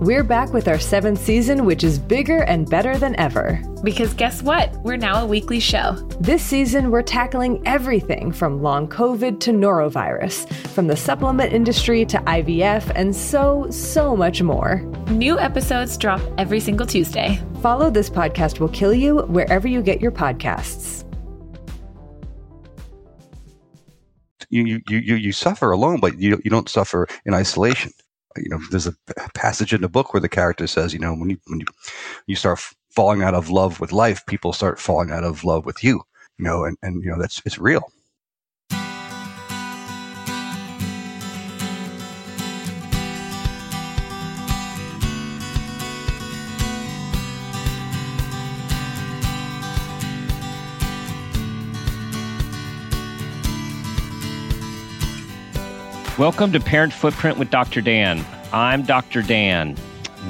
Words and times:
We're 0.00 0.24
back 0.24 0.52
with 0.52 0.66
our 0.66 0.80
seventh 0.80 1.20
season, 1.20 1.64
which 1.64 1.84
is 1.84 2.00
bigger 2.00 2.42
and 2.42 2.68
better 2.68 2.98
than 2.98 3.14
ever. 3.14 3.62
Because 3.84 4.12
guess 4.12 4.42
what? 4.42 4.74
We're 4.78 4.96
now 4.96 5.22
a 5.22 5.26
weekly 5.26 5.60
show. 5.60 5.92
This 6.18 6.42
season, 6.42 6.90
we're 6.90 7.02
tackling 7.02 7.62
everything 7.64 8.32
from 8.32 8.60
long 8.60 8.88
COVID 8.88 9.38
to 9.40 9.52
norovirus, 9.52 10.52
from 10.68 10.88
the 10.88 10.96
supplement 10.96 11.52
industry 11.52 12.04
to 12.06 12.18
IVF, 12.18 12.90
and 12.96 13.14
so, 13.14 13.70
so 13.70 14.16
much 14.16 14.42
more. 14.42 14.82
New 15.10 15.38
episodes 15.38 15.96
drop 15.96 16.20
every 16.38 16.58
single 16.58 16.86
Tuesday. 16.86 17.40
Follow 17.62 17.88
This 17.88 18.10
Podcast 18.10 18.58
Will 18.58 18.70
Kill 18.70 18.92
You 18.92 19.18
wherever 19.26 19.68
you 19.68 19.80
get 19.80 20.00
your 20.00 20.12
podcasts. 20.12 21.04
you 24.50 24.80
you 24.88 24.98
you 24.98 25.16
you 25.16 25.32
suffer 25.32 25.72
alone, 25.72 25.98
but 26.00 26.18
you 26.18 26.40
you 26.44 26.50
don't 26.50 26.68
suffer 26.68 27.08
in 27.26 27.34
isolation. 27.34 27.92
You 28.36 28.48
know, 28.48 28.60
there's 28.70 28.86
a 28.86 28.94
passage 29.34 29.72
in 29.72 29.80
the 29.80 29.88
book 29.88 30.12
where 30.12 30.20
the 30.20 30.28
character 30.28 30.66
says, 30.66 30.92
you 30.92 30.98
know, 30.98 31.14
when 31.14 31.30
you 31.30 31.38
when 31.46 31.60
you 31.60 31.66
you 32.26 32.36
start 32.36 32.58
falling 32.90 33.22
out 33.22 33.34
of 33.34 33.50
love 33.50 33.80
with 33.80 33.92
life, 33.92 34.24
people 34.26 34.52
start 34.52 34.80
falling 34.80 35.10
out 35.10 35.24
of 35.24 35.44
love 35.44 35.64
with 35.66 35.84
you. 35.84 36.02
You 36.38 36.44
know, 36.44 36.64
and 36.64 36.76
and 36.82 37.02
you 37.02 37.10
know 37.10 37.18
that's 37.20 37.40
it's 37.44 37.58
real. 37.58 37.92
Welcome 56.16 56.52
to 56.52 56.60
Parent 56.60 56.92
Footprint 56.92 57.38
with 57.38 57.50
Dr. 57.50 57.80
Dan. 57.80 58.24
I'm 58.52 58.82
Dr. 58.82 59.20
Dan. 59.20 59.76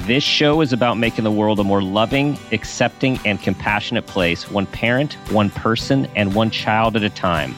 This 0.07 0.23
show 0.23 0.61
is 0.61 0.73
about 0.73 0.97
making 0.97 1.25
the 1.25 1.31
world 1.31 1.59
a 1.59 1.63
more 1.63 1.83
loving, 1.83 2.39
accepting, 2.51 3.19
and 3.23 3.39
compassionate 3.39 4.07
place, 4.07 4.49
one 4.49 4.65
parent, 4.65 5.13
one 5.29 5.51
person, 5.51 6.07
and 6.15 6.33
one 6.33 6.49
child 6.49 6.95
at 6.95 7.03
a 7.03 7.09
time. 7.11 7.53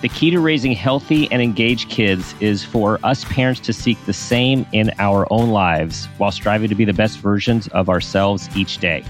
The 0.00 0.08
key 0.08 0.30
to 0.30 0.40
raising 0.40 0.72
healthy 0.72 1.30
and 1.30 1.40
engaged 1.40 1.90
kids 1.90 2.34
is 2.40 2.64
for 2.64 2.98
us 3.04 3.24
parents 3.26 3.60
to 3.60 3.72
seek 3.72 4.04
the 4.04 4.12
same 4.12 4.66
in 4.72 4.90
our 4.98 5.32
own 5.32 5.50
lives 5.50 6.06
while 6.18 6.32
striving 6.32 6.68
to 6.70 6.74
be 6.74 6.84
the 6.84 6.92
best 6.92 7.20
versions 7.20 7.68
of 7.68 7.88
ourselves 7.88 8.48
each 8.56 8.78
day. 8.78 9.04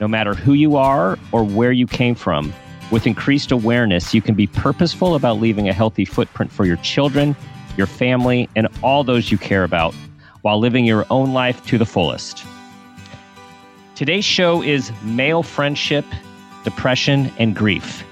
No 0.00 0.08
matter 0.08 0.32
who 0.32 0.54
you 0.54 0.76
are 0.76 1.18
or 1.30 1.44
where 1.44 1.72
you 1.72 1.86
came 1.86 2.14
from, 2.14 2.54
with 2.90 3.06
increased 3.06 3.52
awareness, 3.52 4.14
you 4.14 4.22
can 4.22 4.34
be 4.34 4.46
purposeful 4.46 5.14
about 5.14 5.40
leaving 5.40 5.68
a 5.68 5.74
healthy 5.74 6.06
footprint 6.06 6.50
for 6.50 6.64
your 6.64 6.76
children 6.76 7.36
your 7.76 7.86
family, 7.86 8.48
and 8.56 8.68
all 8.82 9.04
those 9.04 9.30
you 9.30 9.38
care 9.38 9.64
about 9.64 9.94
while 10.42 10.58
living 10.58 10.84
your 10.84 11.04
own 11.10 11.32
life 11.32 11.64
to 11.66 11.78
the 11.78 11.86
fullest. 11.86 12.44
Today's 13.94 14.24
show 14.24 14.62
is 14.62 14.92
Male 15.02 15.42
Friendship, 15.42 16.04
Depression, 16.64 17.32
and 17.38 17.56
Grief 17.56 18.04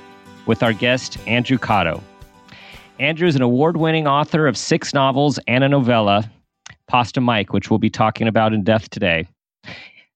with 0.46 0.62
our 0.62 0.72
guest, 0.72 1.18
Andrew 1.26 1.58
Cotto. 1.58 2.02
Andrew 2.98 3.26
is 3.26 3.36
an 3.36 3.42
award 3.42 3.76
winning 3.76 4.06
author 4.06 4.46
of 4.46 4.56
six 4.56 4.94
novels 4.94 5.38
and 5.46 5.64
a 5.64 5.68
novella, 5.68 6.30
Pasta 6.86 7.20
Mike, 7.20 7.52
which 7.52 7.70
we'll 7.70 7.78
be 7.78 7.90
talking 7.90 8.28
about 8.28 8.52
in 8.52 8.62
depth 8.62 8.90
today. 8.90 9.26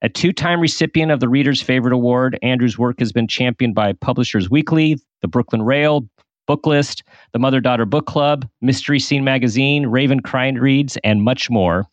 A 0.01 0.09
two 0.09 0.33
time 0.33 0.61
recipient 0.61 1.11
of 1.11 1.19
the 1.19 1.29
Reader's 1.29 1.61
Favorite 1.61 1.93
Award, 1.93 2.39
Andrew's 2.41 2.79
work 2.79 3.01
has 3.01 3.11
been 3.11 3.27
championed 3.27 3.75
by 3.75 3.93
Publishers 3.95 4.49
Weekly, 4.49 4.97
the 5.23 5.29
Brooklyn 5.29 5.63
Rail, 5.63 6.09
Booklist, 6.49 7.03
the 7.33 7.39
Mother 7.39 7.61
Daughter 7.61 7.85
Book 7.85 8.07
Club, 8.07 8.49
Mystery 8.61 8.99
Scene 8.99 9.25
Magazine, 9.25 9.87
Raven 9.87 10.21
Crime 10.21 10.55
Reads, 10.55 10.97
and 11.05 11.23
much 11.23 11.51
more. 11.51 11.87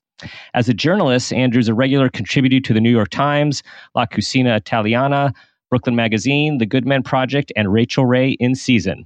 As 0.53 0.69
a 0.69 0.73
journalist, 0.73 1.33
Andrew's 1.33 1.67
a 1.67 1.73
regular 1.73 2.09
contributor 2.09 2.61
to 2.61 2.73
the 2.73 2.79
New 2.79 2.91
York 2.91 3.09
Times, 3.09 3.63
La 3.95 4.05
Cucina 4.05 4.55
Italiana, 4.55 5.33
Brooklyn 5.69 5.95
Magazine, 5.95 6.57
The 6.57 6.65
Good 6.65 6.85
Men 6.85 7.03
Project, 7.03 7.51
and 7.55 7.73
Rachael 7.73 8.05
Ray 8.05 8.31
in 8.31 8.55
Season. 8.55 9.05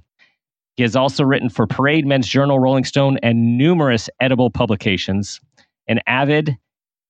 He 0.76 0.84
has 0.84 0.94
also 0.94 1.24
written 1.24 1.48
for 1.48 1.66
Parade, 1.66 2.06
Men's 2.06 2.28
Journal, 2.28 2.60
Rolling 2.60 2.84
Stone, 2.84 3.18
and 3.22 3.58
numerous 3.58 4.08
edible 4.20 4.50
publications. 4.50 5.40
An 5.88 6.00
avid 6.06 6.56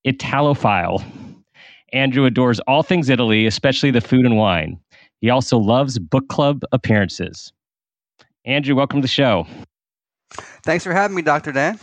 Italophile, 0.06 1.04
Andrew 1.92 2.24
adores 2.24 2.60
all 2.60 2.82
things 2.82 3.08
Italy, 3.08 3.46
especially 3.46 3.90
the 3.90 4.00
food 4.00 4.24
and 4.24 4.36
wine. 4.36 4.78
He 5.20 5.28
also 5.28 5.58
loves 5.58 5.98
book 5.98 6.28
club 6.28 6.62
appearances. 6.72 7.52
Andrew, 8.44 8.74
welcome 8.74 9.00
to 9.00 9.02
the 9.02 9.08
show. 9.08 9.46
Thanks 10.64 10.84
for 10.84 10.92
having 10.92 11.14
me, 11.14 11.22
Dr. 11.22 11.52
Dan. 11.52 11.78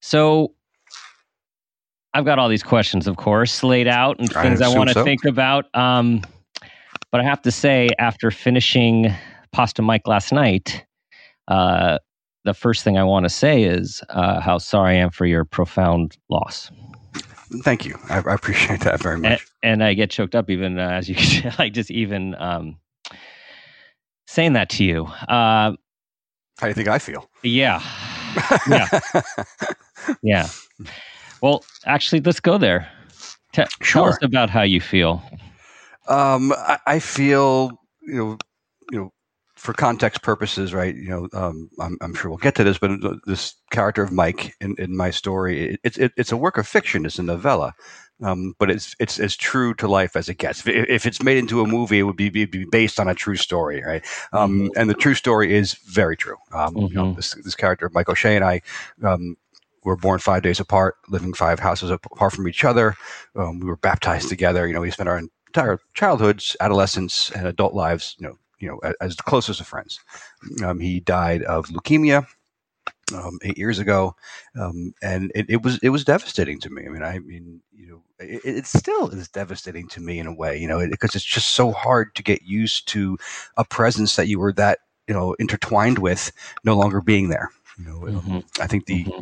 So, 0.00 0.54
I've 2.14 2.24
got 2.24 2.38
all 2.38 2.48
these 2.48 2.62
questions, 2.62 3.06
of 3.06 3.16
course, 3.16 3.62
laid 3.62 3.88
out 3.88 4.18
and 4.18 4.32
things 4.32 4.60
I, 4.60 4.70
I 4.70 4.76
want 4.76 4.88
to 4.88 4.94
so. 4.94 5.04
think 5.04 5.24
about. 5.24 5.66
Um, 5.74 6.22
but 7.10 7.20
I 7.20 7.24
have 7.24 7.42
to 7.42 7.50
say, 7.50 7.88
after 7.98 8.30
finishing 8.30 9.12
Pasta 9.52 9.82
Mike 9.82 10.06
last 10.06 10.32
night, 10.32 10.84
uh, 11.48 11.98
the 12.44 12.54
first 12.54 12.84
thing 12.84 12.98
I 12.98 13.04
want 13.04 13.24
to 13.24 13.30
say 13.30 13.64
is 13.64 14.02
uh, 14.10 14.40
how 14.40 14.58
sorry 14.58 14.96
I 14.96 14.98
am 15.00 15.10
for 15.10 15.26
your 15.26 15.44
profound 15.44 16.16
loss. 16.28 16.70
Thank 17.62 17.84
you. 17.84 17.98
I, 18.08 18.18
I 18.18 18.34
appreciate 18.34 18.80
that 18.80 19.00
very 19.00 19.18
much. 19.18 19.46
And, 19.62 19.72
and, 19.80 19.84
I 19.84 19.94
get 19.94 20.10
choked 20.10 20.34
up 20.34 20.50
even 20.50 20.78
uh, 20.78 20.88
as 20.88 21.08
you 21.08 21.14
can, 21.14 21.54
like 21.58 21.72
just 21.72 21.90
even 21.90 22.34
um, 22.36 22.76
saying 24.26 24.54
that 24.54 24.68
to 24.70 24.84
you. 24.84 25.04
Uh, 25.28 25.72
How 26.58 26.62
do 26.62 26.68
you 26.68 26.74
think 26.74 26.88
I 26.88 26.98
feel? 26.98 27.28
Yeah. 27.42 27.82
Yeah. 28.68 28.88
yeah. 30.22 30.48
Well, 31.40 31.64
actually, 31.86 32.20
let's 32.20 32.40
go 32.40 32.58
there. 32.58 32.90
T- 33.52 33.62
sure. 33.80 34.02
Tell 34.02 34.04
us 34.06 34.18
about 34.22 34.50
how 34.50 34.62
you 34.62 34.80
feel. 34.80 35.22
Um, 36.08 36.52
I, 36.52 36.78
I, 36.84 36.98
feel, 36.98 37.70
you 38.02 38.14
know, 38.16 38.38
you 38.90 38.98
know, 38.98 39.12
for 39.54 39.72
context 39.72 40.22
purposes, 40.22 40.74
right? 40.74 40.96
You 40.96 41.08
know, 41.08 41.28
um, 41.32 41.70
I'm, 41.80 41.96
I'm, 42.00 42.14
sure 42.14 42.28
we'll 42.28 42.38
get 42.38 42.56
to 42.56 42.64
this, 42.64 42.76
but 42.76 42.90
this 43.26 43.54
character 43.70 44.02
of 44.02 44.10
Mike 44.10 44.54
in, 44.60 44.74
in 44.78 44.96
my 44.96 45.10
story, 45.10 45.70
it, 45.74 45.80
it, 45.84 45.98
it, 45.98 46.12
it's 46.16 46.32
a 46.32 46.36
work 46.36 46.58
of 46.58 46.66
fiction. 46.66 47.06
It's 47.06 47.20
a 47.20 47.22
novella 47.22 47.72
um, 48.22 48.54
but 48.58 48.70
it's 48.70 48.94
it's 49.00 49.18
as 49.18 49.36
true 49.36 49.74
to 49.74 49.88
life 49.88 50.16
as 50.16 50.28
it 50.28 50.38
gets. 50.38 50.66
If, 50.66 50.88
if 50.88 51.06
it's 51.06 51.22
made 51.22 51.36
into 51.36 51.60
a 51.60 51.66
movie, 51.66 51.98
it 51.98 52.02
would 52.04 52.16
be, 52.16 52.30
be, 52.30 52.44
be 52.44 52.64
based 52.64 53.00
on 53.00 53.08
a 53.08 53.14
true 53.14 53.36
story, 53.36 53.82
right? 53.84 54.04
Um, 54.32 54.60
mm-hmm. 54.60 54.68
And 54.76 54.88
the 54.88 54.94
true 54.94 55.14
story 55.14 55.54
is 55.54 55.74
very 55.74 56.16
true. 56.16 56.36
Um, 56.52 56.74
mm-hmm. 56.74 56.86
you 56.86 56.94
know, 56.94 57.04
mm-hmm. 57.06 57.16
this, 57.16 57.34
this 57.34 57.54
character, 57.54 57.90
Mike 57.92 58.08
O'Shea, 58.08 58.36
and 58.36 58.44
I 58.44 58.60
um, 59.02 59.36
were 59.82 59.96
born 59.96 60.18
five 60.20 60.42
days 60.42 60.60
apart, 60.60 60.96
living 61.08 61.34
five 61.34 61.58
houses 61.58 61.90
apart 61.90 62.32
from 62.32 62.48
each 62.48 62.64
other. 62.64 62.96
Um, 63.36 63.60
we 63.60 63.66
were 63.66 63.76
baptized 63.76 64.28
together. 64.28 64.66
You 64.66 64.74
know, 64.74 64.80
we 64.80 64.90
spent 64.90 65.08
our 65.08 65.20
entire 65.48 65.80
childhoods, 65.94 66.56
adolescence, 66.60 67.30
and 67.32 67.46
adult 67.46 67.74
lives, 67.74 68.16
you 68.18 68.28
know, 68.28 68.38
you 68.60 68.68
know, 68.68 68.78
as, 68.84 68.94
as 69.00 69.16
the 69.16 69.22
closest 69.24 69.60
of 69.60 69.66
friends. 69.66 70.00
Um, 70.64 70.80
he 70.80 71.00
died 71.00 71.42
of 71.42 71.66
leukemia 71.66 72.26
um, 73.12 73.38
eight 73.42 73.58
years 73.58 73.78
ago, 73.78 74.14
um, 74.58 74.94
and 75.02 75.30
it, 75.34 75.46
it, 75.48 75.62
was 75.62 75.78
it 75.82 75.90
was 75.90 76.04
devastating 76.04 76.58
to 76.60 76.70
me. 76.70 76.84
I 76.86 76.88
mean, 76.88 77.02
I 77.02 77.18
mean, 77.18 77.60
you 77.72 77.86
know, 77.86 78.02
it, 78.18 78.40
it 78.44 78.66
still 78.66 79.08
is 79.08 79.28
devastating 79.28 79.88
to 79.88 80.00
me 80.00 80.18
in 80.18 80.26
a 80.26 80.34
way, 80.34 80.56
you 80.58 80.68
know, 80.68 80.86
because 80.88 81.14
it's 81.14 81.24
just 81.24 81.50
so 81.50 81.72
hard 81.72 82.14
to 82.14 82.22
get 82.22 82.42
used 82.42 82.88
to 82.88 83.18
a 83.56 83.64
presence 83.64 84.16
that 84.16 84.28
you 84.28 84.38
were 84.38 84.52
that 84.54 84.78
you 85.08 85.14
know 85.14 85.34
intertwined 85.34 85.98
with 85.98 86.32
no 86.64 86.76
longer 86.76 87.00
being 87.00 87.28
there. 87.28 87.50
You 87.78 87.84
know, 87.84 88.00
mm-hmm. 88.00 88.62
I 88.62 88.66
think 88.66 88.86
the 88.86 89.04
mm-hmm. 89.04 89.20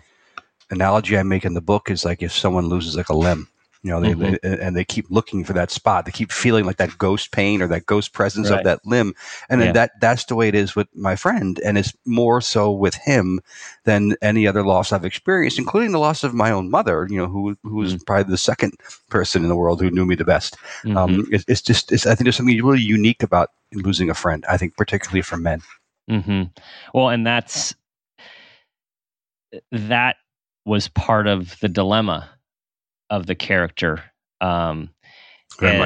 analogy 0.71 1.19
I 1.19 1.23
make 1.23 1.45
in 1.45 1.55
the 1.55 1.61
book 1.61 1.91
is 1.91 2.05
like 2.05 2.23
if 2.23 2.33
someone 2.33 2.67
loses 2.67 2.97
like 2.97 3.09
a 3.09 3.17
limb, 3.17 3.49
you 3.83 3.91
know, 3.91 4.01
they, 4.01 4.13
mm-hmm. 4.13 4.35
they, 4.43 4.61
and 4.61 4.77
they 4.77 4.85
keep 4.85 5.07
looking 5.11 5.45
for 5.45 5.53
that 5.55 5.71
spot. 5.71 6.05
They 6.05 6.13
keep 6.13 6.31
feeling 6.31 6.65
like 6.65 6.77
that 6.77 6.97
ghost 6.99 7.33
pain 7.33 7.61
or 7.61 7.67
that 7.69 7.87
ghost 7.87 8.13
presence 8.13 8.49
right. 8.49 8.59
of 8.59 8.65
that 8.65 8.87
limb, 8.87 9.15
and 9.49 9.61
yeah. 9.61 9.73
that 9.73 10.01
that's 10.01 10.25
the 10.27 10.37
way 10.37 10.49
it 10.49 10.55
is 10.55 10.77
with 10.77 10.89
my 10.95 11.17
friend, 11.17 11.61
and 11.65 11.77
it's 11.77 11.93
more 12.07 12.41
so 12.41 12.71
with 12.71 12.95
him 12.95 13.41
than 13.85 14.15
any 14.23 14.47
other 14.47 14.65
loss 14.65 14.93
I've 14.93 15.05
experienced, 15.05 15.59
including 15.59 15.91
the 15.91 15.99
loss 15.99 16.23
of 16.23 16.33
my 16.33 16.51
own 16.51 16.71
mother. 16.71 17.07
You 17.11 17.19
know, 17.19 17.27
who 17.27 17.57
who 17.65 17.77
was 17.77 17.95
mm-hmm. 17.95 18.05
probably 18.05 18.31
the 18.31 18.39
second 18.39 18.75
person 19.11 19.43
in 19.43 19.49
the 19.49 19.57
world 19.57 19.81
who 19.81 19.91
knew 19.91 20.07
me 20.07 20.15
the 20.15 20.25
best. 20.25 20.57
Mm-hmm. 20.85 20.97
Um, 20.97 21.27
it, 21.33 21.45
it's 21.49 21.63
just, 21.63 21.91
it's, 21.91 22.07
I 22.07 22.15
think 22.15 22.27
there's 22.27 22.37
something 22.37 22.65
really 22.65 22.81
unique 22.81 23.23
about 23.23 23.51
losing 23.73 24.11
a 24.11 24.15
friend. 24.15 24.45
I 24.49 24.57
think 24.57 24.77
particularly 24.77 25.23
for 25.23 25.37
men. 25.37 25.61
Mm-hmm. 26.09 26.43
Well, 26.95 27.09
and 27.09 27.27
that's 27.27 27.75
that 29.71 30.17
was 30.65 30.89
part 30.89 31.27
of 31.27 31.59
the 31.61 31.69
dilemma 31.69 32.31
of 33.13 33.27
the 33.27 33.35
character 33.35 34.03
um 34.41 34.91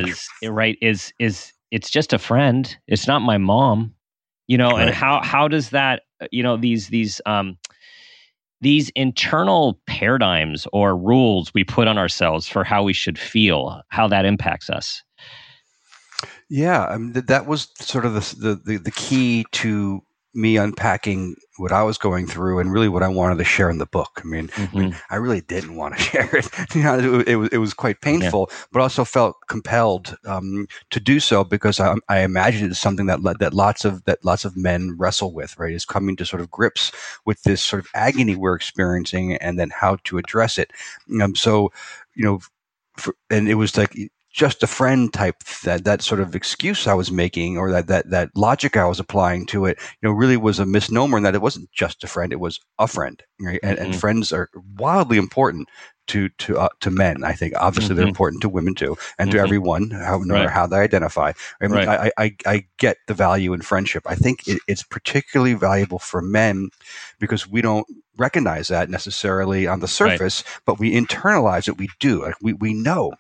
is, 0.09 0.29
right 0.45 0.79
is 0.81 1.13
is 1.19 1.53
it's 1.71 1.91
just 1.91 2.15
a 2.15 2.19
friend 2.19 2.79
it's 2.87 3.07
not 3.07 3.21
my 3.21 3.37
mom 3.37 3.93
you 4.47 4.57
know 4.57 4.71
right. 4.71 4.87
and 4.87 4.95
how 4.95 5.21
how 5.23 5.47
does 5.49 5.71
that 5.71 6.03
you 6.31 6.43
know 6.43 6.57
these 6.57 6.89
these 6.89 7.21
um 7.27 7.59
these 8.61 8.91
internal 8.91 9.81
paradigms 9.87 10.67
or 10.73 10.97
rules 10.97 11.53
we 11.55 11.65
put 11.65 11.89
on 11.89 11.99
ourselves 11.99 12.49
for 12.49 12.65
how 12.65 12.83
we 12.83 12.93
should 12.93 13.19
feel, 13.19 13.83
how 13.89 14.09
that 14.09 14.25
impacts 14.25 14.71
us. 14.71 15.03
Yeah, 16.49 16.87
I 16.87 16.97
mean, 16.97 17.13
that 17.13 17.47
was 17.47 17.69
sort 17.81 18.07
of 18.07 18.15
the, 18.15 18.61
the 18.65 18.79
the 18.79 18.91
key 18.93 19.45
to 19.53 20.03
me 20.37 20.57
unpacking 20.57 21.37
what 21.57 21.73
I 21.73 21.83
was 21.83 21.97
going 21.97 22.27
through 22.27 22.59
and 22.59 22.71
really 22.73 22.89
what 22.89 23.03
I 23.03 23.09
wanted 23.09 23.39
to 23.39 23.45
share 23.45 23.71
in 23.71 23.79
the 23.79 23.87
book. 23.87 24.21
I 24.23 24.27
mean, 24.27 24.49
mm-hmm. 24.49 24.77
I, 24.77 24.81
mean 24.81 24.97
I, 25.11 25.17
really 25.17 25.41
didn't 25.41 25.77
want 25.77 25.97
to 25.97 26.03
share 26.03 26.37
it. 26.37 26.49
you 26.75 26.83
know, 26.83 26.99
it, 26.99 27.29
it, 27.29 27.37
was, 27.37 27.49
it 27.51 27.59
was 27.59 27.73
quite 27.73 28.03
painful, 28.03 28.49
yeah. 28.51 28.57
but 28.73 28.83
also 28.83 29.05
felt 29.05 29.37
compelled 29.49 30.17
um, 30.27 30.67
to 30.91 31.01
do 31.01 31.19
so 31.19 31.43
because 31.43 31.81
I, 31.81 31.97
I 32.09 32.21
imagine 32.21 32.71
it's 32.71 32.79
something 32.79 33.07
that 33.07 33.21
that 33.41 33.55
lots 33.55 33.85
of 33.85 34.05
that 34.05 34.25
lots 34.25 34.45
of 34.45 34.57
men 34.57 34.97
wrestle 34.99 35.33
with. 35.33 35.59
Right, 35.59 35.73
is 35.73 35.85
coming 35.85 36.17
to 36.17 36.27
sort 36.27 36.43
of 36.43 36.51
grips 36.51 36.93
with 37.25 37.43
this 37.43 37.63
sort 37.63 37.81
of 37.81 37.89
agony 37.95 38.37
we're 38.37 38.55
experiencing 38.55 39.37
and 39.37 39.59
then 39.59 39.71
how 39.71 39.97
to 40.05 40.19
address 40.19 40.59
it. 40.59 40.71
Um, 41.23 41.35
so, 41.35 41.73
you 42.15 42.25
know, 42.25 42.41
for, 42.97 43.15
and 43.31 43.49
it 43.49 43.55
was 43.55 43.77
like 43.77 43.97
just 44.37 44.63
a 44.63 44.67
friend 44.67 45.15
type 45.15 45.43
that 45.65 45.85
that 45.85 46.03
sort 46.03 46.21
of 46.21 46.37
excuse 46.37 46.87
I 46.87 46.93
was 46.93 47.11
making 47.11 47.57
or 47.57 47.71
that 47.73 47.87
that 47.87 48.11
that 48.11 48.37
logic 48.37 48.77
I 48.77 48.85
was 48.85 49.01
applying 49.01 49.47
to 49.47 49.65
it, 49.65 49.79
you 49.81 50.09
know, 50.09 50.13
really 50.13 50.37
was 50.37 50.59
a 50.59 50.67
misnomer 50.67 51.17
and 51.17 51.25
that 51.25 51.35
it 51.35 51.41
wasn't 51.41 51.73
just 51.73 52.05
a 52.05 52.07
friend, 52.07 52.35
it 52.35 52.39
was 52.39 52.61
a 52.79 52.87
friend, 52.87 53.23
right? 53.41 53.59
And, 53.63 53.79
mm-hmm. 53.79 53.93
and 53.93 53.97
friends 53.97 54.35
are 54.35 54.51
wildly 54.77 55.17
important 55.17 55.71
to 56.09 56.29
to 56.29 56.59
uh, 56.59 56.69
to 56.81 56.91
men. 56.91 57.25
I 57.25 57.33
think 57.33 57.55
obviously 57.57 57.95
mm-hmm. 57.95 57.97
they're 57.97 58.09
important 58.09 58.43
to 58.43 58.51
women 58.51 58.75
too, 58.75 58.99
and 59.19 59.31
mm-hmm. 59.31 59.39
to 59.39 59.43
everyone, 59.43 59.91
how, 59.91 60.19
no 60.19 60.35
right. 60.35 60.41
matter 60.41 60.51
how 60.51 60.67
they 60.67 60.81
identify. 60.81 61.33
I, 61.63 61.67
mean, 61.67 61.87
right. 61.87 62.13
I, 62.19 62.25
I, 62.25 62.37
I 62.45 62.67
get 62.77 62.99
the 63.07 63.15
value 63.15 63.55
in 63.55 63.63
friendship. 63.63 64.03
I 64.05 64.17
think 64.17 64.47
it, 64.47 64.61
it's 64.69 64.83
particularly 64.83 65.55
valuable 65.55 65.99
for 65.99 66.21
men 66.21 66.69
because 67.19 67.49
we 67.49 67.63
don't 67.63 67.87
recognize 68.19 68.69
that 68.69 68.91
necessarily 68.91 69.67
on 69.67 69.81
the 69.81 69.89
surface, 69.89 70.45
right. 70.45 70.61
but 70.67 70.79
we 70.79 70.95
internalize 70.95 71.69
it. 71.69 71.79
We 71.79 71.89
do. 72.01 72.23
Like 72.23 72.35
we 72.43 72.53
we 72.53 72.75
know 72.75 73.15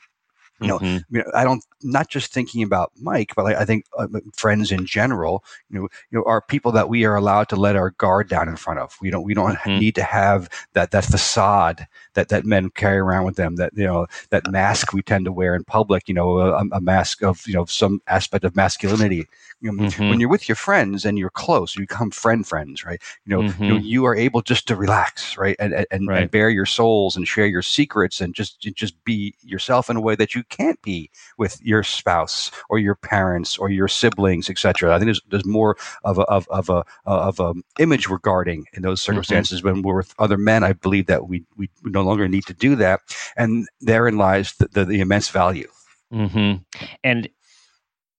you 0.60 0.68
know, 0.68 0.78
mm-hmm. 0.78 1.20
I 1.34 1.44
don't 1.44 1.64
not 1.82 2.08
just 2.08 2.32
thinking 2.32 2.62
about 2.62 2.92
Mike, 3.00 3.34
but 3.36 3.46
I, 3.46 3.62
I 3.62 3.64
think 3.64 3.86
uh, 3.98 4.06
friends 4.34 4.72
in 4.72 4.86
general. 4.86 5.44
You 5.70 5.80
know, 5.80 5.88
you 6.10 6.18
know, 6.18 6.24
are 6.24 6.40
people 6.40 6.72
that 6.72 6.88
we 6.88 7.04
are 7.04 7.16
allowed 7.16 7.48
to 7.50 7.56
let 7.56 7.76
our 7.76 7.90
guard 7.90 8.28
down 8.28 8.48
in 8.48 8.56
front 8.56 8.80
of. 8.80 8.96
We 9.00 9.10
don't 9.10 9.24
we 9.24 9.34
don't 9.34 9.56
mm-hmm. 9.56 9.78
need 9.78 9.94
to 9.96 10.02
have 10.02 10.48
that 10.72 10.90
that 10.92 11.04
facade 11.04 11.86
that 12.14 12.28
that 12.28 12.44
men 12.44 12.70
carry 12.70 12.98
around 12.98 13.24
with 13.24 13.36
them. 13.36 13.56
That 13.56 13.72
you 13.74 13.84
know 13.84 14.06
that 14.30 14.50
mask 14.50 14.92
we 14.92 15.02
tend 15.02 15.24
to 15.26 15.32
wear 15.32 15.54
in 15.54 15.64
public. 15.64 16.08
You 16.08 16.14
know, 16.14 16.38
a, 16.38 16.64
a 16.72 16.80
mask 16.80 17.22
of 17.22 17.46
you 17.46 17.54
know 17.54 17.64
some 17.66 18.00
aspect 18.06 18.44
of 18.44 18.56
masculinity. 18.56 19.26
You 19.60 19.72
know, 19.72 19.84
mm-hmm. 19.84 20.10
When 20.10 20.20
you're 20.20 20.28
with 20.28 20.48
your 20.48 20.56
friends 20.56 21.04
and 21.04 21.18
you're 21.18 21.30
close, 21.30 21.76
you 21.76 21.82
become 21.82 22.10
friend 22.10 22.46
friends, 22.46 22.84
right? 22.84 23.00
You 23.24 23.36
know, 23.36 23.42
you 23.42 23.50
mm-hmm. 23.50 23.78
you 23.78 24.04
are 24.04 24.16
able 24.16 24.42
just 24.42 24.66
to 24.68 24.76
relax, 24.76 25.36
right, 25.36 25.56
and 25.58 25.86
and, 25.90 26.08
right. 26.08 26.22
and 26.22 26.30
bare 26.30 26.50
your 26.50 26.66
souls 26.66 27.16
and 27.16 27.26
share 27.26 27.46
your 27.46 27.62
secrets 27.62 28.20
and 28.20 28.34
just 28.34 28.60
just 28.60 29.02
be 29.04 29.34
yourself 29.42 29.90
in 29.90 29.96
a 29.96 30.00
way 30.00 30.14
that 30.16 30.34
you 30.34 30.42
can't 30.44 30.80
be 30.82 31.10
with 31.38 31.60
your 31.66 31.82
spouse 31.82 32.50
or 32.68 32.78
your 32.78 32.94
parents 32.94 33.58
or 33.58 33.68
your 33.68 33.88
siblings, 33.88 34.48
etc. 34.48 34.94
I 34.94 34.98
think 34.98 35.06
there's 35.06 35.20
there's 35.28 35.44
more 35.44 35.76
of 36.04 36.18
a 36.18 36.22
of, 36.22 36.46
of 36.48 36.70
a 36.70 36.84
of 37.04 37.40
a 37.40 37.54
image 37.78 38.08
regarding 38.08 38.66
in 38.72 38.82
those 38.82 39.00
mm-hmm. 39.00 39.12
circumstances 39.12 39.60
mm-hmm. 39.60 39.74
when 39.74 39.82
we're 39.82 39.96
with 39.96 40.14
other 40.18 40.38
men. 40.38 40.62
I 40.62 40.72
believe 40.72 41.06
that 41.06 41.28
we 41.28 41.44
we 41.56 41.68
no 41.84 42.02
longer 42.02 42.28
need 42.28 42.46
to 42.46 42.54
do 42.54 42.76
that, 42.76 43.00
and 43.36 43.68
therein 43.80 44.16
lies 44.16 44.54
the, 44.54 44.68
the, 44.68 44.84
the 44.84 45.00
immense 45.00 45.28
value. 45.28 45.68
Mm-hmm. 46.12 46.62
And 47.02 47.28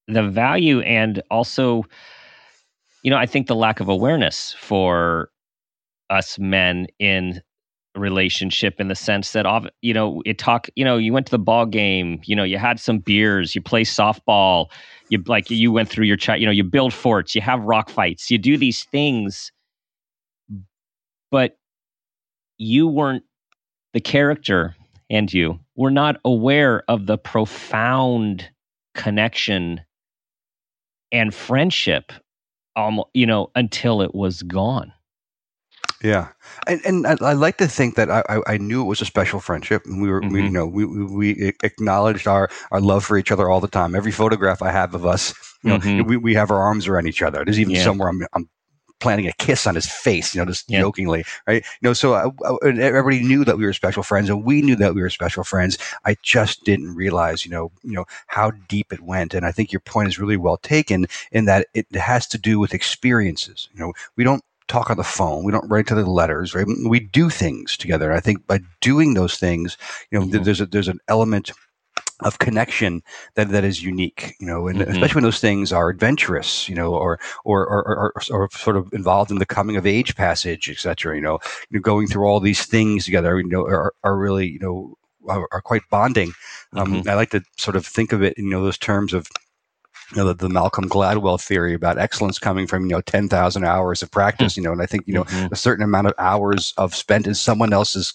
the 0.07 0.23
value, 0.23 0.81
and 0.81 1.21
also, 1.31 1.85
you 3.03 3.09
know, 3.09 3.17
I 3.17 3.25
think 3.25 3.47
the 3.47 3.55
lack 3.55 3.79
of 3.79 3.87
awareness 3.87 4.55
for 4.59 5.29
us 6.09 6.37
men 6.37 6.87
in 6.99 7.41
relationship 7.97 8.79
in 8.79 8.87
the 8.87 8.95
sense 8.95 9.31
that 9.31 9.45
you 9.81 9.93
know 9.93 10.21
it 10.25 10.37
talk 10.37 10.67
you 10.75 10.85
know 10.85 10.97
you 10.97 11.11
went 11.11 11.25
to 11.25 11.31
the 11.31 11.39
ball 11.39 11.65
game 11.65 12.19
you 12.25 12.35
know 12.35 12.43
you 12.43 12.57
had 12.57 12.79
some 12.79 12.99
beers 12.99 13.55
you 13.55 13.61
play 13.61 13.83
softball 13.83 14.67
you 15.09 15.21
like 15.27 15.49
you 15.49 15.71
went 15.71 15.89
through 15.89 16.05
your 16.05 16.17
chat 16.17 16.39
you 16.39 16.45
know 16.45 16.51
you 16.51 16.63
build 16.63 16.93
forts 16.93 17.35
you 17.35 17.41
have 17.41 17.61
rock 17.63 17.89
fights 17.89 18.29
you 18.29 18.37
do 18.37 18.57
these 18.57 18.83
things 18.85 19.51
but 21.31 21.57
you 22.57 22.87
weren't 22.87 23.23
the 23.93 24.01
character 24.01 24.75
and 25.09 25.33
you 25.33 25.59
were 25.75 25.91
not 25.91 26.19
aware 26.25 26.83
of 26.87 27.05
the 27.05 27.17
profound 27.17 28.49
connection 28.93 29.81
and 31.11 31.33
friendship 31.33 32.11
um 32.75 33.03
you 33.13 33.25
know 33.25 33.49
until 33.55 34.01
it 34.01 34.13
was 34.13 34.43
gone 34.43 34.91
yeah, 36.03 36.29
and 36.67 36.81
and 36.85 37.07
I, 37.07 37.17
I, 37.21 37.33
like 37.33 37.57
to 37.57 37.67
think 37.67 37.95
that 37.95 38.09
I, 38.11 38.23
I 38.45 38.57
knew 38.57 38.81
it 38.81 38.85
was 38.85 39.01
a 39.01 39.05
special 39.05 39.39
friendship, 39.39 39.83
and 39.85 40.01
we 40.01 40.09
were 40.09 40.21
mm-hmm. 40.21 40.33
we, 40.33 40.43
you 40.43 40.49
know 40.49 40.65
we, 40.65 40.85
we 40.85 41.53
acknowledged 41.63 42.27
our 42.27 42.49
our 42.71 42.81
love 42.81 43.03
for 43.03 43.17
each 43.17 43.31
other 43.31 43.49
all 43.49 43.59
the 43.59 43.67
time. 43.67 43.95
Every 43.95 44.11
photograph 44.11 44.61
I 44.61 44.71
have 44.71 44.93
of 44.93 45.05
us, 45.05 45.33
you 45.63 45.71
know, 45.71 45.79
mm-hmm. 45.79 46.07
we, 46.07 46.17
we 46.17 46.33
have 46.35 46.51
our 46.51 46.61
arms 46.61 46.87
around 46.87 47.07
each 47.07 47.21
other. 47.21 47.43
There's 47.43 47.59
even 47.59 47.75
yeah. 47.75 47.83
somewhere 47.83 48.09
I'm, 48.09 48.21
I'm 48.33 48.49
planting 48.99 49.27
a 49.27 49.33
kiss 49.33 49.67
on 49.67 49.75
his 49.75 49.87
face, 49.87 50.33
you 50.33 50.41
know, 50.41 50.45
just 50.45 50.69
yeah. 50.69 50.79
jokingly, 50.79 51.23
right? 51.47 51.63
You 51.81 51.89
know, 51.89 51.93
so 51.93 52.13
I, 52.13 52.25
I, 52.45 52.69
everybody 52.79 53.21
knew 53.21 53.45
that 53.45 53.57
we 53.57 53.65
were 53.65 53.73
special 53.73 54.03
friends, 54.03 54.29
and 54.29 54.43
we 54.43 54.61
knew 54.61 54.75
that 54.75 54.95
we 54.95 55.01
were 55.01 55.09
special 55.09 55.43
friends. 55.43 55.77
I 56.05 56.15
just 56.23 56.63
didn't 56.63 56.95
realize, 56.95 57.45
you 57.45 57.51
know, 57.51 57.71
you 57.83 57.93
know 57.93 58.05
how 58.27 58.51
deep 58.67 58.91
it 58.91 59.01
went. 59.01 59.33
And 59.33 59.45
I 59.45 59.51
think 59.51 59.71
your 59.71 59.81
point 59.81 60.09
is 60.09 60.19
really 60.19 60.37
well 60.37 60.57
taken 60.57 61.07
in 61.31 61.45
that 61.45 61.67
it 61.73 61.87
has 61.95 62.27
to 62.27 62.37
do 62.37 62.59
with 62.59 62.73
experiences. 62.73 63.69
You 63.73 63.79
know, 63.79 63.93
we 64.15 64.23
don't 64.23 64.43
talk 64.67 64.89
on 64.89 64.97
the 64.97 65.03
phone. 65.03 65.43
We 65.43 65.51
don't 65.51 65.69
write 65.69 65.87
to 65.87 65.95
the 65.95 66.05
letters, 66.05 66.53
right? 66.53 66.67
We 66.85 66.99
do 66.99 67.29
things 67.29 67.77
together. 67.77 68.11
I 68.11 68.19
think 68.19 68.45
by 68.47 68.59
doing 68.81 69.13
those 69.13 69.37
things, 69.37 69.77
you 70.11 70.19
know, 70.19 70.25
mm-hmm. 70.25 70.43
there's 70.43 70.61
a, 70.61 70.65
there's 70.65 70.87
an 70.87 70.99
element 71.07 71.51
of 72.21 72.39
connection 72.39 73.03
that 73.35 73.49
that 73.49 73.63
is 73.63 73.83
unique, 73.83 74.35
you 74.39 74.47
know, 74.47 74.67
and 74.67 74.79
mm-hmm. 74.79 74.91
especially 74.91 75.15
when 75.15 75.23
those 75.23 75.39
things 75.39 75.71
are 75.71 75.89
adventurous, 75.89 76.67
you 76.67 76.75
know, 76.75 76.93
or 76.93 77.19
or, 77.45 77.67
or 77.67 77.83
or, 77.87 78.13
or 78.31 78.49
sort 78.51 78.77
of 78.77 78.91
involved 78.91 79.29
in 79.29 79.37
the 79.37 79.45
coming 79.45 79.75
of 79.75 79.85
age 79.85 80.15
passage, 80.15 80.69
etc. 80.69 81.15
You 81.15 81.21
know, 81.21 81.39
you 81.69 81.77
know, 81.77 81.81
going 81.81 82.07
through 82.07 82.25
all 82.25 82.39
these 82.39 82.65
things 82.65 83.05
together, 83.05 83.39
you 83.39 83.47
know, 83.47 83.65
are, 83.65 83.93
are 84.03 84.17
really 84.17 84.47
you 84.47 84.59
know 84.59 84.97
are, 85.27 85.47
are 85.51 85.61
quite 85.61 85.83
bonding. 85.89 86.33
Um, 86.73 86.87
mm-hmm. 86.87 87.09
I 87.09 87.13
like 87.13 87.29
to 87.31 87.43
sort 87.57 87.75
of 87.75 87.85
think 87.85 88.13
of 88.13 88.23
it, 88.23 88.37
you 88.37 88.49
know, 88.49 88.63
those 88.63 88.77
terms 88.77 89.13
of 89.13 89.27
you 90.11 90.17
know, 90.17 90.25
the, 90.25 90.33
the, 90.33 90.49
Malcolm 90.49 90.87
Gladwell 90.87 91.41
theory 91.41 91.73
about 91.73 91.97
excellence 91.97 92.39
coming 92.39 92.65
from, 92.65 92.83
you 92.83 92.91
know, 92.91 93.01
10,000 93.01 93.63
hours 93.63 94.01
of 94.01 94.09
practice, 94.09 94.55
you 94.55 94.63
know, 94.63 94.71
and 94.71 94.81
I 94.81 94.85
think, 94.85 95.05
you 95.05 95.13
know, 95.13 95.25
mm-hmm. 95.25 95.53
a 95.53 95.55
certain 95.55 95.83
amount 95.83 96.07
of 96.07 96.13
hours 96.17 96.73
of 96.77 96.95
spent 96.95 97.27
in 97.27 97.35
someone 97.35 97.73
else's 97.73 98.13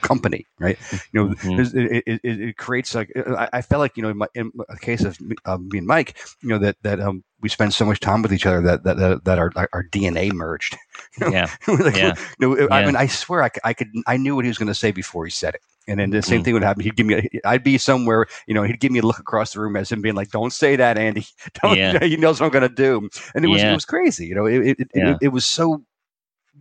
company, 0.00 0.46
right? 0.58 0.78
You 1.12 1.28
know, 1.28 1.34
mm-hmm. 1.34 1.78
it, 1.78 2.02
it, 2.06 2.20
it, 2.24 2.56
creates 2.56 2.94
like, 2.94 3.10
I, 3.16 3.48
I, 3.52 3.62
felt 3.62 3.80
like, 3.80 3.96
you 3.96 4.02
know, 4.02 4.10
in, 4.10 4.18
my, 4.18 4.26
in 4.34 4.52
a 4.68 4.76
case 4.76 5.04
of 5.04 5.18
uh, 5.44 5.58
me 5.58 5.78
and 5.78 5.86
Mike, 5.86 6.18
you 6.42 6.48
know, 6.48 6.58
that, 6.58 6.76
that, 6.82 7.00
um, 7.00 7.24
we 7.40 7.48
spend 7.48 7.74
so 7.74 7.84
much 7.84 8.00
time 8.00 8.22
with 8.22 8.32
each 8.32 8.46
other 8.46 8.60
that, 8.62 8.84
that, 8.84 9.24
that, 9.24 9.38
our, 9.38 9.52
our 9.72 9.84
DNA 9.84 10.32
merged. 10.32 10.76
You 11.18 11.26
know? 11.26 11.32
Yeah. 11.32 11.46
like, 11.68 11.96
yeah. 11.96 12.14
You 12.40 12.56
know, 12.56 12.68
I 12.70 12.86
mean, 12.86 12.96
I 12.96 13.06
swear 13.06 13.42
I, 13.42 13.50
I 13.64 13.74
could, 13.74 13.88
I 14.06 14.16
knew 14.16 14.34
what 14.34 14.46
he 14.46 14.48
was 14.48 14.56
going 14.56 14.68
to 14.68 14.74
say 14.74 14.92
before 14.92 15.26
he 15.26 15.30
said 15.30 15.54
it. 15.54 15.60
And 15.88 15.98
then 15.98 16.10
the 16.10 16.22
same 16.22 16.40
mm. 16.40 16.44
thing 16.44 16.54
would 16.54 16.62
happen. 16.62 16.84
He'd 16.84 16.96
give 16.96 17.06
me, 17.06 17.14
a, 17.14 17.48
I'd 17.48 17.64
be 17.64 17.76
somewhere, 17.76 18.26
you 18.46 18.54
know, 18.54 18.62
he'd 18.62 18.78
give 18.78 18.92
me 18.92 19.00
a 19.00 19.02
look 19.02 19.18
across 19.18 19.52
the 19.52 19.60
room 19.60 19.76
as 19.76 19.90
him 19.90 20.00
being 20.00 20.14
like, 20.14 20.30
"Don't 20.30 20.52
say 20.52 20.76
that, 20.76 20.96
Andy. 20.96 21.26
Don't, 21.62 21.76
yeah. 21.76 21.98
he 22.04 22.16
knows 22.16 22.40
what 22.40 22.46
I'm 22.46 22.52
going 22.52 22.68
to 22.68 22.74
do." 22.74 23.08
And 23.34 23.44
it 23.44 23.48
was, 23.48 23.62
yeah. 23.62 23.72
it 23.72 23.74
was 23.74 23.84
crazy. 23.84 24.26
You 24.26 24.34
know, 24.36 24.46
it, 24.46 24.78
it, 24.78 24.90
yeah. 24.94 25.10
it, 25.10 25.18
it, 25.22 25.28
was 25.28 25.44
so. 25.44 25.82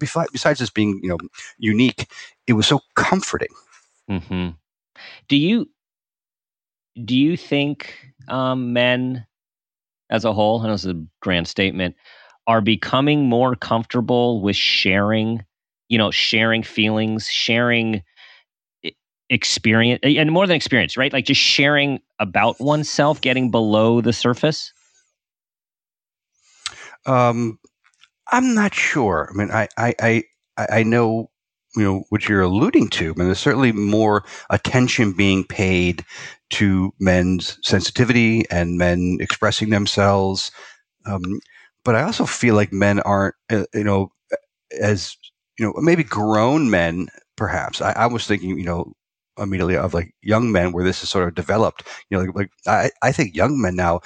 Besides 0.01 0.59
this 0.59 0.69
being, 0.69 0.99
you 1.03 1.09
know, 1.09 1.17
unique, 1.57 2.11
it 2.47 2.53
was 2.53 2.67
so 2.67 2.81
comforting. 2.95 3.49
Mm-hmm. 4.09 4.49
Do 5.27 5.37
you 5.37 5.69
do 7.05 7.15
you 7.15 7.37
think 7.37 7.95
um, 8.27 8.73
men, 8.73 9.25
as 10.09 10.25
a 10.25 10.33
whole, 10.33 10.61
I 10.61 10.67
know 10.67 10.73
this 10.73 10.85
is 10.85 10.91
a 10.91 11.05
grand 11.21 11.47
statement, 11.47 11.95
are 12.47 12.61
becoming 12.61 13.29
more 13.29 13.55
comfortable 13.55 14.41
with 14.41 14.55
sharing? 14.55 15.45
You 15.89 15.97
know, 15.97 16.11
sharing 16.11 16.63
feelings, 16.63 17.27
sharing 17.27 18.01
experience 19.31 20.01
and 20.03 20.31
more 20.31 20.45
than 20.45 20.55
experience, 20.55 20.97
right? 20.97 21.11
Like 21.11 21.25
just 21.25 21.41
sharing 21.41 21.99
about 22.19 22.59
oneself, 22.59 23.21
getting 23.21 23.49
below 23.49 24.01
the 24.01 24.13
surface? 24.13 24.73
Um, 27.05 27.57
I'm 28.31 28.53
not 28.53 28.73
sure. 28.73 29.29
I 29.31 29.37
mean, 29.37 29.51
I, 29.51 29.67
I, 29.77 29.93
I, 29.99 30.23
I 30.57 30.83
know, 30.83 31.29
you 31.75 31.83
know, 31.83 32.03
what 32.09 32.27
you're 32.27 32.41
alluding 32.41 32.89
to. 32.89 33.05
I 33.05 33.13
mean, 33.17 33.27
there's 33.27 33.39
certainly 33.39 33.71
more 33.71 34.23
attention 34.49 35.13
being 35.13 35.43
paid 35.43 36.05
to 36.51 36.93
men's 36.99 37.57
sensitivity 37.63 38.45
and 38.49 38.77
men 38.77 39.17
expressing 39.21 39.69
themselves. 39.69 40.51
Um, 41.05 41.39
but 41.83 41.95
I 41.95 42.03
also 42.03 42.25
feel 42.25 42.55
like 42.55 42.73
men 42.73 42.99
aren't, 43.01 43.35
uh, 43.49 43.65
you 43.73 43.83
know, 43.83 44.11
as 44.79 45.17
you 45.59 45.65
know, 45.65 45.73
maybe 45.81 46.03
grown 46.03 46.69
men 46.69 47.07
perhaps. 47.35 47.81
I, 47.81 47.91
I, 47.93 48.05
was 48.07 48.27
thinking, 48.27 48.57
you 48.57 48.65
know, 48.65 48.93
immediately 49.37 49.77
of 49.77 49.93
like 49.93 50.13
young 50.21 50.51
men 50.51 50.71
where 50.71 50.83
this 50.83 51.03
is 51.03 51.09
sort 51.09 51.27
of 51.27 51.35
developed. 51.35 51.87
You 52.09 52.17
know, 52.17 52.23
like, 52.25 52.35
like 52.35 52.51
I, 52.67 52.91
I 53.01 53.11
think 53.11 53.35
young 53.35 53.61
men 53.61 53.75
now 53.75 54.01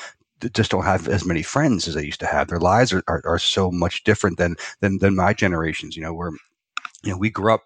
just 0.53 0.71
don't 0.71 0.85
have 0.85 1.07
as 1.07 1.25
many 1.25 1.43
friends 1.43 1.87
as 1.87 1.95
they 1.95 2.05
used 2.05 2.19
to 2.21 2.27
have. 2.27 2.47
Their 2.47 2.59
lives 2.59 2.93
are, 2.93 3.03
are, 3.07 3.21
are 3.25 3.39
so 3.39 3.71
much 3.71 4.03
different 4.03 4.37
than, 4.37 4.55
than, 4.81 4.99
than 4.99 5.15
my 5.15 5.33
generations, 5.33 5.95
you 5.95 6.03
know, 6.03 6.13
where 6.13 6.31
you 7.03 7.11
know 7.11 7.17
we 7.17 7.29
grew 7.29 7.53
up 7.53 7.63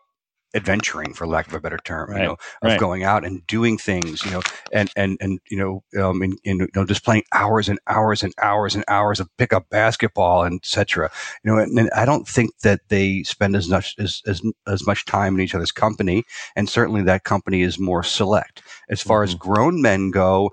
adventuring 0.56 1.14
for 1.14 1.28
lack 1.28 1.48
of 1.48 1.54
a 1.54 1.62
better 1.62 1.80
term 1.80 2.16
Right, 2.16 2.18
you 2.18 2.22
know 2.22 2.38
of 2.64 2.76
right. 2.76 2.78
going 2.78 3.04
out 3.04 3.26
and 3.26 3.46
doing 3.48 3.78
things 3.78 4.26
you 4.26 4.32
know 4.32 4.44
and 4.72 4.90
and 4.96 5.18
and 5.22 5.40
you 5.52 5.58
know 5.58 5.84
um 6.04 6.24
in, 6.24 6.38
in 6.44 6.60
you 6.62 6.68
know 6.76 6.86
just 6.86 7.06
playing 7.06 7.24
hours 7.34 7.70
and 7.70 7.80
hours 7.88 8.24
and 8.24 8.34
hours 8.42 8.74
and 8.76 8.84
hours 8.88 9.20
of 9.20 9.30
pickup 9.38 9.70
basketball 9.70 10.44
and 10.44 10.56
etc 10.56 11.12
you 11.44 11.52
know 11.52 11.60
and, 11.60 11.78
and 11.78 11.92
i 11.96 12.04
don't 12.06 12.28
think 12.28 12.52
that 12.64 12.82
they 12.90 13.24
spend 13.24 13.56
as 13.56 13.70
much 13.70 13.96
as, 14.00 14.24
as 14.26 14.42
as 14.68 14.88
much 14.88 15.06
time 15.06 15.36
in 15.36 15.42
each 15.42 15.54
other's 15.54 15.72
company 15.72 16.24
and 16.56 16.68
certainly 16.68 17.04
that 17.04 17.24
company 17.24 17.62
is 17.62 17.78
more 17.78 18.04
select 18.04 18.64
as 18.90 19.04
far 19.04 19.24
as 19.24 19.34
Mm-hmm. 19.34 19.36
grown 19.36 19.82
men 19.84 20.10
go 20.10 20.50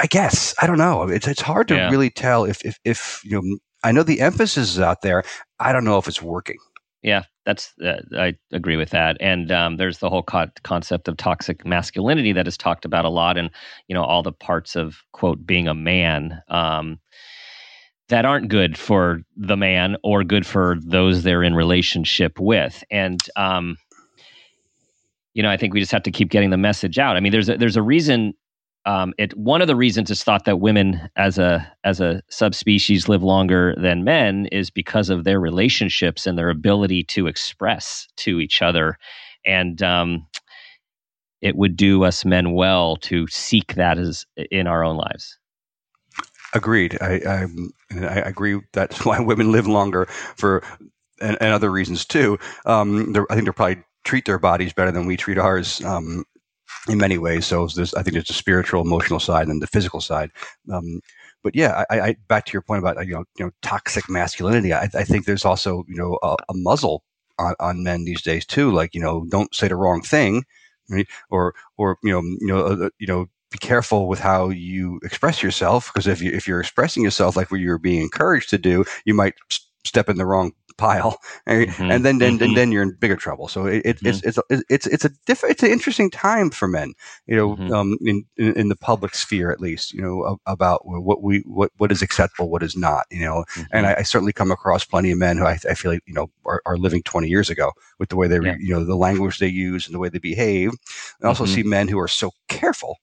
i 0.00 0.06
guess 0.06 0.54
i 0.60 0.66
don't 0.66 0.78
know 0.78 1.04
it's 1.08 1.28
it's 1.28 1.42
hard 1.42 1.68
to 1.68 1.74
Yeah. 1.74 1.90
really 1.90 2.10
tell 2.10 2.44
if 2.44 2.64
if 2.64 2.78
if 2.84 3.20
you 3.24 3.40
know 3.40 3.58
i 3.84 3.92
know 3.92 4.02
the 4.02 4.20
emphasis 4.20 4.70
is 4.72 4.80
out 4.80 5.02
there 5.02 5.22
i 5.58 5.72
don't 5.72 5.84
know 5.84 5.98
if 5.98 6.08
it's 6.08 6.22
working 6.22 6.58
Yeah, 7.02 7.22
that's 7.46 7.72
uh, 7.82 8.02
I 8.12 8.34
agree 8.52 8.76
with 8.76 8.90
that. 8.90 9.16
And 9.20 9.50
um, 9.50 9.76
there's 9.78 9.98
the 10.00 10.10
whole 10.10 10.22
co- 10.22 10.52
concept 10.64 11.08
of 11.08 11.16
toxic 11.16 11.64
masculinity 11.64 12.32
that 12.34 12.46
is 12.46 12.58
talked 12.58 12.84
about 12.84 13.06
a 13.06 13.08
lot, 13.08 13.38
and 13.38 13.48
you 13.88 13.94
know 13.94 14.04
all 14.04 14.22
the 14.22 14.32
parts 14.32 14.76
of 14.76 14.98
quote 15.12 15.46
being 15.46 15.66
a 15.66 15.72
man 15.74 16.42
um, 16.48 16.98
that 18.08 18.26
aren't 18.26 18.48
good 18.50 18.76
for 18.76 19.22
the 19.34 19.56
man 19.56 19.96
or 20.02 20.22
good 20.24 20.44
for 20.46 20.76
those 20.84 21.22
they're 21.22 21.42
in 21.42 21.54
relationship 21.54 22.38
with. 22.38 22.84
And 22.90 23.26
um, 23.36 23.78
you 25.32 25.42
know, 25.42 25.50
I 25.50 25.56
think 25.56 25.72
we 25.72 25.80
just 25.80 25.92
have 25.92 26.02
to 26.02 26.10
keep 26.10 26.28
getting 26.30 26.50
the 26.50 26.58
message 26.58 26.98
out. 26.98 27.16
I 27.16 27.20
mean, 27.20 27.32
there's 27.32 27.48
a, 27.48 27.56
there's 27.56 27.76
a 27.78 27.82
reason. 27.82 28.34
Um, 28.86 29.14
it 29.18 29.36
one 29.36 29.62
of 29.62 29.68
the 29.68 29.76
reasons 29.76 30.10
it's 30.10 30.24
thought 30.24 30.44
that 30.46 30.60
women 30.60 31.00
as 31.16 31.38
a 31.38 31.70
as 31.84 32.00
a 32.00 32.22
subspecies 32.30 33.08
live 33.08 33.22
longer 33.22 33.74
than 33.76 34.04
men 34.04 34.46
is 34.52 34.70
because 34.70 35.10
of 35.10 35.24
their 35.24 35.40
relationships 35.40 36.26
and 36.26 36.38
their 36.38 36.50
ability 36.50 37.04
to 37.04 37.26
express 37.26 38.08
to 38.18 38.40
each 38.40 38.62
other, 38.62 38.98
and 39.46 39.82
um, 39.82 40.26
it 41.42 41.56
would 41.56 41.76
do 41.76 42.04
us 42.04 42.24
men 42.24 42.52
well 42.52 42.96
to 42.96 43.26
seek 43.28 43.74
that 43.74 43.98
as 43.98 44.26
in 44.50 44.66
our 44.66 44.84
own 44.84 44.96
lives. 44.96 45.38
Agreed. 46.54 46.98
I, 47.00 47.20
I'm- 47.26 47.72
I 47.92 48.20
agree. 48.20 48.60
That's 48.72 49.04
why 49.06 49.20
women 49.20 49.52
live 49.52 49.66
longer 49.66 50.06
for 50.36 50.62
and, 51.20 51.36
and 51.40 51.52
other 51.54 51.70
reasons 51.70 52.04
too. 52.04 52.38
Um, 52.66 53.14
I 53.30 53.34
think 53.34 53.46
they 53.46 53.52
probably 53.52 53.84
treat 54.04 54.24
their 54.26 54.38
bodies 54.38 54.72
better 54.72 54.92
than 54.92 55.06
we 55.06 55.16
treat 55.16 55.38
ours 55.38 55.82
um, 55.84 56.24
in 56.88 56.98
many 56.98 57.18
ways. 57.18 57.46
So 57.46 57.64
I 57.64 58.02
think 58.02 58.14
there's 58.14 58.30
a 58.30 58.34
spiritual, 58.34 58.82
emotional 58.82 59.20
side 59.20 59.48
and 59.48 59.62
the 59.62 59.66
physical 59.66 60.00
side. 60.00 60.30
Um, 60.72 61.00
but 61.42 61.54
yeah, 61.54 61.84
I, 61.90 62.00
I 62.00 62.16
back 62.28 62.46
to 62.46 62.52
your 62.52 62.62
point 62.62 62.80
about 62.80 63.04
you 63.06 63.14
know 63.14 63.24
you 63.38 63.44
know 63.44 63.50
toxic 63.62 64.08
masculinity. 64.08 64.72
I, 64.72 64.88
I 64.94 65.04
think 65.04 65.24
there's 65.24 65.44
also 65.44 65.84
you 65.88 65.96
know 65.96 66.18
a, 66.22 66.36
a 66.48 66.54
muzzle 66.54 67.02
on, 67.38 67.54
on 67.60 67.82
men 67.82 68.04
these 68.04 68.22
days 68.22 68.44
too. 68.44 68.70
Like 68.70 68.94
you 68.94 69.00
know 69.00 69.26
don't 69.30 69.54
say 69.54 69.68
the 69.68 69.76
wrong 69.76 70.02
thing, 70.02 70.44
right? 70.90 71.06
Or 71.30 71.54
or 71.78 71.98
you 72.02 72.12
know 72.12 72.22
you 72.22 72.46
know 72.46 72.66
uh, 72.66 72.88
you 72.98 73.06
know 73.06 73.26
be 73.50 73.58
careful 73.58 74.06
with 74.06 74.20
how 74.20 74.48
you 74.50 75.00
express 75.02 75.42
yourself 75.42 75.90
because 75.92 76.06
if 76.06 76.22
you 76.22 76.30
if 76.32 76.46
you're 76.46 76.60
expressing 76.60 77.02
yourself 77.02 77.36
like 77.36 77.50
what 77.50 77.60
you're 77.60 77.78
being 77.78 78.02
encouraged 78.02 78.50
to 78.50 78.58
do, 78.58 78.84
you 79.04 79.14
might 79.14 79.34
step 79.84 80.08
in 80.08 80.18
the 80.18 80.26
wrong 80.26 80.52
pile, 80.78 81.18
right? 81.46 81.68
Mhm, 81.68 81.92
and 81.94 82.04
then 82.04 82.18
then, 82.18 82.38
then 82.38 82.50
mhm. 82.50 82.54
then 82.54 82.72
you're 82.72 82.82
in 82.82 82.96
bigger 83.00 83.16
trouble. 83.16 83.48
So 83.48 83.66
it, 83.66 83.82
it, 83.84 83.98
it's 84.02 84.22
it's 84.22 84.38
it's 84.68 84.86
it's 84.86 85.04
a 85.04 85.10
diff- 85.26 85.44
it's 85.44 85.62
an 85.62 85.70
interesting 85.70 86.10
time 86.10 86.50
for 86.50 86.68
men, 86.68 86.92
you 87.26 87.36
know, 87.36 87.56
Mhm. 87.56 87.72
um, 87.72 87.96
in, 88.02 88.24
in 88.36 88.52
in 88.54 88.68
the 88.68 88.76
public 88.76 89.14
sphere 89.14 89.50
at 89.50 89.60
least, 89.60 89.92
you 89.92 90.02
know, 90.02 90.38
about 90.46 90.80
what 90.84 91.22
we 91.22 91.40
what 91.46 91.70
what 91.78 91.92
is 91.92 92.02
acceptable, 92.02 92.50
what 92.50 92.62
is 92.62 92.76
not, 92.76 93.06
you 93.10 93.20
know. 93.24 93.44
And 93.72 93.86
I, 93.86 93.96
I 93.98 94.02
certainly 94.02 94.32
come 94.32 94.50
across 94.50 94.84
plenty 94.84 95.10
of 95.12 95.18
men 95.18 95.36
who 95.38 95.44
I, 95.46 95.58
I 95.68 95.74
feel 95.74 95.92
like 95.92 96.02
you 96.06 96.14
know 96.14 96.30
are, 96.44 96.62
are 96.66 96.76
living 96.76 97.02
20 97.02 97.28
years 97.28 97.50
ago 97.50 97.72
with 97.98 98.08
the 98.08 98.16
way 98.16 98.28
they 98.28 98.36
Yeah. 98.36 98.56
you 98.58 98.74
know 98.74 98.84
the 98.84 98.96
language 98.96 99.38
they 99.38 99.48
use 99.48 99.86
and 99.86 99.94
the 99.94 99.98
way 99.98 100.08
they 100.08 100.18
behave. 100.18 100.72
I 101.22 101.26
also 101.26 101.44
Mhm. 101.44 101.54
see 101.54 101.62
men 101.62 101.88
who 101.88 101.98
are 101.98 102.08
so 102.08 102.30
careful 102.48 102.96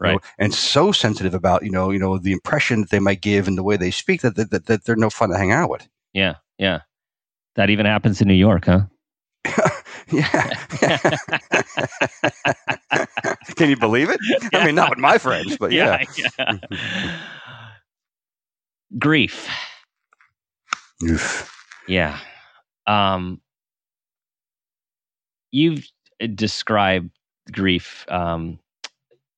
you 0.00 0.08
know, 0.08 0.12
Right. 0.14 0.20
and 0.38 0.52
so 0.52 0.90
sensitive 0.90 1.32
about 1.34 1.62
you 1.62 1.70
know 1.70 1.90
you 1.92 1.98
know 1.98 2.18
the 2.18 2.32
impression 2.32 2.80
that 2.80 2.90
they 2.90 2.98
might 2.98 3.20
give 3.20 3.46
and 3.46 3.56
the 3.56 3.62
way 3.62 3.76
they 3.76 3.90
speak 3.92 4.22
that 4.22 4.34
that, 4.36 4.50
that, 4.50 4.66
that 4.66 4.84
they're 4.84 4.96
no 4.96 5.10
fun 5.10 5.30
to 5.30 5.38
hang 5.38 5.52
out 5.52 5.70
with. 5.70 5.86
yeah, 6.12 6.34
yeah. 6.58 6.80
That 7.56 7.70
even 7.70 7.86
happens 7.86 8.20
in 8.20 8.28
New 8.28 8.34
York, 8.34 8.66
huh? 8.66 8.82
yeah. 10.10 10.54
Can 13.56 13.70
you 13.70 13.76
believe 13.76 14.08
it? 14.10 14.20
I 14.54 14.64
mean, 14.66 14.74
not 14.74 14.90
with 14.90 14.98
my 14.98 15.18
friends, 15.18 15.56
but 15.58 15.72
yeah. 15.72 16.02
yeah. 16.38 16.58
Grief. 18.98 19.48
Oof. 21.04 21.52
Yeah. 21.88 22.18
Um, 22.86 23.40
you've 25.50 25.86
described 26.34 27.10
grief 27.50 28.06
um, 28.08 28.58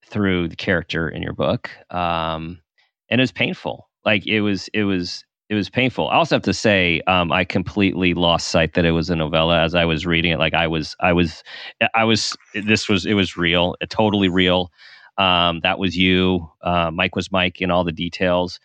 through 0.06 0.48
the 0.48 0.56
character 0.56 1.08
in 1.08 1.22
your 1.22 1.32
book, 1.32 1.70
um, 1.90 2.60
and 3.10 3.20
it 3.20 3.22
was 3.22 3.32
painful. 3.32 3.88
Like 4.04 4.26
it 4.26 4.42
was, 4.42 4.68
it 4.74 4.84
was, 4.84 5.24
it 5.48 5.54
was 5.54 5.68
painful. 5.68 6.08
I 6.08 6.14
also 6.16 6.36
have 6.36 6.42
to 6.44 6.54
say, 6.54 7.02
um, 7.06 7.30
I 7.32 7.44
completely 7.44 8.14
lost 8.14 8.48
sight 8.48 8.74
that 8.74 8.84
it 8.84 8.92
was 8.92 9.10
a 9.10 9.16
novella 9.16 9.60
as 9.60 9.74
I 9.74 9.84
was 9.84 10.06
reading 10.06 10.32
it. 10.32 10.38
Like 10.38 10.54
I 10.54 10.66
was, 10.66 10.96
I 11.00 11.12
was, 11.12 11.42
I 11.94 12.04
was. 12.04 12.36
This 12.54 12.88
was, 12.88 13.06
it 13.06 13.14
was 13.14 13.36
real, 13.36 13.76
totally 13.88 14.28
real. 14.28 14.72
Um, 15.18 15.60
that 15.62 15.78
was 15.78 15.96
you. 15.96 16.50
Uh, 16.62 16.90
Mike 16.92 17.14
was 17.14 17.30
Mike 17.30 17.60
in 17.60 17.70
all 17.70 17.84
the 17.84 17.92
details 17.92 18.58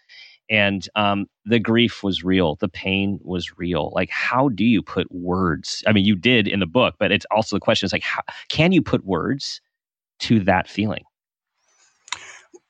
and 0.50 0.88
um, 0.96 1.28
the 1.46 1.60
grief 1.60 2.04
was 2.04 2.24
real 2.24 2.56
the 2.56 2.68
pain 2.70 3.20
was 3.24 3.58
real 3.58 3.92
like 3.94 4.10
how 4.10 4.50
do 4.50 4.64
you 4.64 4.82
put 4.82 5.12
words 5.12 5.84
i 5.88 5.94
mean 5.94 6.06
you 6.06 6.16
did 6.16 6.48
in 6.48 6.60
the 6.60 6.66
book 6.66 6.96
but 7.00 7.12
it's 7.12 7.26
also 7.32 7.56
the 7.56 7.60
question 7.60 7.86
is 7.86 7.94
like 7.94 8.04
how, 8.04 8.22
can 8.50 8.72
you 8.72 8.82
put 8.82 9.06
words 9.06 9.62
to 10.20 10.40
that 10.40 10.68
feeling 10.68 11.04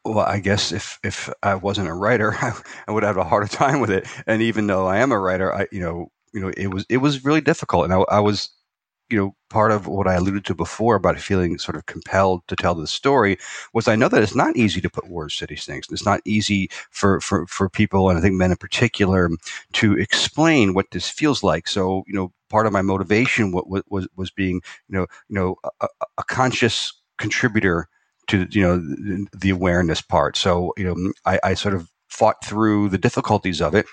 Well, 0.06 0.20
I 0.20 0.40
guess 0.40 0.72
if 0.72 0.98
if 1.04 1.30
I 1.44 1.56
wasn't 1.56 1.90
a 1.90 1.94
writer, 1.94 2.34
I, 2.36 2.54
I 2.88 2.92
would 2.92 3.04
have 3.04 3.18
a 3.18 3.24
harder 3.24 3.48
time 3.48 3.80
with 3.80 3.92
it. 3.92 4.08
And 4.28 4.42
even 4.42 4.68
though 4.68 4.88
I 4.88 4.98
am 5.00 5.12
a 5.12 5.20
writer, 5.20 5.54
I 5.54 5.68
you 5.72 5.82
know 5.82 6.12
you 6.34 6.42
know 6.42 6.50
it 6.58 6.68
was 6.68 6.86
it 6.90 6.98
was 6.98 7.24
really 7.26 7.42
difficult, 7.42 7.84
and 7.86 7.94
I, 7.94 7.98
I 8.10 8.20
was 8.20 8.50
you 9.10 9.18
know 9.18 9.36
part 9.50 9.72
of 9.72 9.88
what 9.88 10.08
I 10.08 10.14
alluded 10.16 10.46
to 10.46 10.56
before 10.56 10.96
about 10.96 11.20
feeling 11.20 11.58
sort 11.60 11.76
of 11.76 11.86
compelled 11.88 12.48
to 12.48 12.56
tell 12.56 12.76
the 12.76 12.88
story 12.88 13.38
was 13.74 13.88
I 13.88 13.96
know 13.96 14.08
that 14.10 14.24
it's 14.24 14.36
not 14.36 14.56
easy 14.56 14.80
to 14.82 14.90
put 14.90 15.10
words 15.10 15.36
to 15.38 15.48
these 15.48 15.66
things. 15.66 15.88
It's 15.92 16.06
not 16.06 16.22
easy 16.26 16.70
for 16.92 17.20
for 17.22 17.46
for 17.48 17.70
people, 17.70 18.10
and 18.10 18.18
I 18.18 18.22
think 18.22 18.36
men 18.36 18.52
in 18.52 18.58
particular, 18.58 19.30
to 19.74 19.98
explain 19.98 20.74
what 20.74 20.86
this 20.92 21.10
feels 21.10 21.44
like. 21.44 21.68
So 21.68 22.04
you 22.08 22.14
know 22.14 22.32
part 22.50 22.66
of 22.68 22.74
my 22.74 22.82
motivation 22.82 23.52
was 23.52 23.84
was 23.90 24.08
was 24.16 24.32
being 24.32 24.62
you 24.88 24.98
know 24.98 25.08
you 25.30 25.36
know 25.36 25.56
a, 25.64 25.70
a- 25.82 26.06
a 26.20 26.24
conscious 26.24 26.94
contributor 27.18 27.88
to 28.30 28.48
you 28.50 28.62
know 28.62 28.78
the, 29.34 29.50
awareness 29.50 30.02
part. 30.02 30.38
So 30.38 30.74
you 30.78 30.86
know, 30.86 31.14
I, 31.26 31.40
I 31.44 31.54
sort 31.54 31.76
of 31.76 31.90
fought 32.10 32.44
through 32.44 32.90
the 32.90 32.98
difficulties 32.98 33.62
of 33.62 33.76
it, 33.76 33.86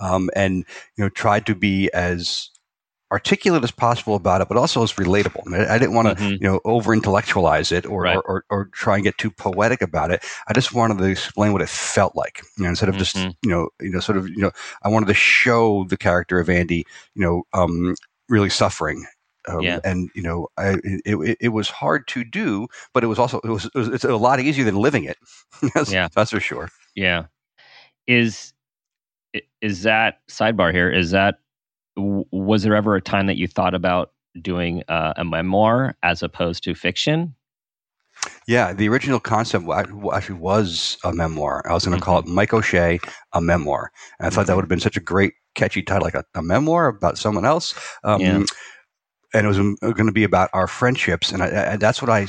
um, 0.00 0.30
and 0.34 0.64
you 0.96 1.04
know, 1.04 1.08
tried 1.08 1.46
to 1.46 1.54
be 1.54 1.90
as 1.92 2.48
articulate 3.10 3.62
as 3.62 3.70
possible 3.70 4.14
about 4.14 4.40
it, 4.40 4.48
but 4.48 4.56
also 4.56 4.82
as 4.82 4.94
relatable. 4.94 5.42
I, 5.46 5.50
mean, 5.50 5.60
I 5.68 5.76
didn't 5.78 5.94
want 5.94 6.08
to 6.08 6.24
Mhm. 6.24 6.40
you 6.40 6.48
know 6.48 6.60
over 6.64 6.94
intellectualize 6.94 7.70
it 7.70 7.84
or, 7.84 8.02
Right. 8.02 8.16
or, 8.16 8.22
or 8.26 8.44
or 8.50 8.64
try 8.72 8.94
and 8.94 9.04
get 9.04 9.18
too 9.18 9.30
poetic 9.30 9.82
about 9.82 10.10
it. 10.10 10.24
I 10.48 10.54
just 10.54 10.72
wanted 10.72 10.98
to 10.98 11.04
explain 11.04 11.52
what 11.52 11.60
it 11.62 11.68
felt 11.68 12.16
like, 12.16 12.42
you 12.56 12.64
know, 12.64 12.70
instead 12.70 12.88
of 12.88 12.96
just 12.96 13.16
Mhm. 13.16 13.34
you 13.42 13.50
know 13.50 13.68
you 13.80 13.90
know 13.90 14.00
sort 14.00 14.16
of 14.18 14.28
you 14.28 14.38
know 14.38 14.50
I 14.82 14.88
wanted 14.88 15.06
to 15.06 15.14
show 15.14 15.84
the 15.84 15.98
character 15.98 16.38
of 16.38 16.48
Andy, 16.48 16.86
you 17.14 17.22
know, 17.22 17.42
um, 17.52 17.94
really 18.28 18.50
suffering. 18.50 19.04
Um, 19.48 19.62
Yeah. 19.64 19.80
And 19.84 20.10
you 20.14 20.22
know, 20.22 20.48
I, 20.56 20.76
it, 20.84 21.02
it, 21.04 21.36
it 21.40 21.48
was 21.48 21.68
hard 21.68 22.06
to 22.08 22.24
do, 22.24 22.68
but 22.94 23.02
it 23.04 23.08
was 23.08 23.18
also 23.18 23.40
it 23.44 23.48
was, 23.50 23.64
it 23.66 23.74
was 23.74 23.88
it's 23.88 24.04
a 24.04 24.16
lot 24.16 24.40
easier 24.40 24.64
than 24.64 24.76
living 24.76 25.04
it. 25.04 25.16
that's, 25.74 25.92
Yeah. 25.92 26.08
that's 26.14 26.30
for 26.30 26.40
sure. 26.40 26.70
yeah 26.94 27.24
is 28.06 28.52
is 29.60 29.82
that 29.82 30.20
sidebar 30.28 30.72
here 30.72 30.90
is 30.90 31.10
that 31.12 31.38
was 31.96 32.62
there 32.62 32.74
ever 32.74 32.96
a 32.96 33.00
time 33.00 33.26
that 33.26 33.36
you 33.36 33.46
thought 33.46 33.74
about 33.74 34.12
doing 34.40 34.82
uh, 34.88 35.12
a 35.16 35.24
memoir 35.24 35.94
as 36.02 36.22
opposed 36.22 36.62
to 36.64 36.74
fiction 36.74 37.34
Yeah, 38.46 38.72
the 38.72 38.88
original 38.88 39.20
concept 39.20 39.64
actually 39.68 40.34
was 40.38 40.98
a 41.04 41.12
memoir. 41.12 41.62
I 41.68 41.72
was 41.74 41.84
going 41.84 41.98
to 41.98 42.04
call 42.04 42.18
it 42.18 42.24
Mm-hmm. 42.24 42.34
Mike 42.34 42.52
O'Shea, 42.54 43.00
a 43.32 43.40
memoir. 43.40 43.90
And 44.18 44.26
I 44.26 44.30
thought 44.30 44.46
that 44.46 44.52
Mhm. 44.52 44.56
would 44.56 44.62
have 44.62 44.68
been 44.68 44.80
such 44.80 44.96
a 44.96 45.00
great, 45.00 45.34
catchy 45.54 45.82
title, 45.82 46.04
like 46.04 46.14
a, 46.14 46.24
a 46.34 46.42
memoir 46.42 46.86
about 46.88 47.18
someone 47.18 47.44
else. 47.44 47.74
Um, 48.04 48.20
Yeah. 48.20 48.42
And 49.34 49.46
it 49.46 49.48
was 49.48 49.58
um, 49.58 49.76
going 49.80 50.06
to 50.06 50.12
be 50.12 50.24
about 50.24 50.50
our 50.52 50.66
friendships. 50.66 51.32
And, 51.32 51.42
I, 51.42 51.46
and 51.46 51.80
that's 51.80 52.02
what 52.02 52.10
I 52.10 52.26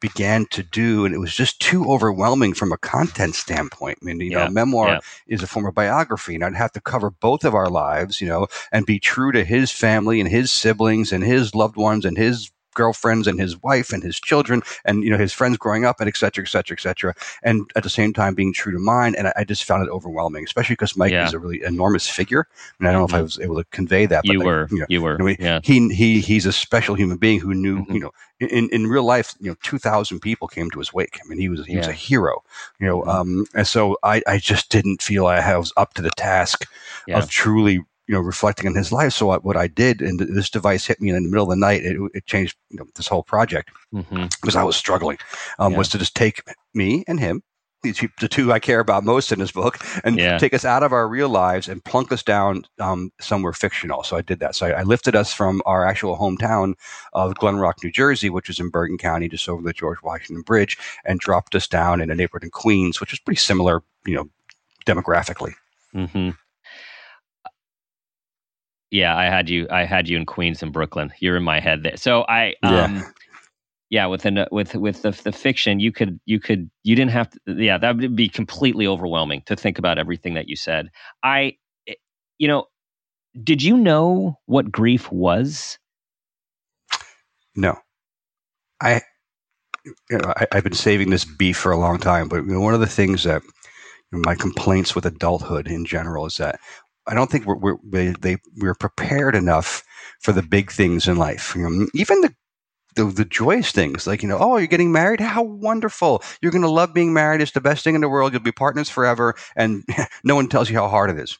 began 0.00 0.46
to 0.46 0.62
do. 0.62 1.04
And 1.04 1.14
it 1.14 1.18
was 1.18 1.34
just 1.34 1.60
too 1.60 1.84
overwhelming 1.90 2.54
from 2.54 2.72
a 2.72 2.78
content 2.78 3.34
standpoint. 3.34 3.98
I 4.00 4.04
mean, 4.04 4.20
you 4.20 4.30
know, 4.30 4.38
Yeah, 4.40 4.46
a 4.46 4.50
memoir 4.50 4.88
yeah. 4.88 5.00
is 5.26 5.42
a 5.42 5.46
form 5.46 5.66
of 5.66 5.74
biography. 5.74 6.34
And 6.34 6.44
I'd 6.44 6.54
have 6.56 6.72
to 6.72 6.80
cover 6.80 7.10
both 7.10 7.44
of 7.44 7.54
our 7.54 7.68
lives, 7.68 8.20
you 8.20 8.28
know, 8.28 8.46
and 8.72 8.86
be 8.86 8.98
true 8.98 9.32
to 9.32 9.44
his 9.44 9.70
family 9.70 10.20
and 10.20 10.28
his 10.28 10.50
siblings 10.50 11.12
and 11.12 11.22
his 11.22 11.54
loved 11.54 11.76
ones 11.76 12.04
and 12.04 12.16
his 12.16 12.50
girlfriends 12.80 13.26
and 13.26 13.40
his 13.40 13.60
wife 13.62 13.92
and 13.92 14.02
his 14.04 14.20
children 14.20 14.62
and 14.84 15.02
you 15.02 15.10
know 15.10 15.18
his 15.18 15.32
friends 15.32 15.56
growing 15.56 15.84
up 15.84 15.96
and 16.00 16.08
et 16.08 16.16
cetera, 16.16 16.44
et 16.44 16.48
cetera, 16.48 16.76
et 16.78 16.80
cetera. 16.80 17.12
And 17.42 17.68
at 17.74 17.82
the 17.82 17.90
same 17.90 18.12
time 18.12 18.34
being 18.34 18.52
true 18.52 18.72
to 18.72 18.78
mine. 18.78 19.14
And 19.16 19.26
I, 19.28 19.32
I 19.38 19.44
just 19.44 19.64
found 19.64 19.82
it 19.84 19.90
overwhelming, 19.90 20.44
especially 20.44 20.74
because 20.74 20.96
Mike 20.96 21.12
Yeah. 21.12 21.26
is 21.26 21.34
a 21.34 21.38
really 21.40 21.60
enormous 21.64 22.06
figure. 22.08 22.46
And 22.78 22.86
I 22.88 22.92
don't 22.92 23.00
know 23.00 23.06
if 23.06 23.14
I 23.14 23.20
Mhm. 23.20 23.30
was 23.30 23.38
able 23.40 23.56
to 23.56 23.64
convey 23.78 24.06
that. 24.06 24.22
But 24.24 24.32
You 24.32 24.38
like, 24.40 24.46
were, 24.46 24.68
you 24.70 24.78
know, 24.80 24.86
you 24.88 25.00
were, 25.02 25.16
you 25.18 25.26
he, 25.26 25.36
yeah. 25.40 25.60
he 25.64 25.76
he 26.00 26.20
he's 26.20 26.46
a 26.46 26.52
special 26.52 26.94
human 26.94 27.16
being 27.16 27.40
who 27.40 27.54
knew 27.54 27.78
Mhm. 27.84 27.94
you 27.94 28.00
know 28.04 28.12
in 28.38 28.68
in 28.70 28.86
real 28.94 29.04
life 29.16 29.34
you 29.40 29.50
know 29.50 29.56
two 29.62 29.78
thousand 29.78 30.20
people 30.20 30.46
came 30.46 30.68
to 30.70 30.78
his 30.78 30.92
wake. 30.92 31.18
I 31.22 31.28
mean 31.28 31.38
he 31.38 31.48
was 31.48 31.64
he 31.66 31.76
was 31.78 31.88
a 31.88 31.92
hero. 32.08 32.34
You 32.80 32.86
know, 32.88 32.98
Mhm. 33.02 33.14
um, 33.14 33.46
and 33.54 33.66
so 33.66 33.96
I 34.14 34.16
I 34.34 34.36
just 34.52 34.70
didn't 34.70 35.00
feel 35.02 35.26
I 35.26 35.40
was 35.56 35.72
up 35.82 35.94
to 35.94 36.02
the 36.02 36.14
task 36.28 36.58
Yeah. 37.06 37.18
of 37.18 37.30
truly 37.30 37.80
you 38.08 38.14
know 38.14 38.20
reflecting 38.20 38.66
on 38.66 38.74
his 38.74 38.92
life. 38.92 39.12
So 39.12 39.26
what, 39.26 39.44
what 39.44 39.56
I 39.56 39.66
did, 39.66 40.00
and 40.02 40.18
this 40.20 40.50
device 40.50 40.86
hit 40.86 41.00
me 41.00 41.10
in 41.10 41.22
the 41.22 41.28
middle 41.28 41.44
of 41.44 41.50
the 41.50 41.56
night. 41.56 41.82
It, 41.84 41.98
it 42.14 42.26
changed 42.26 42.56
you 42.70 42.78
know, 42.78 42.86
this 42.94 43.08
whole 43.08 43.22
project 43.22 43.70
hmm 43.92 44.26
because 44.40 44.56
I 44.56 44.62
was 44.62 44.76
struggling. 44.76 45.18
Um, 45.58 45.72
Yeah. 45.72 45.78
Was 45.78 45.88
to 45.90 45.98
just 45.98 46.14
take 46.14 46.42
me 46.74 47.04
and 47.08 47.18
him. 47.20 47.42
The 47.82 48.28
two, 48.28 48.52
I 48.52 48.58
care 48.58 48.80
about 48.80 49.04
most 49.04 49.30
in 49.30 49.38
this 49.38 49.52
book, 49.52 49.78
and 50.02 50.18
Yeah. 50.18 50.38
take 50.38 50.54
us 50.54 50.64
out 50.64 50.82
of 50.82 50.92
our 50.92 51.06
real 51.06 51.28
lives 51.28 51.68
and 51.68 51.84
plunk 51.84 52.10
us 52.10 52.22
down 52.22 52.64
um, 52.80 53.12
somewhere 53.20 53.52
fictional. 53.52 54.02
So 54.02 54.16
I 54.16 54.22
did 54.22 54.40
that. 54.40 54.56
So 54.56 54.66
I, 54.66 54.80
I 54.80 54.82
lifted 54.82 55.14
us 55.14 55.32
from 55.32 55.62
our 55.66 55.86
actual 55.86 56.16
hometown 56.16 56.74
of 57.12 57.36
Glen 57.36 57.56
Rock, 57.58 57.76
New 57.84 57.92
Jersey, 57.92 58.28
which 58.28 58.50
is 58.50 58.58
in 58.58 58.70
Bergen 58.70 58.98
County, 58.98 59.28
just 59.28 59.48
over 59.48 59.62
the 59.62 59.72
George 59.72 59.98
Washington 60.02 60.42
Bridge, 60.42 60.76
and 61.04 61.20
dropped 61.20 61.54
us 61.54 61.68
down 61.68 62.00
in 62.00 62.10
a 62.10 62.14
neighborhood 62.16 62.42
in 62.44 62.50
Queens, 62.50 63.00
which 63.00 63.12
is 63.12 63.20
pretty 63.20 63.38
similar, 63.38 63.82
you 64.04 64.16
know, 64.16 64.28
demographically. 64.84 65.54
hmm 65.92 66.30
Yeah, 68.90 69.16
I 69.16 69.26
had 69.26 69.50
you. 69.50 69.68
I 69.70 69.84
had 69.84 70.08
you 70.08 70.16
in 70.18 70.26
Queens 70.26 70.62
and 70.62 70.72
Brooklyn. 70.72 71.12
You're 71.20 71.36
in 71.36 71.44
my 71.44 71.60
head 71.60 71.84
there. 71.84 71.96
So 71.98 72.24
I, 72.28 72.54
Yeah. 72.62 72.84
um, 72.84 73.06
yeah, 73.90 74.06
with 74.06 74.22
the 74.22 74.48
with 74.50 74.74
with 74.74 75.02
the, 75.02 75.12
the 75.12 75.32
fiction, 75.32 75.80
you 75.80 75.92
could 75.92 76.20
you 76.26 76.40
could 76.40 76.70
you 76.82 76.96
didn't 76.96 77.12
have 77.12 77.30
to. 77.30 77.40
Yeah, 77.46 77.78
that 77.78 77.96
would 77.96 78.16
be 78.16 78.28
completely 78.28 78.86
overwhelming 78.86 79.42
to 79.46 79.56
think 79.56 79.78
about 79.78 79.98
everything 79.98 80.34
that 80.34 80.48
you 80.48 80.56
said. 80.56 80.90
I, 81.22 81.56
eh, 81.88 81.94
you 82.38 82.48
know, 82.48 82.66
did 83.42 83.62
you 83.62 83.76
know 83.78 84.38
what 84.46 84.72
grief 84.72 85.12
was? 85.12 85.78
No, 87.56 87.76
I, 88.80 89.02
you 90.10 90.18
know, 90.18 90.32
I, 90.36 90.46
I've 90.52 90.64
been 90.64 90.74
saving 90.74 91.10
this 91.10 91.24
beef 91.24 91.56
for 91.58 91.72
a 91.72 91.78
long 91.78 91.98
time. 91.98 92.28
But 92.28 92.44
you 92.46 92.52
know, 92.52 92.60
one 92.60 92.74
of 92.74 92.80
the 92.80 92.86
things 92.86 93.24
that 93.24 93.42
you 93.44 94.18
know, 94.18 94.22
my 94.24 94.34
complaints 94.36 94.94
with 94.94 95.06
adulthood 95.06 95.68
in 95.68 95.84
general 95.86 96.26
is 96.26 96.36
that 96.38 96.60
I 97.06 97.14
don't 97.14 97.30
think 97.30 97.46
we're, 97.46 97.56
we're 97.56 97.76
they, 97.84 98.08
they 98.20 98.36
we're 98.56 98.74
prepared 98.74 99.34
enough 99.34 99.84
for 100.20 100.32
the 100.32 100.42
big 100.42 100.70
things 100.72 101.08
in 101.08 101.16
life. 101.16 101.54
You 101.56 101.68
know, 101.68 101.86
even 101.94 102.20
the 102.20 102.34
the, 102.96 103.04
the 103.04 103.24
joyous 103.24 103.72
things 103.72 104.06
like 104.06 104.22
you 104.22 104.28
know 104.28 104.38
oh 104.40 104.56
you're 104.56 104.66
getting 104.66 104.92
married? 104.92 105.20
How 105.20 105.42
wonderful. 105.42 106.22
You're 106.42 106.52
going 106.52 106.62
to 106.62 106.70
love 106.70 106.94
being 106.94 107.12
married. 107.12 107.40
It's 107.40 107.52
the 107.52 107.60
best 107.60 107.84
thing 107.84 107.94
in 107.94 108.00
the 108.00 108.08
world. 108.08 108.32
You'll 108.32 108.42
be 108.42 108.52
partners 108.52 108.88
forever. 108.90 109.34
And 109.54 109.84
no 110.24 110.34
one 110.34 110.48
tells 110.48 110.70
you 110.70 110.76
how 110.76 110.88
hard 110.88 111.10
it 111.10 111.18
is. 111.18 111.38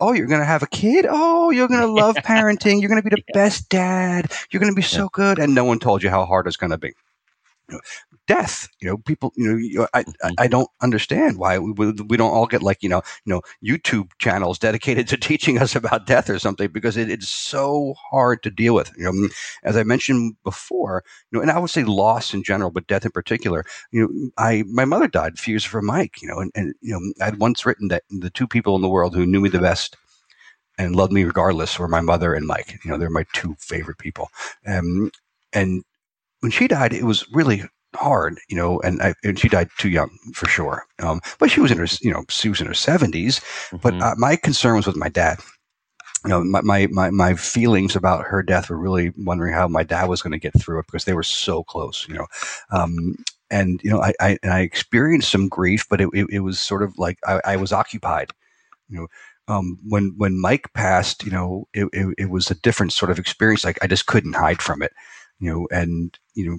Oh 0.00 0.12
you're 0.12 0.26
going 0.28 0.40
to 0.40 0.46
have 0.46 0.62
a 0.62 0.68
kid? 0.68 1.06
Oh 1.08 1.50
you're 1.50 1.68
going 1.68 1.80
to 1.80 1.86
love 1.86 2.16
parenting. 2.24 2.80
You're 2.80 2.88
going 2.88 3.02
to 3.02 3.08
be 3.08 3.14
the 3.14 3.22
Yeah. 3.28 3.34
best 3.34 3.68
dad. 3.68 4.32
You're 4.50 4.60
going 4.60 4.72
to 4.72 4.76
be 4.76 4.82
so 4.82 5.08
good. 5.12 5.38
And 5.38 5.54
no 5.54 5.64
one 5.64 5.78
told 5.78 6.02
you 6.02 6.10
how 6.10 6.24
hard 6.24 6.46
it's 6.46 6.56
going 6.56 6.70
to 6.70 6.78
be 6.78 6.92
You 7.68 7.74
know, 7.74 7.80
death 8.28 8.68
you 8.80 8.88
know 8.88 8.96
people 8.98 9.32
you 9.36 9.78
know 9.78 9.88
I, 9.94 10.04
I 10.38 10.46
Mhm. 10.46 10.50
Don't 10.50 10.68
understand 10.82 11.36
why 11.38 11.58
we, 11.58 11.72
we 11.72 12.16
don't 12.16 12.32
all 12.32 12.46
get 12.46 12.62
like 12.62 12.82
you 12.82 12.88
know 12.88 13.02
you 13.24 13.32
know 13.34 13.40
YouTube 13.64 14.10
channels 14.18 14.58
dedicated 14.58 15.08
to 15.08 15.16
teaching 15.16 15.58
us 15.58 15.74
about 15.76 16.06
death 16.06 16.30
or 16.30 16.38
something 16.38 16.68
because 16.70 16.96
it, 16.96 17.10
it's 17.10 17.28
so 17.28 17.94
hard 18.10 18.42
to 18.44 18.50
deal 18.50 18.74
with 18.74 18.92
you 18.96 19.04
know 19.04 19.28
as 19.64 19.76
I 19.76 19.82
mentioned 19.82 20.36
before, 20.44 21.02
you 21.30 21.38
know, 21.38 21.42
and 21.42 21.50
I 21.50 21.58
would 21.58 21.70
say 21.70 21.84
loss 21.84 22.34
in 22.34 22.42
general, 22.42 22.70
but 22.70 22.86
death 22.86 23.04
in 23.04 23.10
particular. 23.10 23.64
You 23.92 24.02
know, 24.08 24.30
I 24.38 24.64
my 24.68 24.84
mother 24.84 25.08
died 25.08 25.34
a 25.34 25.36
few 25.36 25.54
years 25.54 25.64
for 25.64 25.82
Mike. 25.82 26.22
You 26.22 26.28
know, 26.28 26.38
and, 26.40 26.52
and 26.54 26.74
you 26.80 26.92
know, 26.92 27.24
I'd 27.24 27.38
once 27.38 27.66
written 27.66 27.88
that 27.88 28.04
the 28.10 28.30
two 28.30 28.46
people 28.46 28.76
in 28.76 28.82
the 28.82 28.88
world 28.88 29.14
who 29.14 29.26
knew 29.26 29.40
me 29.40 29.48
the 29.48 29.58
best 29.58 29.96
and 30.78 30.94
loved 30.96 31.12
me 31.12 31.24
regardless 31.24 31.78
were 31.78 31.88
my 31.88 32.00
mother 32.00 32.34
and 32.34 32.46
Mike. 32.46 32.78
You 32.84 32.90
know, 32.90 32.98
they're 32.98 33.10
my 33.10 33.24
two 33.32 33.56
favorite 33.58 33.98
people. 33.98 34.28
Um, 34.66 35.10
and 35.52 35.84
when 36.40 36.50
she 36.50 36.68
died, 36.68 36.92
it 36.92 37.04
was 37.04 37.26
really 37.32 37.62
hard, 37.94 38.38
you 38.48 38.56
know, 38.56 38.78
and, 38.80 39.00
I, 39.00 39.14
and 39.24 39.38
she 39.38 39.48
died 39.48 39.68
too 39.78 39.88
young 39.88 40.10
for 40.34 40.46
sure. 40.46 40.84
Um, 41.02 41.20
but 41.38 41.50
she 41.50 41.60
was 41.60 41.70
in 41.70 41.78
her, 41.78 41.86
you 42.00 42.10
know, 42.12 42.24
she 42.28 42.48
was 42.48 42.60
in 42.60 42.66
her 42.66 42.74
seventies. 42.74 43.40
But 43.82 43.94
Mhm. 43.94 44.02
uh, 44.02 44.14
my 44.18 44.36
concern 44.36 44.76
was 44.76 44.86
with 44.86 44.96
my 44.96 45.08
dad. 45.08 45.38
You 46.24 46.30
know, 46.30 46.44
my, 46.44 46.60
my, 46.62 46.86
my, 46.88 47.10
my 47.10 47.34
feelings 47.34 47.94
about 47.94 48.24
her 48.24 48.42
death 48.42 48.68
were 48.68 48.78
really 48.78 49.12
wondering 49.16 49.54
how 49.54 49.68
my 49.68 49.82
dad 49.84 50.08
was 50.08 50.22
going 50.22 50.32
to 50.32 50.38
get 50.38 50.58
through 50.60 50.80
it 50.80 50.86
because 50.86 51.04
they 51.04 51.14
were 51.14 51.22
so 51.22 51.62
close, 51.62 52.06
you 52.08 52.14
know. 52.14 52.26
Um, 52.70 53.16
and, 53.50 53.80
you 53.84 53.90
know, 53.90 54.02
I, 54.02 54.12
I, 54.20 54.38
and 54.42 54.52
I 54.52 54.60
experienced 54.60 55.30
some 55.30 55.48
grief, 55.48 55.86
but 55.88 56.00
it, 56.00 56.08
it, 56.12 56.26
it 56.30 56.40
was 56.40 56.58
sort 56.58 56.82
of 56.82 56.98
like 56.98 57.18
I, 57.26 57.40
I 57.44 57.56
was 57.56 57.72
occupied, 57.72 58.30
you 58.88 58.98
know. 58.98 59.06
Um, 59.48 59.78
when 59.86 60.12
when 60.16 60.40
Mike 60.40 60.72
passed, 60.74 61.24
you 61.24 61.30
know, 61.30 61.68
it, 61.72 61.88
it, 61.92 62.14
it 62.18 62.30
was 62.30 62.50
a 62.50 62.56
different 62.56 62.92
sort 62.92 63.12
of 63.12 63.18
experience. 63.20 63.64
Like 63.64 63.78
I 63.80 63.86
just 63.86 64.06
couldn't 64.06 64.32
hide 64.34 64.60
from 64.60 64.82
it, 64.82 64.92
you 65.38 65.52
know. 65.52 65.68
And 65.70 66.18
you 66.34 66.48
know, 66.50 66.58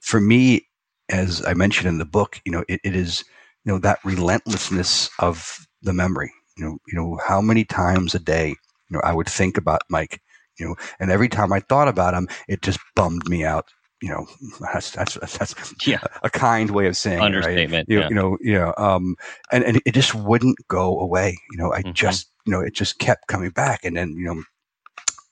for 0.00 0.20
me, 0.20 0.66
as 1.08 1.44
I 1.44 1.54
mentioned 1.54 1.88
in 1.88 1.98
the 1.98 2.04
book, 2.04 2.40
you 2.44 2.52
know, 2.52 2.64
it, 2.68 2.80
it 2.84 2.96
is 2.96 3.24
you 3.64 3.72
know 3.72 3.78
that 3.78 3.98
relentlessness 4.04 5.10
of 5.18 5.66
the 5.82 5.92
memory. 5.92 6.32
You 6.56 6.64
know, 6.64 6.78
you 6.86 6.98
know 6.98 7.18
how 7.26 7.40
many 7.40 7.64
times 7.64 8.14
a 8.14 8.18
day, 8.20 8.48
you 8.48 8.90
know, 8.90 9.00
I 9.04 9.12
would 9.12 9.28
think 9.28 9.56
about 9.58 9.82
Mike. 9.88 10.20
You 10.58 10.68
know, 10.68 10.76
and 11.00 11.10
every 11.10 11.28
time 11.28 11.52
I 11.52 11.60
thought 11.60 11.88
about 11.88 12.14
him, 12.14 12.28
it 12.48 12.62
just 12.62 12.78
bummed 12.94 13.28
me 13.28 13.44
out. 13.44 13.66
You 14.00 14.10
know, 14.10 14.26
that's 14.60 14.90
that's 14.92 15.14
that's 15.14 15.54
Yeah. 15.86 15.98
a 16.22 16.30
kind 16.30 16.70
way 16.70 16.86
of 16.86 16.96
saying 16.96 17.18
it, 17.18 17.22
right? 17.22 17.26
Understatement. 17.26 17.88
you, 17.88 18.00
yeah. 18.00 18.08
you 18.08 18.14
know, 18.14 18.36
know, 18.40 18.74
um, 18.76 19.16
and, 19.50 19.64
and 19.64 19.80
it 19.86 19.92
just 19.94 20.14
wouldn't 20.14 20.58
go 20.68 21.00
away. 21.00 21.38
You 21.50 21.58
know, 21.58 21.72
I 21.72 21.82
Mhm. 21.82 21.94
just, 21.94 22.28
you 22.44 22.52
know, 22.52 22.60
it 22.60 22.74
just 22.74 22.98
kept 22.98 23.26
coming 23.28 23.50
back. 23.50 23.84
And 23.84 23.96
then, 23.96 24.10
you 24.10 24.24
know, 24.26 24.42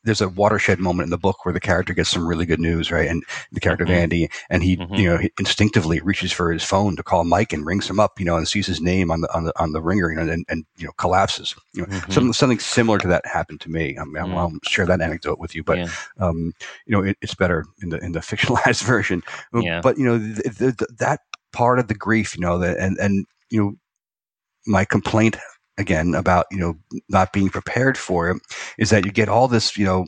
there's 0.04 0.20
a 0.20 0.28
watershed 0.28 0.80
moment 0.80 1.06
in 1.06 1.10
the 1.10 1.18
book 1.18 1.44
where 1.44 1.52
the 1.52 1.60
character 1.60 1.94
gets 1.94 2.10
some 2.10 2.26
really 2.26 2.44
good 2.44 2.58
news, 2.60 2.90
right? 2.90 3.08
And 3.08 3.22
the 3.52 3.60
character 3.60 3.84
Mhm. 3.84 3.90
of 3.90 3.94
Andy, 3.94 4.30
and 4.50 4.62
he, 4.62 4.76
Mhm. 4.76 4.98
you 4.98 5.08
know, 5.08 5.16
he 5.16 5.30
instinctively 5.38 6.00
reaches 6.00 6.32
for 6.32 6.52
his 6.52 6.64
phone 6.64 6.96
to 6.96 7.02
call 7.02 7.24
Mike 7.24 7.52
and 7.52 7.64
rings 7.64 7.88
him 7.88 8.00
up, 8.00 8.18
you 8.18 8.26
know, 8.26 8.36
and 8.36 8.48
sees 8.48 8.66
his 8.66 8.80
name 8.80 9.10
on 9.10 9.20
the 9.20 9.32
on 9.34 9.44
the 9.44 9.52
on 9.60 9.72
the 9.72 9.80
ringer, 9.82 10.10
you 10.10 10.16
know, 10.16 10.32
and, 10.32 10.44
and 10.48 10.64
you 10.76 10.86
know, 10.86 10.92
collapses. 10.98 11.54
You 11.72 11.82
know, 11.82 11.88
Mhm. 11.88 12.12
some, 12.12 12.32
something 12.32 12.58
similar 12.58 12.98
to 12.98 13.08
that 13.08 13.24
happened 13.26 13.60
to 13.62 13.70
me. 13.70 13.96
I 13.98 14.04
mean, 14.04 14.16
I 14.16 14.26
Mm. 14.26 14.34
won't 14.34 14.68
share 14.68 14.86
that 14.86 15.00
anecdote 15.00 15.38
with 15.38 15.54
you, 15.54 15.62
but 15.62 15.78
Yeah. 15.78 15.88
um, 16.18 16.52
you 16.86 16.92
know, 16.96 17.02
it, 17.02 17.16
it's 17.22 17.34
better 17.34 17.64
in 17.82 17.90
the 17.90 17.98
in 17.98 18.12
the 18.12 18.20
fictionalized 18.30 18.82
version. 18.82 19.22
Yeah. 19.54 19.80
But 19.82 19.98
you 19.98 20.04
know, 20.04 20.18
th- 20.18 20.56
th- 20.58 20.76
th- 20.76 20.90
that 20.98 21.20
part 21.52 21.78
of 21.78 21.88
the 21.88 21.94
grief, 21.94 22.34
you 22.36 22.40
know, 22.40 22.58
that 22.58 22.76
and 22.78 22.96
and 22.98 23.26
you 23.50 23.62
know, 23.62 23.74
my 24.66 24.84
complaint 24.84 25.36
again 25.78 26.14
about 26.14 26.46
you 26.50 26.58
know 26.58 26.74
not 27.08 27.32
being 27.32 27.48
prepared 27.48 27.96
for 27.98 28.30
it 28.30 28.42
is 28.78 28.90
that 28.90 29.04
you 29.04 29.12
get 29.12 29.28
all 29.28 29.48
this, 29.48 29.76
you 29.76 29.84
know, 29.84 30.06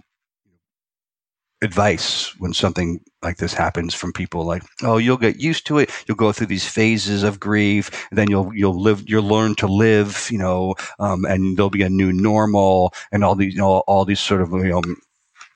advice 1.62 2.34
when 2.38 2.52
something 2.52 3.00
like 3.22 3.38
this 3.38 3.54
happens 3.54 3.94
from 3.94 4.12
people 4.12 4.44
like 4.44 4.62
oh 4.82 4.98
you'll 4.98 5.16
get 5.16 5.36
used 5.40 5.66
to 5.66 5.78
it. 5.78 5.90
You'll 6.06 6.16
go 6.16 6.32
through 6.32 6.48
these 6.48 6.66
phases 6.66 7.22
of 7.22 7.40
grief. 7.40 7.90
And 8.10 8.18
then 8.18 8.28
you'll 8.30 8.52
you'll 8.54 8.80
live 8.80 9.04
you'll 9.06 9.24
learn 9.24 9.54
to 9.56 9.66
live 9.66 10.28
you 10.30 10.38
know 10.38 10.74
um, 10.98 11.24
and 11.24 11.56
there'll 11.56 11.70
be 11.70 11.82
a 11.82 11.88
new 11.88 12.12
normal 12.12 12.92
and 13.12 13.24
all 13.24 13.34
these 13.34 13.54
you 13.54 13.60
know 13.60 13.78
all 13.86 14.04
these 14.04 14.20
sort 14.20 14.42
of 14.42 14.52
you 14.52 14.70
know 14.70 14.82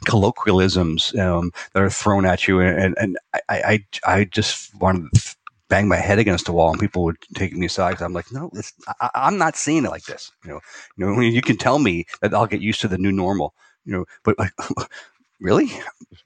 colloquialisms 0.07 1.15
um, 1.19 1.53
that 1.75 1.83
are 1.83 1.91
thrown 1.91 2.25
at 2.25 2.49
you. 2.49 2.61
And 2.61 2.97
and 2.99 3.19
I 3.33 3.41
I, 3.49 3.87
I 4.07 4.25
just 4.25 4.75
wanted 4.81 5.13
to 5.15 5.37
bang 5.69 5.89
my 5.89 5.97
head 5.97 6.19
against 6.19 6.47
the 6.47 6.53
wall 6.53 6.71
and 6.71 6.81
people 6.81 7.05
would 7.05 7.17
take 7.35 7.53
me 7.55 7.67
aside 7.67 7.91
because 7.91 8.05
I'm 8.05 8.13
like 8.13 8.31
no 8.33 8.51
it's, 8.55 8.73
I, 9.01 9.11
I'm 9.15 9.39
not 9.39 9.57
seeing 9.57 9.85
it 9.85 9.91
like 9.91 10.05
this 10.05 10.31
you 10.45 10.51
know 10.51 10.61
you 10.97 11.07
know 11.07 11.21
you 11.21 11.43
can 11.43 11.57
tell 11.57 11.79
me 11.79 12.07
that 12.23 12.35
I'll 12.35 12.47
get 12.47 12.61
used 12.61 12.81
to 12.83 12.89
the 12.89 12.99
new 12.99 13.13
normal 13.13 13.55
you 13.85 13.93
know 13.93 14.05
but 14.25 14.39
like 14.39 14.53
really 15.41 15.71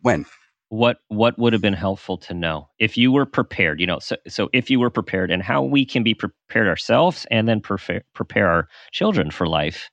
when 0.02 0.26
what 0.68 0.98
what 1.08 1.38
would 1.38 1.52
have 1.52 1.60
been 1.62 1.74
helpful 1.74 2.16
to 2.16 2.32
know 2.34 2.68
if 2.78 2.96
you 2.96 3.12
were 3.12 3.26
prepared 3.26 3.80
you 3.80 3.86
know 3.86 3.98
so, 3.98 4.16
so 4.28 4.48
if 4.52 4.70
you 4.70 4.80
were 4.80 4.90
prepared 4.90 5.30
and 5.30 5.42
how 5.42 5.62
we 5.62 5.84
can 5.84 6.02
be 6.02 6.14
prepared 6.14 6.66
ourselves 6.68 7.26
and 7.30 7.46
then 7.48 7.60
prepare, 7.60 8.02
prepare 8.14 8.48
our 8.48 8.68
children 8.92 9.30
for 9.30 9.46
life 9.46 9.90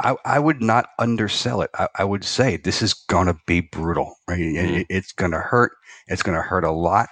I, 0.00 0.16
I 0.24 0.38
would 0.38 0.60
not 0.62 0.88
undersell 0.98 1.62
it. 1.62 1.70
I, 1.74 1.88
I 1.96 2.04
would 2.04 2.24
say 2.24 2.56
this 2.56 2.82
is 2.82 2.92
going 2.94 3.26
to 3.28 3.38
be 3.46 3.60
brutal, 3.60 4.16
right? 4.28 4.38
Mhm. 4.40 4.80
it- 4.80 4.86
it's 4.90 5.12
going 5.12 5.30
to 5.32 5.38
hurt. 5.38 5.72
It's 6.08 6.22
going 6.22 6.36
to 6.36 6.42
hurt 6.42 6.64
a 6.64 6.72
lot. 6.72 7.08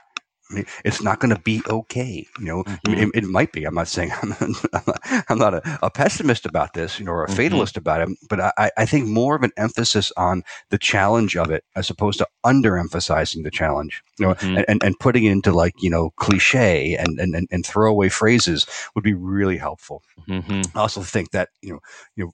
I 0.54 0.58
mean, 0.58 0.66
it's 0.84 1.02
not 1.02 1.18
going 1.18 1.34
to 1.34 1.40
be 1.40 1.62
okay. 1.68 2.26
You 2.38 2.44
know, 2.44 2.64
I 2.66 2.88
mean, 2.88 3.00
Mhm. 3.00 3.10
it, 3.14 3.24
it 3.24 3.24
might 3.24 3.52
be. 3.52 3.64
I'm 3.64 3.74
not 3.74 3.88
saying 3.88 4.12
I'm 4.22 4.28
not, 4.28 5.00
I'm 5.28 5.38
not 5.38 5.54
a, 5.54 5.78
a 5.82 5.90
pessimist 5.90 6.46
about 6.46 6.74
this, 6.74 6.98
you 6.98 7.04
know, 7.04 7.12
or 7.12 7.24
a 7.24 7.28
Mhm. 7.28 7.36
fatalist 7.36 7.76
about 7.76 8.02
it. 8.02 8.16
But 8.28 8.40
I, 8.56 8.70
I 8.76 8.86
think 8.86 9.08
more 9.08 9.34
of 9.34 9.42
an 9.42 9.50
emphasis 9.56 10.12
on 10.16 10.44
the 10.70 10.78
challenge 10.78 11.36
of 11.36 11.50
it 11.50 11.64
as 11.74 11.90
opposed 11.90 12.18
to 12.18 12.28
underemphasizing 12.46 13.42
the 13.42 13.50
challenge, 13.50 14.02
you 14.18 14.26
know, 14.26 14.34
Mhm. 14.34 14.64
and, 14.68 14.82
and, 14.84 14.98
putting 15.00 15.24
it 15.24 15.32
into 15.32 15.52
like, 15.52 15.74
you 15.82 15.90
know, 15.90 16.10
cliche 16.16 16.94
and, 16.96 17.18
and, 17.18 17.34
and, 17.50 17.66
throwaway 17.66 18.08
phrases 18.08 18.66
would 18.94 19.04
be 19.04 19.14
really 19.14 19.56
helpful. 19.56 20.02
hmm 20.26 20.62
I 20.74 20.80
also 20.80 21.02
think 21.02 21.32
that 21.32 21.48
you 21.62 21.72
know, 21.72 21.80
you 22.16 22.24
know, 22.24 22.32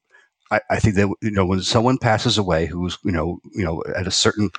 I, 0.51 0.61
I 0.71 0.79
think 0.79 0.97
that 0.97 1.09
you 1.23 1.31
know 1.31 1.47
when 1.47 1.63
someone 1.63 1.99
passes 1.99 2.39
away 2.39 2.67
who's 2.67 2.99
you 3.05 3.13
know 3.13 3.41
you 3.53 3.65
know 3.65 3.83
at 3.97 4.07
a 4.07 4.11
certain 4.11 4.51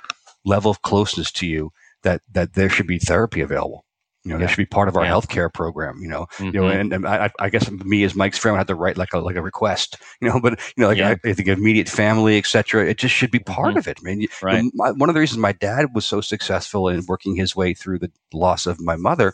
level 0.44 0.70
of 0.70 0.82
closeness 0.82 1.30
to 1.32 1.46
you 1.46 1.72
that 2.02 2.22
that 2.32 2.54
there 2.54 2.68
should 2.70 2.86
be 2.86 2.98
therapy 2.98 3.40
available. 3.40 3.84
You 4.24 4.30
know, 4.30 4.36
Yeah. 4.36 4.42
that 4.46 4.50
should 4.50 4.58
be 4.58 4.66
part 4.66 4.86
of 4.88 4.96
our 4.96 5.04
Yeah. 5.04 5.10
healthcare 5.10 5.52
program. 5.52 5.98
You 6.00 6.08
know, 6.08 6.26
you 6.38 6.52
know, 6.52 6.62
Mhm. 6.62 6.80
and, 6.80 6.92
and 6.92 7.08
I, 7.08 7.28
I 7.40 7.50
guess 7.50 7.68
me 7.70 8.04
as 8.04 8.14
Mike's 8.14 8.38
friend, 8.38 8.54
I 8.56 8.60
had 8.60 8.68
to 8.68 8.76
write 8.76 8.96
like 8.96 9.12
a 9.12 9.18
like 9.18 9.34
a 9.34 9.42
request. 9.42 9.96
You 10.20 10.28
know, 10.28 10.40
but 10.42 10.60
you 10.76 10.82
know, 10.82 10.86
like 10.88 10.98
Yeah. 10.98 11.08
I, 11.24 11.28
I 11.28 11.32
think 11.32 11.48
immediate 11.48 11.88
family, 11.88 12.38
etc. 12.38 12.86
It 12.88 12.98
just 12.98 13.14
should 13.14 13.32
be 13.32 13.40
part 13.40 13.74
Mhm. 13.74 13.78
of 13.78 13.88
it. 13.88 13.98
I 14.00 14.04
mean, 14.04 14.20
you- 14.20 14.28
Right. 14.40 14.62
my, 14.74 14.92
one 14.92 15.08
of 15.08 15.14
the 15.14 15.20
reasons 15.20 15.38
my 15.38 15.50
dad 15.52 15.86
was 15.92 16.04
so 16.06 16.20
successful 16.20 16.88
in 16.88 17.04
working 17.08 17.34
his 17.34 17.56
way 17.56 17.74
through 17.74 17.98
the 17.98 18.12
loss 18.32 18.64
of 18.66 18.80
my 18.80 18.94
mother, 18.94 19.32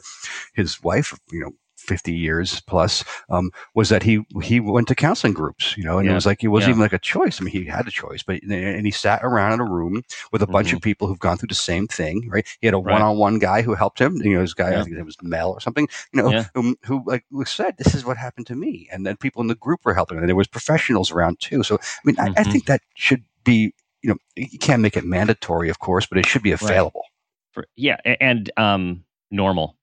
his 0.55 0.83
wife, 0.83 1.13
you 1.31 1.41
know, 1.41 1.51
50 1.89 2.13
years 2.13 2.61
plus, 2.61 3.03
um, 3.31 3.51
was 3.75 3.89
that 3.89 4.03
he 4.03 4.25
he 4.43 4.61
went 4.61 4.87
to 4.89 4.95
counseling 4.95 5.33
groups, 5.33 5.77
you 5.77 5.85
know, 5.85 5.99
and 5.99 6.07
Yeah. 6.07 6.13
it 6.13 6.15
was 6.15 6.27
like 6.27 6.45
it 6.45 6.49
wasn't 6.49 6.69
Yeah. 6.69 6.73
even 6.75 6.83
like 6.83 6.93
a 6.93 6.99
choice. 6.99 7.41
I 7.41 7.45
mean, 7.45 7.53
he 7.53 7.65
had 7.65 7.89
a 7.89 7.91
choice, 7.91 8.23
but 8.23 8.43
and 8.43 8.85
he 8.87 8.91
sat 8.93 9.21
around 9.25 9.55
in 9.55 9.61
a 9.61 9.65
room 9.65 10.03
with 10.33 10.43
a 10.43 10.47
bunch 10.47 10.73
of 10.73 10.81
people 10.83 11.09
who've 11.09 11.19
gone 11.19 11.39
through 11.39 11.49
the 11.49 11.55
same 11.55 11.87
thing, 11.89 12.29
right? 12.29 12.47
He 12.61 12.67
had 12.67 12.75
a 12.75 12.77
Mm-hmm. 12.79 12.87
Right. 12.87 12.93
one-on-one 12.95 13.39
guy 13.41 13.63
who 13.63 13.75
helped 13.75 13.99
him. 14.01 14.17
You 14.23 14.35
know, 14.35 14.41
this 14.43 14.55
guy, 14.55 14.71
Yeah. 14.73 14.81
I 14.81 14.85
think 14.85 14.97
it 14.97 15.03
was 15.05 15.17
Mel 15.23 15.51
or 15.51 15.61
something, 15.61 15.89
you 16.13 16.23
know, 16.23 16.45
who, 16.55 16.77
who 16.85 17.03
like 17.07 17.25
said, 17.47 17.77
"This 17.79 17.95
is 17.95 18.05
what 18.05 18.17
happened 18.19 18.47
to 18.49 18.55
me," 18.55 18.89
and 18.93 19.07
then 19.07 19.17
people 19.17 19.41
in 19.43 19.49
the 19.49 19.55
group 19.55 19.81
were 19.85 19.95
helping, 19.95 20.19
and 20.19 20.29
there 20.29 20.37
was 20.37 20.47
professionals 20.49 21.11
around 21.11 21.41
too. 21.41 21.63
So, 21.63 21.77
I 21.77 22.01
mean, 22.05 22.17
I, 22.19 22.29
I 22.37 22.45
Mhm. 22.45 22.53
think 22.53 22.67
that 22.67 22.83
should 22.95 23.25
be, 23.45 23.73
you 24.03 24.11
know, 24.11 24.17
you 24.37 24.59
can't 24.59 24.83
make 24.83 24.97
it 24.97 25.05
mandatory, 25.05 25.69
of 25.71 25.79
course, 25.79 26.07
but 26.07 26.19
it 26.19 26.27
should 26.27 26.43
be 26.43 26.53
available. 26.53 27.05
For, 27.53 27.67
yeah, 27.77 27.97
and 28.21 28.51
um, 28.59 29.05
normal, 29.31 29.78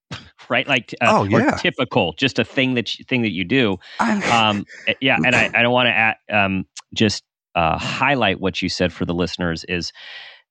right? 0.49 0.67
Like 0.67 0.93
uh, 1.01 1.11
Oh, 1.13 1.23
yeah. 1.23 1.57
typical, 1.57 2.13
just 2.13 2.39
a 2.39 2.43
thing 2.43 2.75
that 2.75 2.97
you, 2.97 3.05
thing 3.05 3.21
that 3.21 3.31
you 3.31 3.43
do. 3.43 3.77
Um, 4.31 4.65
eh, 4.87 4.93
yeah, 5.01 5.17
and 5.23 5.35
I, 5.35 5.49
I 5.53 5.61
don't 5.61 5.73
want 5.73 5.87
to 5.87 6.37
um, 6.37 6.65
just 6.93 7.23
uh, 7.55 7.77
highlight 7.77 8.39
what 8.39 8.61
you 8.61 8.69
said 8.69 8.91
for 8.91 9.05
the 9.05 9.13
listeners 9.13 9.63
is 9.65 9.93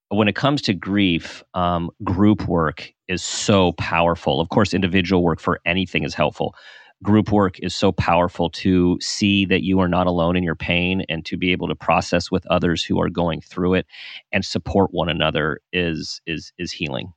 when 0.08 0.28
it 0.28 0.36
comes 0.36 0.62
to 0.62 0.74
grief, 0.74 1.42
um, 1.54 1.90
group 2.02 2.46
work 2.46 2.92
is 3.08 3.22
so 3.22 3.72
powerful. 3.72 4.40
Of 4.40 4.48
course, 4.48 4.74
individual 4.74 5.22
work 5.22 5.40
for 5.40 5.60
anything 5.64 6.04
is 6.04 6.14
helpful. 6.14 6.54
Group 7.02 7.32
work 7.32 7.58
is 7.60 7.74
so 7.74 7.92
powerful 7.92 8.48
to 8.50 8.98
see 9.00 9.44
that 9.46 9.62
you 9.62 9.80
are 9.80 9.88
not 9.88 10.06
alone 10.06 10.36
in 10.36 10.44
your 10.44 10.54
pain 10.54 11.04
and 11.08 11.24
to 11.26 11.36
be 11.36 11.52
able 11.52 11.68
to 11.68 11.74
process 11.74 12.30
with 12.30 12.46
others 12.46 12.82
who 12.82 13.00
are 13.00 13.10
going 13.10 13.40
through 13.40 13.74
it 13.74 13.86
and 14.32 14.44
support 14.44 14.92
one 14.92 15.08
another 15.08 15.60
is 15.72 16.20
is 16.26 16.52
is 16.58 16.72
healing. 16.72 17.12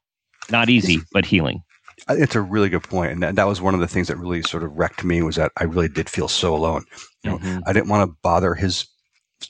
Not 0.50 0.70
easy, 0.70 1.02
but 1.14 1.26
healing. 1.26 1.62
It's 2.10 2.36
a 2.36 2.42
really 2.42 2.70
good 2.70 2.84
point, 2.84 3.12
and 3.12 3.24
that, 3.24 3.36
that 3.36 3.48
was 3.48 3.60
one 3.62 3.74
of 3.74 3.80
the 3.80 3.88
things 3.88 4.08
that 4.08 4.18
really 4.18 4.42
sort 4.44 4.64
of 4.64 4.72
wrecked 4.74 5.04
me 5.04 5.22
was 5.24 5.36
that 5.36 5.52
I 5.58 5.64
really 5.64 5.90
did 5.90 6.10
feel 6.10 6.28
so 6.28 6.56
alone. 6.56 6.86
You 7.24 7.32
know, 7.32 7.40
Mhm, 7.40 7.66
I 7.66 7.74
didn't 7.74 7.90
want 7.90 8.10
to 8.10 8.18
bother 8.22 8.54
his 8.54 8.88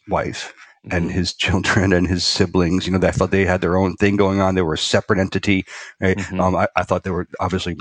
wife 0.09 0.53
and 0.91 1.11
mhm. 1.11 1.11
his 1.11 1.33
children 1.33 1.93
and 1.93 2.07
his 2.07 2.25
siblings. 2.25 2.87
You 2.87 2.97
know, 2.97 3.07
I 3.07 3.11
thought 3.11 3.31
they 3.31 3.45
had 3.45 3.61
their 3.61 3.77
own 3.77 3.95
thing 3.97 4.15
going 4.17 4.41
on. 4.41 4.55
They 4.55 4.61
were 4.61 4.75
a 4.75 4.77
separate 4.77 5.19
entity. 5.19 5.65
Right? 6.01 6.17
Mhm. 6.17 6.39
Um, 6.39 6.55
I, 6.55 6.67
I 6.75 6.83
thought 6.83 7.03
they 7.03 7.11
were 7.11 7.27
obviously 7.39 7.77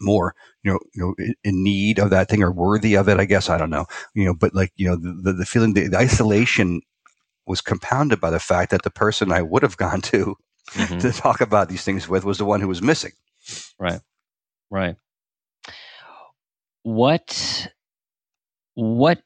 more, 0.00 0.34
you 0.64 0.72
know, 0.72 0.78
you 0.94 1.02
know, 1.02 1.14
in, 1.18 1.34
in 1.44 1.62
need 1.64 1.98
of 1.98 2.10
that 2.10 2.28
thing 2.28 2.42
or 2.42 2.52
worthy 2.52 2.94
of 2.96 3.08
it. 3.08 3.20
I 3.20 3.24
guess 3.24 3.50
I 3.50 3.58
don't 3.58 3.70
know. 3.70 3.86
You 4.14 4.26
know, 4.26 4.34
but 4.34 4.54
like 4.54 4.72
you 4.76 4.88
know, 4.88 4.96
the 4.96 5.32
the, 5.32 5.46
feeling, 5.46 5.74
the, 5.74 5.88
the 5.88 5.98
isolation 5.98 6.80
was 7.46 7.60
compounded 7.60 8.20
by 8.20 8.30
the 8.30 8.40
fact 8.40 8.70
that 8.72 8.82
the 8.84 8.90
person 8.90 9.32
I 9.32 9.42
would 9.42 9.62
have 9.62 9.76
gone 9.78 10.02
to 10.02 10.36
Mhm. 10.76 10.98
to 11.00 11.12
talk 11.12 11.40
about 11.40 11.68
these 11.68 11.84
things 11.84 12.08
with 12.08 12.24
was 12.24 12.38
the 12.38 12.44
one 12.46 12.60
who 12.60 12.68
was 12.68 12.82
missing. 12.82 13.12
Right. 13.78 14.00
Right. 14.70 14.96
What 16.84 17.68
what 18.74 19.22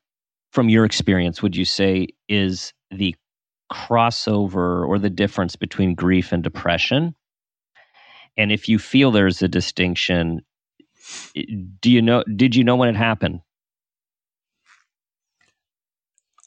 from 0.52 0.68
your 0.68 0.84
experience 0.84 1.42
would 1.42 1.56
you 1.56 1.64
say 1.64 2.08
is 2.28 2.72
the 2.90 3.14
crossover 3.72 4.86
or 4.86 4.98
the 4.98 5.10
difference 5.10 5.56
between 5.56 5.94
grief 5.94 6.32
and 6.32 6.42
depression? 6.42 7.14
And 8.36 8.52
if 8.52 8.68
you 8.68 8.78
feel 8.78 9.10
there's 9.10 9.42
a 9.42 9.48
distinction, 9.48 10.42
do 11.34 11.90
you 11.90 12.02
know 12.02 12.24
did 12.36 12.56
you 12.56 12.64
know 12.64 12.76
when 12.76 12.88
it 12.88 12.96
happened? 12.96 13.40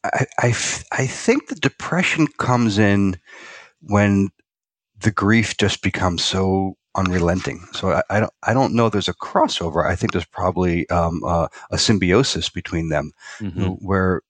I, 0.03 0.25
I, 0.39 0.47
I 0.93 1.07
think 1.07 1.47
the 1.47 1.55
depression 1.55 2.27
comes 2.37 2.77
in 2.77 3.17
when 3.81 4.29
the 5.01 5.11
grief 5.11 5.57
just 5.57 5.83
becomes 5.83 6.23
so 6.23 6.77
unrelenting. 6.99 7.59
So 7.73 7.91
I, 7.91 8.01
I 8.09 8.19
don't 8.19 8.33
I 8.43 8.53
don't 8.53 8.73
know. 8.75 8.89
There's 8.89 9.07
a 9.09 9.13
crossover. 9.27 9.85
I 9.85 9.95
think 9.95 10.11
there's 10.11 10.25
probably 10.41 10.87
um, 10.89 11.21
uh, 11.25 11.47
a 11.71 11.77
symbiosis 11.77 12.49
between 12.49 12.89
them, 12.89 13.11
Mhm. 13.39 13.77
where 13.81 14.21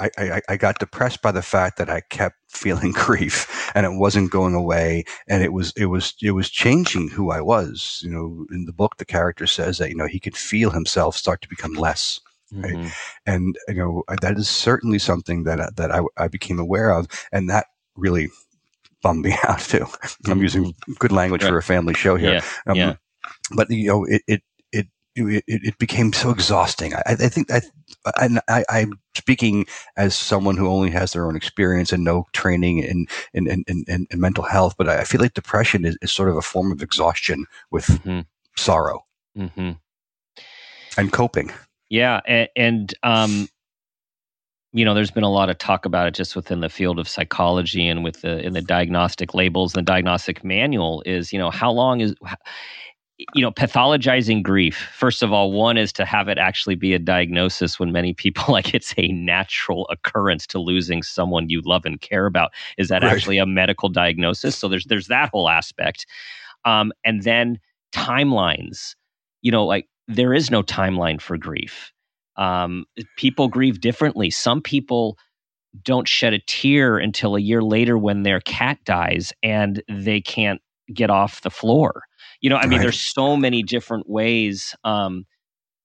I, 0.00 0.10
I, 0.18 0.40
I 0.48 0.56
got 0.56 0.80
depressed 0.80 1.22
by 1.22 1.30
the 1.30 1.42
fact 1.42 1.78
that 1.78 1.88
I 1.88 2.00
kept 2.10 2.36
feeling 2.48 2.92
grief 2.92 3.70
and 3.74 3.86
it 3.86 3.92
wasn't 3.98 4.30
going 4.30 4.54
away, 4.54 5.04
and 5.28 5.42
it 5.42 5.52
was 5.52 5.72
it 5.76 5.86
was 5.86 6.14
it 6.22 6.32
was 6.32 6.50
changing 6.50 7.08
who 7.10 7.30
I 7.30 7.40
was. 7.40 8.00
You 8.04 8.10
know, 8.10 8.46
in 8.50 8.64
the 8.66 8.72
book, 8.72 8.96
the 8.98 9.04
character 9.04 9.46
says 9.46 9.78
that 9.78 9.90
you 9.90 9.96
know 9.96 10.06
he 10.06 10.20
could 10.20 10.36
feel 10.36 10.70
himself 10.70 11.16
start 11.16 11.40
to 11.42 11.48
become 11.48 11.74
less 11.74 12.20
Right. 12.52 12.74
Mhm. 12.74 12.92
and 13.26 13.56
you 13.68 13.74
know 13.74 14.02
that 14.20 14.36
is 14.36 14.48
certainly 14.48 14.98
something 14.98 15.44
that 15.44 15.76
that 15.76 15.90
I, 15.90 16.00
I 16.16 16.28
became 16.28 16.58
aware 16.60 16.90
of, 16.90 17.06
and 17.32 17.48
that 17.50 17.66
really 17.96 18.28
bummed 19.04 19.24
me 19.24 19.36
out 19.48 19.60
too. 19.60 19.86
I'm 20.26 20.42
using 20.42 20.74
good 20.98 21.12
language 21.12 21.42
for 21.44 21.58
a 21.58 21.62
family 21.62 21.94
show 21.94 22.16
here, 22.16 22.34
Yeah. 22.34 22.42
um, 22.66 22.76
yeah. 22.76 22.94
but 23.54 23.70
you 23.70 23.86
know 23.88 24.04
it 24.04 24.22
it 24.26 24.42
it 24.72 24.86
it, 25.16 25.78
became 25.78 26.12
so 26.12 26.30
exhausting. 26.30 26.92
I, 26.92 27.02
I 27.06 27.14
think 27.28 27.46
I, 27.52 27.60
I, 28.48 28.64
I'm 28.68 28.98
speaking 29.14 29.64
as 29.96 30.16
someone 30.16 30.56
who 30.56 30.66
only 30.68 30.90
has 30.90 31.12
their 31.12 31.26
own 31.28 31.36
experience 31.36 31.92
and 31.92 32.02
no 32.02 32.26
training 32.32 32.78
in 32.78 33.06
in, 33.32 33.46
in, 33.46 33.62
in, 33.68 34.06
in 34.10 34.20
mental 34.20 34.42
health, 34.42 34.74
but 34.76 34.88
I 34.88 35.04
feel 35.04 35.20
like 35.20 35.34
depression 35.34 35.84
is, 35.84 35.96
is 36.02 36.10
sort 36.10 36.30
of 36.30 36.36
a 36.36 36.42
form 36.42 36.72
of 36.72 36.82
exhaustion 36.82 37.46
with 37.70 37.86
Mhm. 37.86 38.26
sorrow 38.56 39.04
Mhm. 39.38 39.78
and 40.98 41.12
coping. 41.12 41.52
Yeah, 41.90 42.20
and, 42.26 42.48
and 42.56 42.94
um, 43.04 43.48
you 44.74 44.84
know, 44.84 44.94
there's 44.94 45.12
been 45.12 45.24
a 45.24 45.32
lot 45.32 45.50
of 45.50 45.58
talk 45.58 45.86
about 45.86 46.08
it 46.08 46.14
just 46.14 46.36
within 46.36 46.60
the 46.60 46.70
field 46.70 46.98
of 47.00 47.08
psychology 47.08 47.88
and 47.88 48.04
with 48.04 48.22
the 48.22 48.40
in 48.44 48.54
the 48.54 48.62
diagnostic 48.62 49.34
labels 49.34 49.74
and 49.74 49.86
the 49.86 49.92
diagnostic 49.92 50.44
manual 50.44 51.02
is, 51.06 51.32
you 51.32 51.40
know, 51.40 51.50
how 51.50 51.72
long 51.72 52.02
is 52.02 52.14
you 53.32 53.42
know 53.42 53.52
pathologizing 53.52 54.42
grief 54.42 54.76
first 54.96 55.22
of 55.22 55.32
all 55.32 55.52
one 55.52 55.78
is 55.78 55.92
to 55.92 56.04
have 56.04 56.28
it 56.28 56.38
actually 56.38 56.74
be 56.74 56.94
a 56.94 56.98
diagnosis 56.98 57.78
when 57.80 57.92
many 57.92 58.12
people 58.12 58.44
like 58.52 58.74
it's 58.74 58.94
a 58.98 59.08
natural 59.12 59.88
occurrence 59.90 60.46
to 60.48 60.58
losing 60.60 61.02
someone 61.02 61.48
you 61.50 61.62
love 61.64 61.86
and 61.86 62.00
care 62.02 62.26
about. 62.26 62.52
Is 62.78 62.88
that 62.88 63.02
Right. 63.02 63.12
actually 63.12 63.38
a 63.38 63.46
medical 63.46 63.88
diagnosis? 63.90 64.56
So 64.56 64.68
there's 64.68 64.86
there's 64.86 65.08
that 65.08 65.30
whole 65.30 65.48
aspect. 65.48 66.06
Um, 66.66 66.92
and 67.04 67.22
then 67.24 67.60
timelines. 67.94 68.96
You 69.42 69.52
know 69.52 69.66
like 69.66 69.88
there 70.08 70.34
is 70.34 70.50
no 70.50 70.62
timeline 70.64 71.20
for 71.22 71.38
grief 71.38 71.93
um, 72.36 72.84
people 73.16 73.48
grieve 73.48 73.80
differently. 73.80 74.30
Some 74.30 74.60
people 74.62 75.18
don't 75.82 76.08
shed 76.08 76.34
a 76.34 76.38
tear 76.40 76.98
until 76.98 77.36
a 77.36 77.40
year 77.40 77.62
later 77.62 77.98
when 77.98 78.22
their 78.22 78.40
cat 78.40 78.78
dies 78.84 79.32
and 79.42 79.82
they 79.88 80.20
can't 80.20 80.60
get 80.92 81.10
off 81.10 81.42
the 81.42 81.50
floor. 81.50 82.04
You 82.40 82.50
know 82.50 82.56
i 82.56 82.66
mean 82.66 82.80
Right. 82.80 82.82
there's 82.82 83.00
so 83.00 83.36
many 83.36 83.62
different 83.62 84.08
ways 84.08 84.74
um, 84.84 85.26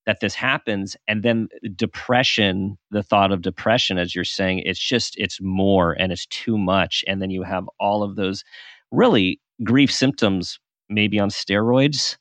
that 0.06 0.20
this 0.22 0.36
happens. 0.36 0.96
And 1.08 1.24
then 1.24 1.50
depression 1.76 2.78
the 2.92 3.04
thought 3.04 3.32
of 3.32 3.42
depression 3.42 3.98
as 3.98 4.16
you're 4.16 4.24
saying 4.26 4.60
it's 4.66 4.80
just 4.80 5.16
it's 5.18 5.40
more 5.42 5.94
and 5.94 6.12
it's 6.12 6.26
too 6.28 6.58
much. 6.58 7.04
And 7.08 7.22
then 7.22 7.30
you 7.32 7.44
have 7.44 7.70
all 7.80 8.04
of 8.04 8.16
those 8.16 8.44
really 8.92 9.40
grief 9.64 9.92
symptoms 9.92 10.60
maybe 10.90 11.20
on 11.20 11.30
steroids. 11.30 12.18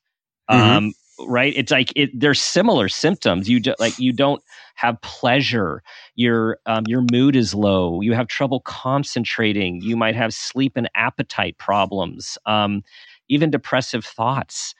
Mhm. 0.53 0.79
um, 0.79 0.93
right? 1.27 1.53
It's 1.57 1.73
like 1.73 1.93
it, 1.97 2.11
there's 2.19 2.41
similar 2.41 2.89
symptoms. 2.89 3.49
You 3.49 3.61
do, 3.61 3.75
like 3.79 3.99
you 3.99 4.13
don't 4.13 4.43
have 4.77 5.01
pleasure. 5.03 5.83
Your 6.15 6.59
um, 6.67 6.87
your 6.87 7.03
mood 7.03 7.37
is 7.37 7.55
low. 7.55 8.01
You 8.01 8.13
have 8.15 8.29
trouble 8.29 8.61
concentrating. 8.61 9.81
You 9.83 9.97
might 9.97 10.17
have 10.17 10.35
sleep 10.35 10.73
and 10.77 10.89
appetite 10.95 11.59
problems 11.59 12.39
um, 12.47 12.83
even 13.29 13.51
depressive 13.51 14.05
thoughts. 14.05 14.75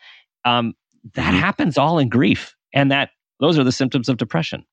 Um, 0.45 0.75
that 1.15 1.33
Mhm. 1.33 1.41
happens 1.41 1.79
all 1.79 1.99
in 1.99 2.09
grief 2.09 2.55
and 2.75 2.91
that 2.91 3.11
those 3.41 3.59
are 3.59 3.65
the 3.65 3.73
symptoms 3.73 4.09
of 4.09 4.17
depression. 4.19 4.65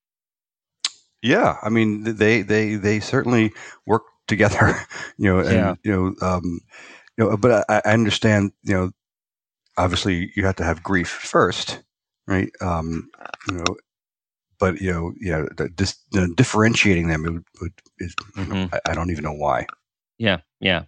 Yeah, 1.22 1.58
I 1.64 1.70
mean 1.70 2.04
they 2.04 2.42
they 2.42 2.76
they 2.76 3.00
certainly 3.00 3.52
work 3.86 4.04
together, 4.28 4.76
you 5.18 5.32
know, 5.32 5.40
and 5.40 5.52
Yeah. 5.52 5.76
you 5.84 5.92
know, 5.92 6.28
um, 6.28 6.60
you 7.18 7.26
know, 7.30 7.38
but 7.38 7.66
I, 7.70 7.82
I 7.86 7.94
understand, 7.94 8.52
you 8.64 8.74
know, 8.76 8.92
obviously 9.78 10.32
you 10.36 10.46
have 10.46 10.56
to 10.58 10.64
have 10.64 10.84
grief 10.84 11.10
first, 11.10 11.80
right? 12.28 12.50
Um, 12.62 13.10
you 13.50 13.58
know, 13.58 13.76
but 14.60 14.80
you 14.82 14.92
know, 14.92 15.14
yeah, 15.20 15.46
the, 15.58 15.94
you 16.12 16.22
know, 16.22 16.34
differentiating 16.34 17.08
them 17.08 17.24
would, 17.24 17.44
would 17.62 17.74
is, 18.00 18.16
you 18.38 18.46
know, 18.46 18.70
I, 18.74 18.92
I 18.92 18.94
don't 18.94 19.12
even 19.12 19.24
know 19.24 19.34
why. 19.34 19.66
Yeah, 20.18 20.40
yeah. 20.60 20.84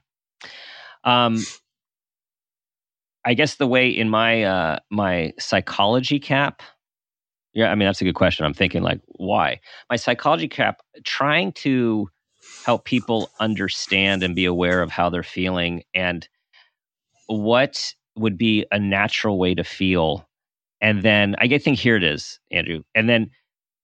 Um, 1.04 1.44
I 3.26 3.34
guess 3.34 3.56
the 3.56 3.68
way 3.68 3.90
in 3.90 4.10
my 4.10 4.44
uh, 4.44 4.80
my 4.90 5.34
psychology 5.38 6.20
cap. 6.20 6.62
Yeah, 7.54 7.72
I 7.72 7.76
mean 7.76 7.88
that's 7.88 8.02
a 8.02 8.06
good 8.06 8.16
question. 8.16 8.46
I'm 8.46 8.54
thinking 8.54 8.84
like, 8.84 9.02
why? 9.08 9.60
My 9.90 9.98
psychology 9.98 10.48
cap, 10.48 10.82
trying 11.04 11.52
to 11.54 12.10
help 12.66 12.86
people 12.86 13.30
understand 13.40 14.24
and 14.24 14.36
be 14.36 14.46
aware 14.46 14.82
of 14.82 14.92
how 14.92 15.10
they're 15.10 15.24
feeling 15.24 15.84
and 15.94 16.28
what 17.28 17.94
would 18.18 18.38
be 18.38 18.66
a 18.72 18.80
natural 18.80 19.38
way 19.38 19.56
to 19.56 19.64
feel. 19.64 20.28
And 20.82 21.04
then 21.04 21.36
I 21.40 21.58
think 21.58 21.80
here 21.80 21.96
it 21.96 22.04
is, 22.04 22.40
Andrew. 22.52 22.84
And 22.94 23.10
then 23.10 23.32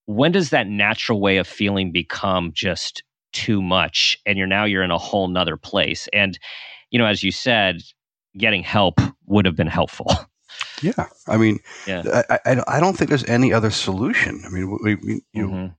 when 0.06 0.32
does 0.32 0.50
that 0.50 0.68
natural 0.68 1.22
way 1.22 1.38
of 1.38 1.48
feeling 1.48 1.92
become 1.92 2.52
just 2.54 3.04
too 3.32 3.62
much 3.62 4.18
and 4.26 4.38
you're 4.38 4.48
now 4.48 4.64
you're 4.64 4.84
in 4.84 4.92
a 4.92 4.98
whole 4.98 5.28
nother 5.28 5.58
place 5.58 6.08
and 6.14 6.38
you 6.92 7.00
know 7.00 7.06
as 7.06 7.24
you 7.24 7.32
said 7.32 7.82
getting 8.38 8.62
help 8.62 9.02
would 9.26 9.46
have 9.46 9.56
been 9.56 9.68
helpful 9.68 10.12
yeah 10.84 11.08
i 11.28 11.36
mean 11.36 11.60
yeah. 11.88 12.24
I, 12.30 12.40
I, 12.46 12.64
I 12.68 12.80
don't 12.80 12.96
think 12.96 13.10
there's 13.10 13.26
any 13.26 13.52
other 13.52 13.72
solution 13.72 14.42
i 14.46 14.50
mean 14.50 14.78
we, 14.84 14.96
we 14.96 15.22
you 15.34 15.48
mm-hmm. 15.48 15.56
know, 15.56 15.74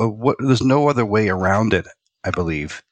uh, 0.00 0.08
what, 0.08 0.36
there's 0.40 0.62
no 0.62 0.88
other 0.88 1.04
way 1.04 1.28
around 1.28 1.74
it 1.74 1.86
i 2.24 2.30
believe 2.30 2.82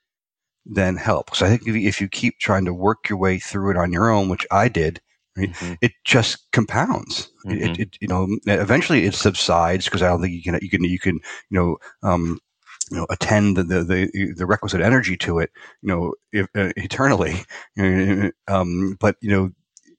than 0.64 0.96
help 0.96 1.34
so 1.34 1.46
i 1.46 1.48
think 1.48 1.62
if 1.66 2.00
you 2.00 2.08
keep 2.08 2.38
trying 2.38 2.64
to 2.64 2.74
work 2.74 3.08
your 3.08 3.18
way 3.18 3.38
through 3.38 3.70
it 3.70 3.76
on 3.76 3.92
your 3.92 4.10
own 4.10 4.28
which 4.28 4.46
i 4.50 4.68
did 4.68 5.00
Right? 5.36 5.50
Mm-hmm. 5.50 5.74
It 5.80 5.92
just 6.04 6.50
compounds. 6.52 7.30
Mm-hmm. 7.46 7.64
It, 7.64 7.80
it, 7.80 7.98
you 8.00 8.08
know, 8.08 8.28
eventually 8.46 9.06
it 9.06 9.14
subsides 9.14 9.86
because 9.86 10.02
I 10.02 10.08
don't 10.08 10.20
think 10.20 10.34
you 10.34 10.42
can, 10.42 10.58
you 10.60 10.68
can, 10.68 10.84
you 10.84 10.98
can, 10.98 11.14
you 11.48 11.58
know, 11.58 11.76
um, 12.02 12.38
you 12.90 12.98
know, 12.98 13.06
attend 13.08 13.56
the, 13.56 13.62
the, 13.62 13.82
the, 13.82 14.32
the 14.36 14.46
requisite 14.46 14.82
energy 14.82 15.16
to 15.18 15.38
it, 15.38 15.50
you 15.80 15.88
know, 15.88 16.14
if, 16.32 16.46
uh, 16.54 16.72
eternally. 16.76 17.44
Um, 18.48 18.98
but, 19.00 19.16
you 19.20 19.30
know, 19.30 19.50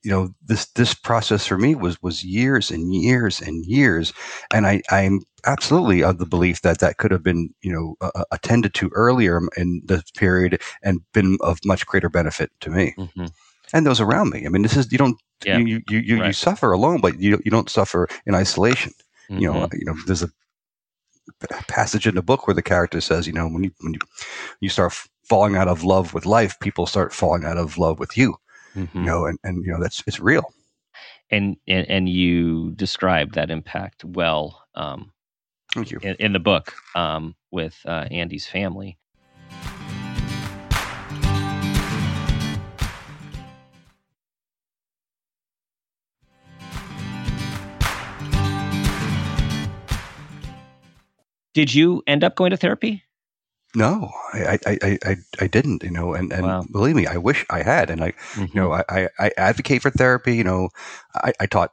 you 0.04 0.12
know, 0.12 0.34
this, 0.46 0.66
this 0.68 0.94
process 0.94 1.46
for 1.46 1.58
me 1.58 1.76
was, 1.76 2.02
was 2.02 2.24
years 2.24 2.70
and 2.70 2.94
years 2.94 3.42
and 3.42 3.66
years. 3.66 4.14
And 4.54 4.68
I, 4.68 4.82
I'm 4.92 5.22
absolutely 5.46 6.04
of 6.04 6.18
the 6.18 6.26
belief 6.26 6.62
that 6.62 6.80
that 6.80 6.98
could 6.98 7.12
have 7.12 7.24
been, 7.24 7.54
you 7.62 7.72
know, 7.72 7.96
uh, 8.02 8.24
attended 8.32 8.74
to 8.76 8.90
earlier 8.94 9.40
in 9.58 9.82
the 9.86 10.04
period 10.16 10.62
and 10.84 11.02
been 11.14 11.38
of 11.42 11.60
much 11.66 11.86
greater 11.86 12.10
benefit 12.10 12.52
to 12.62 12.70
me. 12.70 12.94
Mm-hmm 12.98 13.26
and 13.74 13.86
those 13.86 14.00
around 14.00 14.30
me. 14.30 14.46
I 14.46 14.50
mean, 14.50 14.62
this 14.62 14.78
is 14.78 14.92
you 14.92 14.98
don't 14.98 15.20
yeah. 15.44 15.58
you 15.58 15.82
you 15.90 16.00
you, 16.00 16.20
right. 16.20 16.28
you, 16.28 16.34
suffer 16.34 16.72
alone, 16.72 17.02
but 17.02 17.20
you 17.20 17.42
you 17.44 17.52
don't 17.52 17.70
suffer 17.70 18.08
in 18.26 18.36
isolation. 18.36 18.94
Mm-hmm. 19.30 19.42
You 19.42 19.52
know, 19.52 19.60
mm-hmm. 19.60 19.78
you 19.78 19.86
know, 19.86 19.96
there's 20.06 20.24
a 20.24 20.30
passage 21.68 22.08
in 22.08 22.16
the 22.16 22.22
book 22.22 22.48
where 22.48 22.54
the 22.54 22.62
character 22.62 23.02
says, 23.02 23.28
you 23.28 23.34
know, 23.34 23.48
when 23.48 23.64
you 23.64 23.72
when 23.82 23.94
you 23.94 24.00
you 24.62 24.70
start 24.70 24.94
falling 25.24 25.56
out 25.56 25.68
of 25.68 25.84
love 25.84 26.14
with 26.14 26.26
life, 26.26 26.60
people 26.60 26.86
start 26.86 27.14
falling 27.14 27.44
out 27.44 27.58
of 27.58 27.78
love 27.78 28.00
with 28.00 28.16
you. 28.16 28.36
Mm-hmm. 28.76 28.98
You 28.98 29.04
know, 29.06 29.26
and 29.26 29.40
and 29.44 29.66
you 29.66 29.72
know 29.72 29.82
that's 29.82 30.04
it's 30.08 30.20
real. 30.20 30.54
And 31.30 31.58
and, 31.68 31.90
and 31.90 32.10
you 32.10 32.72
describe 32.72 33.34
that 33.34 33.50
impact 33.50 34.04
well. 34.04 34.64
Um, 34.76 35.12
Thank 35.74 35.92
you. 35.92 36.00
In, 36.02 36.16
in 36.20 36.34
the 36.34 36.40
book 36.40 36.74
um, 36.96 37.36
with 37.52 37.80
uh, 37.86 38.08
Andy's 38.12 38.46
family. 38.46 38.98
Did 51.54 51.72
you 51.74 52.02
end 52.08 52.24
up 52.24 52.36
going 52.36 52.50
to 52.50 52.58
therapy? 52.58 53.04
No, 53.76 54.12
I, 54.34 54.60
I, 54.68 55.00
I, 55.04 55.16
I, 55.42 55.48
didn't, 55.48 55.82
you 55.82 55.90
know, 55.90 56.14
and, 56.14 56.32
and 56.32 56.44
wow. 56.46 56.64
believe 56.72 56.96
me, 56.96 57.08
I 57.08 57.18
wish 57.18 57.44
I 57.50 57.64
had. 57.64 57.90
And 57.90 58.04
I, 58.04 58.12
mm-hmm. 58.12 58.42
you 58.42 58.52
know, 58.54 58.70
mm-hmm. 58.70 58.96
I, 58.96 59.10
I 59.20 59.32
advocate 59.36 59.82
for 59.82 59.90
therapy. 59.90 60.36
You 60.36 60.44
know, 60.44 60.70
I, 61.16 61.34
I 61.40 61.46
taught 61.48 61.72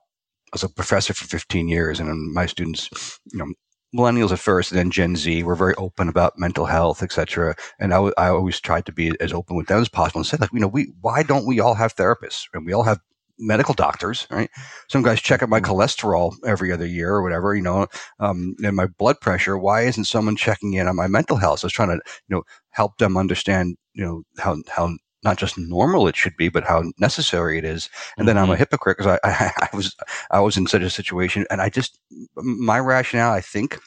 as 0.55 0.65
a 0.65 0.69
professor 0.69 1.13
for 1.13 1.27
15 1.27 1.69
years 1.69 2.01
and 2.01 2.33
my 2.33 2.47
students, 2.47 3.19
you 3.33 3.39
know, 3.39 3.53
millennials 3.95 4.31
at 4.31 4.39
first 4.39 4.71
and 4.71 4.79
then 4.79 4.91
Gen 4.91 5.17
Z 5.17 5.43
were 5.43 5.55
very 5.55 5.75
open 5.75 6.09
about 6.09 6.39
mental 6.39 6.65
health, 6.65 7.03
etc. 7.03 7.55
And 7.79 7.93
I, 7.93 7.97
w- 7.97 8.15
I 8.17 8.29
always 8.29 8.61
tried 8.61 8.87
to 8.87 8.93
be 8.93 9.13
as 9.21 9.33
open 9.33 9.57
with 9.57 9.67
them 9.67 9.81
as 9.81 9.89
possible 9.89 10.21
and 10.21 10.27
said, 10.27 10.41
like, 10.41 10.53
you 10.53 10.61
know, 10.61 10.69
we, 10.69 10.93
why 11.01 11.23
don't 11.23 11.47
we 11.47 11.61
all 11.61 11.75
have 11.75 11.97
therapists 11.97 12.45
and 12.55 12.65
we 12.65 12.73
all 12.73 12.85
have 12.85 13.01
medical 13.41 13.75
doctors, 13.75 14.27
right? 14.31 14.51
Some 14.89 15.03
guys 15.03 15.21
check 15.21 15.43
out 15.43 15.49
my 15.49 15.61
mm-hmm. 15.61 15.73
cholesterol 15.73 16.35
every 16.47 16.73
other 16.73 16.87
year 16.87 17.15
or 17.15 17.23
whatever, 17.23 17.55
you 17.55 17.63
know, 17.63 17.87
um, 18.21 18.55
and 18.63 18.77
my 18.77 18.87
blood 18.87 19.21
pressure. 19.21 19.59
Why 19.59 19.83
isn't 19.83 20.05
someone 20.05 20.37
checking 20.37 20.75
in 20.75 20.87
on 20.87 20.97
my 20.97 21.07
mental 21.07 21.37
health? 21.37 21.61
So 21.61 21.65
I 21.65 21.69
was 21.69 21.73
trying 21.73 21.89
to, 21.89 22.01
you 22.29 22.37
know, 22.37 22.43
help 22.71 22.99
them 22.99 23.17
understand, 23.17 23.77
you 23.95 24.05
know, 24.05 24.23
how, 24.39 24.57
how 24.69 24.95
not 25.23 25.37
just 25.37 25.59
normal 25.59 26.09
it 26.09 26.17
should 26.17 26.37
be, 26.37 26.49
but 26.49 26.65
how 26.65 26.85
necessary 26.99 27.59
it 27.59 27.65
is. 27.65 27.89
And 28.17 28.23
mm-hmm. 28.23 28.27
then 28.27 28.39
I'm 28.39 28.45
a 28.45 28.53
mm-hmm. 28.53 28.59
hypocrite 28.59 28.99
because 28.99 29.19
I, 29.23 29.29
I, 29.61 29.69
I 29.73 29.77
was, 29.77 29.95
I 30.31 30.41
was 30.41 30.57
in 30.57 30.67
such 30.67 30.83
a 30.83 30.91
situation 30.91 31.47
and 31.51 31.61
I 31.61 31.69
just, 31.69 31.99
my 32.37 32.79
rationale, 32.79 33.33
I 33.33 33.41
think, 33.41 33.79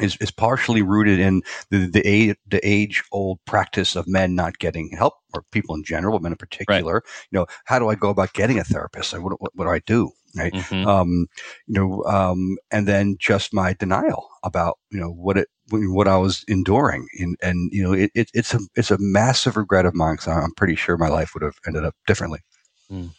is, 0.00 0.16
is 0.20 0.30
partially 0.30 0.82
rooted 0.82 1.18
in 1.18 1.42
the 1.70 1.86
the 1.86 2.06
age, 2.06 2.36
the 2.46 2.66
age 2.66 3.02
old 3.12 3.38
practice 3.46 3.96
of 3.96 4.06
men 4.06 4.34
not 4.34 4.58
getting 4.58 4.90
help 4.90 5.14
or 5.34 5.42
people 5.52 5.74
in 5.74 5.84
general, 5.84 6.18
but 6.18 6.22
men 6.22 6.32
in 6.32 6.38
particular. 6.38 6.94
Right. 6.94 7.02
You 7.30 7.38
know, 7.38 7.46
how 7.64 7.78
do 7.78 7.88
I 7.88 7.94
go 7.94 8.10
about 8.10 8.32
getting 8.32 8.58
a 8.58 8.64
therapist? 8.64 9.18
What, 9.18 9.40
what, 9.40 9.52
what 9.54 9.64
do 9.64 9.70
I 9.70 9.80
do? 9.80 10.10
Right. 10.36 10.52
Mm-hmm. 10.52 10.86
Um, 10.86 11.26
you 11.66 11.74
know, 11.80 12.04
um, 12.04 12.58
and 12.70 12.86
then 12.86 13.16
just 13.18 13.54
my 13.54 13.72
denial 13.72 14.28
about 14.42 14.78
you 14.90 15.00
know 15.00 15.10
what 15.10 15.38
it 15.38 15.48
what 15.70 16.08
I 16.08 16.18
was 16.18 16.44
enduring, 16.46 17.08
and 17.18 17.36
and 17.42 17.70
you 17.72 17.82
know 17.82 17.92
it, 17.92 18.10
it 18.14 18.30
it's 18.34 18.52
a 18.52 18.60
it's 18.74 18.90
a 18.90 18.98
massive 18.98 19.56
regret 19.56 19.86
of 19.86 19.94
mine 19.94 20.16
because 20.16 20.28
I'm 20.28 20.52
pretty 20.54 20.74
sure 20.74 20.98
my 20.98 21.08
life 21.08 21.32
would 21.32 21.42
have 21.42 21.56
ended 21.66 21.84
up 21.84 21.94
differently. 22.06 22.40
Mm 22.90 23.10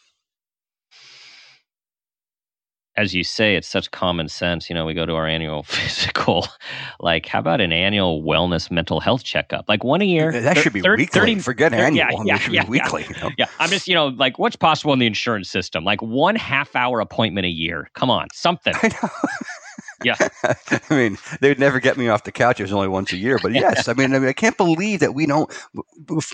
as 2.97 3.13
you 3.13 3.23
say, 3.23 3.55
it's 3.55 3.67
such 3.67 3.91
common 3.91 4.27
sense. 4.27 4.69
You 4.69 4.73
know, 4.73 4.85
we 4.85 4.95
go 4.95 5.05
to 5.05 5.13
our 5.13 5.27
annual 5.27 5.63
physical. 5.63 6.47
Like, 6.99 7.27
how 7.27 7.39
about 7.39 7.61
an 7.61 7.71
annual 7.71 8.23
wellness 8.23 8.69
mental 8.71 8.99
health 8.99 9.23
checkup? 9.23 9.69
Like 9.69 9.83
one 9.83 10.01
a 10.01 10.05
year. 10.05 10.31
That 10.41 10.57
should 10.57 10.73
be 10.73 10.81
30, 10.81 11.03
weekly. 11.03 11.19
30, 11.19 11.39
Forget 11.39 11.71
30, 11.71 11.83
annual. 11.83 12.25
Yeah, 12.25 12.33
yeah, 12.33 12.37
should 12.39 12.53
yeah, 12.53 12.63
be 12.63 12.69
weekly. 12.71 13.03
Yeah. 13.03 13.15
You 13.15 13.21
know? 13.21 13.31
yeah, 13.37 13.45
I'm 13.59 13.69
just, 13.69 13.87
you 13.87 13.93
know, 13.93 14.07
like 14.07 14.39
what's 14.39 14.55
possible 14.55 14.93
in 14.93 14.99
the 14.99 15.05
insurance 15.05 15.49
system? 15.49 15.83
Like 15.83 16.01
one 16.01 16.35
half 16.35 16.75
hour 16.75 16.99
appointment 16.99 17.45
a 17.45 17.51
year. 17.51 17.89
Come 17.93 18.09
on, 18.09 18.27
something. 18.33 18.73
Yeah. 20.03 20.15
I 20.43 20.79
mean, 20.89 21.17
they 21.41 21.49
would 21.49 21.59
never 21.59 21.79
get 21.79 21.97
me 21.97 22.09
off 22.09 22.23
the 22.23 22.31
couch. 22.31 22.59
It 22.59 22.63
was 22.63 22.73
only 22.73 22.87
once 22.87 23.11
a 23.11 23.17
year, 23.17 23.39
but 23.41 23.53
yes, 23.53 23.87
I 23.87 23.93
mean, 23.93 24.13
I 24.13 24.19
mean, 24.19 24.29
I 24.29 24.33
can't 24.33 24.57
believe 24.57 24.99
that 24.99 25.13
we 25.13 25.25
don't 25.25 25.51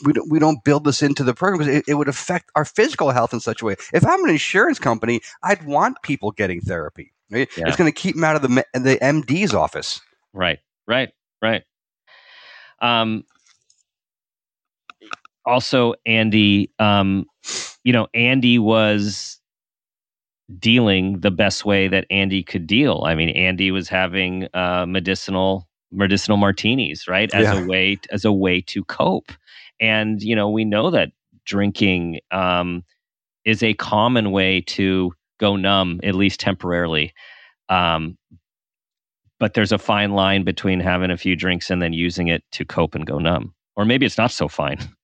we 0.03 0.13
don't, 0.13 0.29
we 0.29 0.39
don't 0.39 0.63
build 0.63 0.83
this 0.83 1.01
into 1.01 1.23
the 1.23 1.33
program 1.33 1.59
because 1.59 1.75
it, 1.75 1.85
it 1.87 1.93
would 1.95 2.07
affect 2.07 2.51
our 2.55 2.65
physical 2.65 3.11
health 3.11 3.33
in 3.33 3.39
such 3.39 3.61
a 3.61 3.65
way. 3.65 3.75
If 3.93 4.05
I'm 4.05 4.23
an 4.23 4.29
insurance 4.29 4.79
company, 4.79 5.21
I'd 5.43 5.65
want 5.65 5.97
people 6.03 6.31
getting 6.31 6.61
therapy. 6.61 7.13
Right? 7.31 7.49
Yeah. 7.57 7.67
It's 7.67 7.77
going 7.77 7.91
to 7.91 7.97
keep 7.97 8.15
them 8.15 8.23
out 8.23 8.35
of 8.35 8.41
the 8.41 8.65
the 8.73 8.97
MD's 9.01 9.53
office. 9.53 10.01
Right. 10.33 10.59
Right. 10.87 11.11
Right. 11.41 11.63
Um. 12.81 13.23
Also, 15.45 15.93
Andy. 16.05 16.69
Um. 16.79 17.25
You 17.83 17.93
know, 17.93 18.07
Andy 18.13 18.59
was 18.59 19.39
dealing 20.59 21.19
the 21.21 21.31
best 21.31 21.65
way 21.65 21.87
that 21.87 22.05
Andy 22.09 22.43
could 22.43 22.67
deal. 22.67 23.03
I 23.05 23.15
mean, 23.15 23.29
Andy 23.29 23.71
was 23.71 23.89
having 23.89 24.47
uh, 24.53 24.85
medicinal 24.87 25.67
medicinal 25.91 26.37
martinis, 26.37 27.07
right, 27.07 27.33
as 27.33 27.43
yeah. 27.43 27.63
a 27.63 27.67
way 27.67 27.99
as 28.11 28.25
a 28.25 28.31
way 28.31 28.61
to 28.61 28.83
cope. 28.85 29.31
And 29.79 30.21
you 30.21 30.35
know, 30.35 30.49
we 30.49 30.65
know 30.65 30.89
that 30.91 31.11
drinking 31.45 32.19
um, 32.31 32.83
is 33.45 33.63
a 33.63 33.73
common 33.75 34.31
way 34.31 34.61
to 34.61 35.13
go 35.39 35.55
numb, 35.55 35.99
at 36.03 36.15
least 36.15 36.39
temporarily. 36.39 37.13
Um, 37.69 38.17
but 39.39 39.53
there's 39.53 39.71
a 39.71 39.77
fine 39.77 40.11
line 40.11 40.43
between 40.43 40.79
having 40.79 41.11
a 41.11 41.17
few 41.17 41.35
drinks 41.35 41.69
and 41.69 41.81
then 41.81 41.91
using 41.91 42.27
it 42.27 42.43
to 42.51 42.63
cope 42.63 42.95
and 42.95 43.05
go 43.05 43.19
numb, 43.19 43.53
or 43.75 43.85
maybe 43.85 44.05
it's 44.05 44.17
not 44.17 44.31
so 44.31 44.47
fine. 44.47 44.77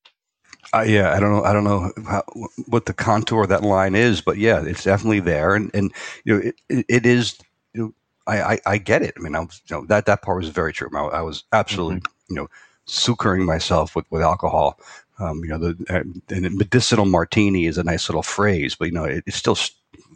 Uh, 0.73 0.81
yeah, 0.81 1.13
I 1.13 1.19
don't 1.19 1.31
know. 1.31 1.43
I 1.43 1.53
don't 1.53 1.63
know 1.63 1.91
how, 2.07 2.23
what 2.67 2.85
the 2.85 2.93
contour 2.93 3.43
of 3.43 3.49
that 3.49 3.63
line 3.63 3.95
is, 3.95 4.21
but 4.21 4.37
yeah, 4.37 4.63
it's 4.63 4.83
definitely 4.83 5.19
there, 5.19 5.55
and 5.55 5.71
and 5.73 5.91
you 6.25 6.35
know, 6.35 6.51
it, 6.69 6.85
it, 6.87 7.05
is. 7.05 7.37
You 7.73 7.81
know, 7.81 7.93
I, 8.27 8.53
I, 8.53 8.59
I 8.65 8.77
get 8.77 9.01
it. 9.01 9.15
I 9.17 9.21
mean, 9.21 9.35
I 9.35 9.39
was, 9.39 9.61
you 9.67 9.75
know, 9.75 9.85
that 9.85 10.05
that 10.05 10.21
part 10.21 10.37
was 10.37 10.49
very 10.49 10.71
true. 10.71 10.89
I, 10.95 11.17
I 11.17 11.21
was 11.21 11.43
absolutely, 11.53 12.01
mm-hmm. 12.01 12.33
you 12.33 12.35
know, 12.35 12.49
succoring 12.85 13.45
myself 13.45 13.95
with 13.95 14.05
with 14.11 14.21
alcohol. 14.21 14.79
Um, 15.17 15.43
you 15.43 15.49
know, 15.49 15.57
the 15.57 15.85
uh, 15.89 16.49
medicinal 16.51 17.05
martini 17.05 17.65
is 17.65 17.77
a 17.77 17.83
nice 17.83 18.07
little 18.07 18.23
phrase, 18.23 18.75
but 18.75 18.85
you 18.85 18.93
know, 18.93 19.05
it, 19.05 19.23
it's 19.25 19.37
still 19.37 19.57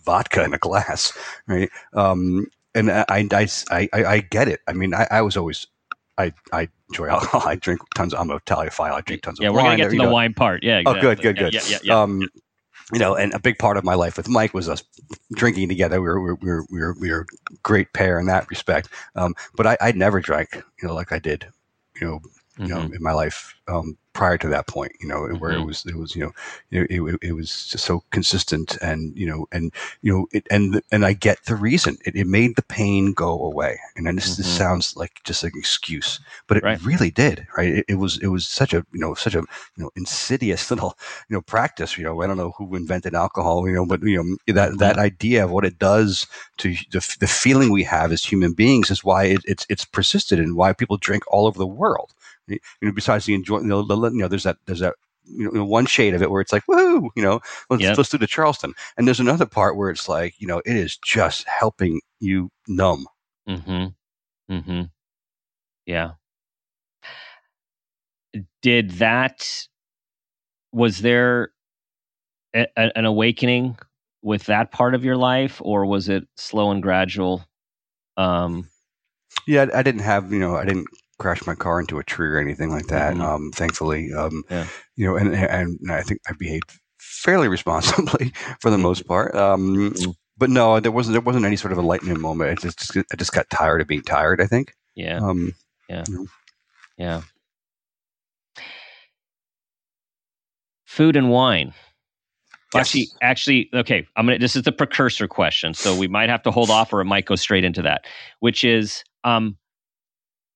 vodka 0.06 0.44
in 0.44 0.54
a 0.54 0.58
glass, 0.58 1.12
right? 1.48 1.70
Um, 1.94 2.48
and 2.76 2.92
I, 2.92 3.06
I, 3.10 3.48
I, 3.72 3.90
I, 3.94 4.20
get 4.20 4.48
it. 4.48 4.62
I 4.68 4.74
mean, 4.74 4.94
I, 4.94 5.08
I 5.12 5.22
was 5.22 5.38
always 5.38 5.68
I, 6.18 6.34
I 6.52 6.70
enjoy 6.90 7.08
alcohol. 7.10 7.44
I 7.46 7.56
drink 7.56 7.82
tons. 7.96 8.14
Of, 8.14 8.22
I'm 8.22 8.30
a 8.30 8.40
Italiophile. 8.40 8.94
I 8.94 9.02
drink 9.02 9.24
tons 9.24 9.40
yeah, 9.42 9.50
of 9.50 9.56
wine. 9.56 9.64
Yeah, 9.64 9.64
we're 9.64 9.70
gonna 9.70 9.84
get 9.84 9.90
to 9.92 9.98
the 9.98 10.04
know. 10.04 10.12
wine 10.12 10.34
part. 10.34 10.64
Yeah. 10.64 10.80
Exactly. 10.80 11.00
Oh, 11.00 11.02
good, 11.02 11.22
good, 11.22 11.38
good. 11.38 11.54
Yeah, 11.54 11.62
yeah, 11.68 11.80
yeah. 11.84 12.02
Um, 12.02 12.28
you 12.92 13.00
know, 13.00 13.16
and 13.16 13.34
a 13.34 13.40
big 13.40 13.58
part 13.58 13.78
of 13.78 13.84
my 13.84 13.94
life 13.94 14.18
with 14.18 14.28
Mike 14.28 14.54
was 14.54 14.68
us 14.68 14.84
drinking 15.34 15.70
together. 15.70 16.02
We 16.02 16.08
were 16.08 16.22
we 16.22 16.50
were 16.50 16.66
we 16.70 16.80
were, 16.80 16.96
we 17.00 17.12
were 17.12 17.22
a 17.22 17.56
great 17.64 17.94
pair 17.94 18.20
in 18.20 18.26
that 18.28 18.50
respect. 18.50 18.90
Um, 19.16 19.36
but 19.56 19.66
I, 19.66 19.78
I 19.80 19.92
never 19.94 20.20
drank, 20.20 20.56
you 20.56 20.88
know, 20.88 20.94
like 20.94 21.12
I 21.12 21.20
did, 21.20 21.48
you 22.00 22.08
know, 22.08 22.22
you 22.64 22.74
know, 22.74 22.90
in 22.94 23.02
my 23.02 23.14
life 23.14 23.56
um, 23.68 23.98
prior 24.14 24.38
to 24.38 24.48
that 24.50 24.68
point. 24.68 24.92
You 25.02 25.08
know, 25.08 25.28
where 25.38 25.54
it 25.56 25.62
Mhm. 25.62 25.64
was 25.64 25.86
it 25.86 25.96
was 25.96 26.16
you 26.16 26.24
know 26.24 26.32
it, 26.72 26.90
it, 26.92 27.20
it 27.22 27.32
was 27.34 27.68
just 27.68 27.86
so 27.86 28.04
consistent 28.12 28.78
and 28.82 29.16
you 29.18 29.26
know 29.26 29.48
and 29.52 29.72
you 30.02 30.14
know 30.14 30.28
it, 30.32 30.48
and 30.52 30.82
and 30.92 31.06
I 31.06 31.14
get 31.14 31.44
the 31.46 31.56
reason 31.56 31.98
it, 32.06 32.16
it 32.16 32.28
made 32.28 32.56
the 32.56 32.62
pain 32.64 33.14
go 33.14 33.42
away. 33.44 33.80
And 33.96 34.06
then 34.06 34.16
this, 34.16 34.36
this 34.38 34.48
Mhm. 34.48 34.56
sounds 34.58 34.96
like 34.96 35.22
just 35.24 35.44
an 35.44 35.52
excuse, 35.56 36.20
but 36.48 36.58
it 36.58 36.64
Right. 36.64 36.80
really 36.84 37.12
did. 37.12 37.48
Right? 37.58 37.70
It, 37.80 37.86
it 37.90 37.96
was 37.96 38.18
it 38.20 38.28
was 38.28 38.48
such 38.48 38.74
a 38.74 38.86
you 38.94 39.00
know 39.00 39.14
such 39.14 39.36
a 39.36 39.40
you 39.40 39.84
know 39.84 39.90
insidious 39.96 40.70
little 40.72 40.98
you 41.30 41.36
know 41.36 41.42
practice. 41.42 41.98
You 41.98 42.04
know, 42.04 42.22
I 42.22 42.28
don't 42.28 42.38
know 42.38 42.54
who 42.58 42.76
invented 42.76 43.14
alcohol. 43.16 43.68
You 43.68 43.76
know, 43.76 43.86
but 43.86 44.02
you 44.04 44.18
know 44.24 44.54
that 44.54 44.78
that 44.80 44.98
idea 44.98 45.46
of 45.46 45.52
what 45.52 45.66
it 45.66 45.80
does 45.80 46.28
to 46.58 46.74
the, 46.92 47.16
the 47.20 47.28
feeling 47.28 47.72
we 47.72 47.84
have 47.84 48.12
as 48.12 48.24
human 48.24 48.54
beings 48.54 48.92
is 48.92 49.04
why 49.04 49.26
it, 49.26 49.42
it's 49.46 49.66
it's 49.70 49.86
persisted 49.86 50.40
and 50.40 50.56
why 50.56 50.74
people 50.74 50.98
drink 50.98 51.24
all 51.28 51.48
over 51.48 51.58
the 51.58 51.68
world. 51.68 52.14
You 52.48 52.60
know, 52.82 52.92
besides 52.92 53.26
the 53.26 53.34
enjoy, 53.34 53.60
you 53.60 53.68
know, 53.68 53.82
the, 53.84 53.96
you 54.12 54.18
know, 54.20 54.28
there's 54.28 54.44
that 54.44 54.58
there's 54.66 54.80
that 54.80 54.96
you 55.26 55.50
know 55.52 55.64
one 55.66 55.86
shade 55.86 56.14
of 56.14 56.22
it 56.22 56.30
where 56.30 56.42
it's 56.42 56.52
like 56.52 56.64
woohoo, 56.70 57.10
you 57.16 57.24
know, 57.24 57.40
let's 57.70 57.82
Yep. 57.84 57.98
let's 57.98 58.10
do 58.10 58.18
the 58.18 58.28
Charleston, 58.28 58.74
and 58.98 59.08
there's 59.08 59.20
another 59.22 59.46
part 59.46 59.78
where 59.78 59.90
it's 59.90 60.10
like 60.10 60.36
you 60.40 60.48
know 60.48 60.60
it 60.66 60.76
is 60.76 60.98
just 60.98 61.48
helping 61.48 62.02
you 62.20 62.50
numb. 62.68 63.06
Mm-hmm. 63.48 64.54
Mm-hmm. 64.54 64.82
Yeah. 65.86 66.12
Did 68.62 68.92
that 68.92 69.68
was 70.72 71.00
there 71.00 71.52
a, 72.56 72.66
a- 72.76 72.98
an 72.98 73.06
awakening 73.06 73.78
with 74.22 74.46
that 74.46 74.72
part 74.72 74.96
of 74.96 75.04
your 75.06 75.18
life 75.18 75.62
or 75.64 75.86
was 75.86 76.10
it 76.10 76.28
slow 76.38 76.72
and 76.72 76.82
gradual? 76.82 77.46
Um 78.18 78.70
Yeah, 79.48 79.66
I, 79.74 79.80
I 79.80 79.84
didn't 79.84 80.02
have 80.02 80.32
you 80.32 80.40
know 80.40 80.56
I 80.56 80.66
didn't 80.66 80.88
crash 81.24 81.46
my 81.48 81.56
car 81.56 81.80
into 81.80 82.00
a 82.00 82.04
tree 82.04 82.28
or 82.28 82.38
anything 82.38 82.70
like 82.70 82.88
that. 82.88 83.16
Mhm. 83.16 83.22
Um, 83.22 83.52
thankfully, 83.52 84.12
um, 84.14 84.44
Yeah. 84.50 84.68
you 84.98 85.08
know, 85.08 85.16
and 85.16 85.34
and 85.34 85.80
I 85.92 86.02
think 86.04 86.20
I 86.30 86.34
behaved 86.38 86.72
fairly 87.00 87.48
responsibly 87.48 88.32
for 88.62 88.70
the 88.70 88.78
most 88.78 89.08
part. 89.08 89.34
Um, 89.36 89.92
Mhm. 89.94 90.16
But 90.38 90.50
no, 90.50 90.80
there 90.80 90.92
wasn't 90.92 91.14
there 91.14 91.22
wasn't 91.22 91.46
any 91.46 91.56
sort 91.56 91.72
of 91.72 91.78
enlightening 91.80 92.20
moment. 92.20 92.50
I 92.52 92.56
just 92.56 92.98
I 92.98 93.16
just 93.18 93.32
got 93.34 93.50
tired 93.50 93.82
of 93.82 93.88
being 93.88 94.02
tired. 94.04 94.42
I 94.42 94.48
think. 94.48 94.74
yeah. 94.96 95.20
Um, 95.20 95.54
Yeah. 96.98 97.22
Food 100.86 101.16
and 101.16 101.30
wine. 101.30 101.74
Yes. 102.74 102.82
Actually, 102.88 103.08
actually, 103.22 103.70
okay. 103.74 104.08
I'm 104.16 104.26
gonna. 104.26 104.40
This 104.40 104.56
is 104.56 104.64
the 104.64 104.72
precursor 104.72 105.28
question, 105.28 105.74
so 105.74 105.96
we 105.96 106.08
might 106.08 106.30
have 106.30 106.42
to 106.44 106.52
hold 106.52 106.70
off, 106.72 106.92
or 106.92 107.02
it 107.02 107.06
might 107.06 107.26
go 107.26 107.36
straight 107.36 107.64
into 107.64 107.82
that. 107.84 108.06
Which 108.40 108.64
is, 108.64 109.04
um, 109.24 109.58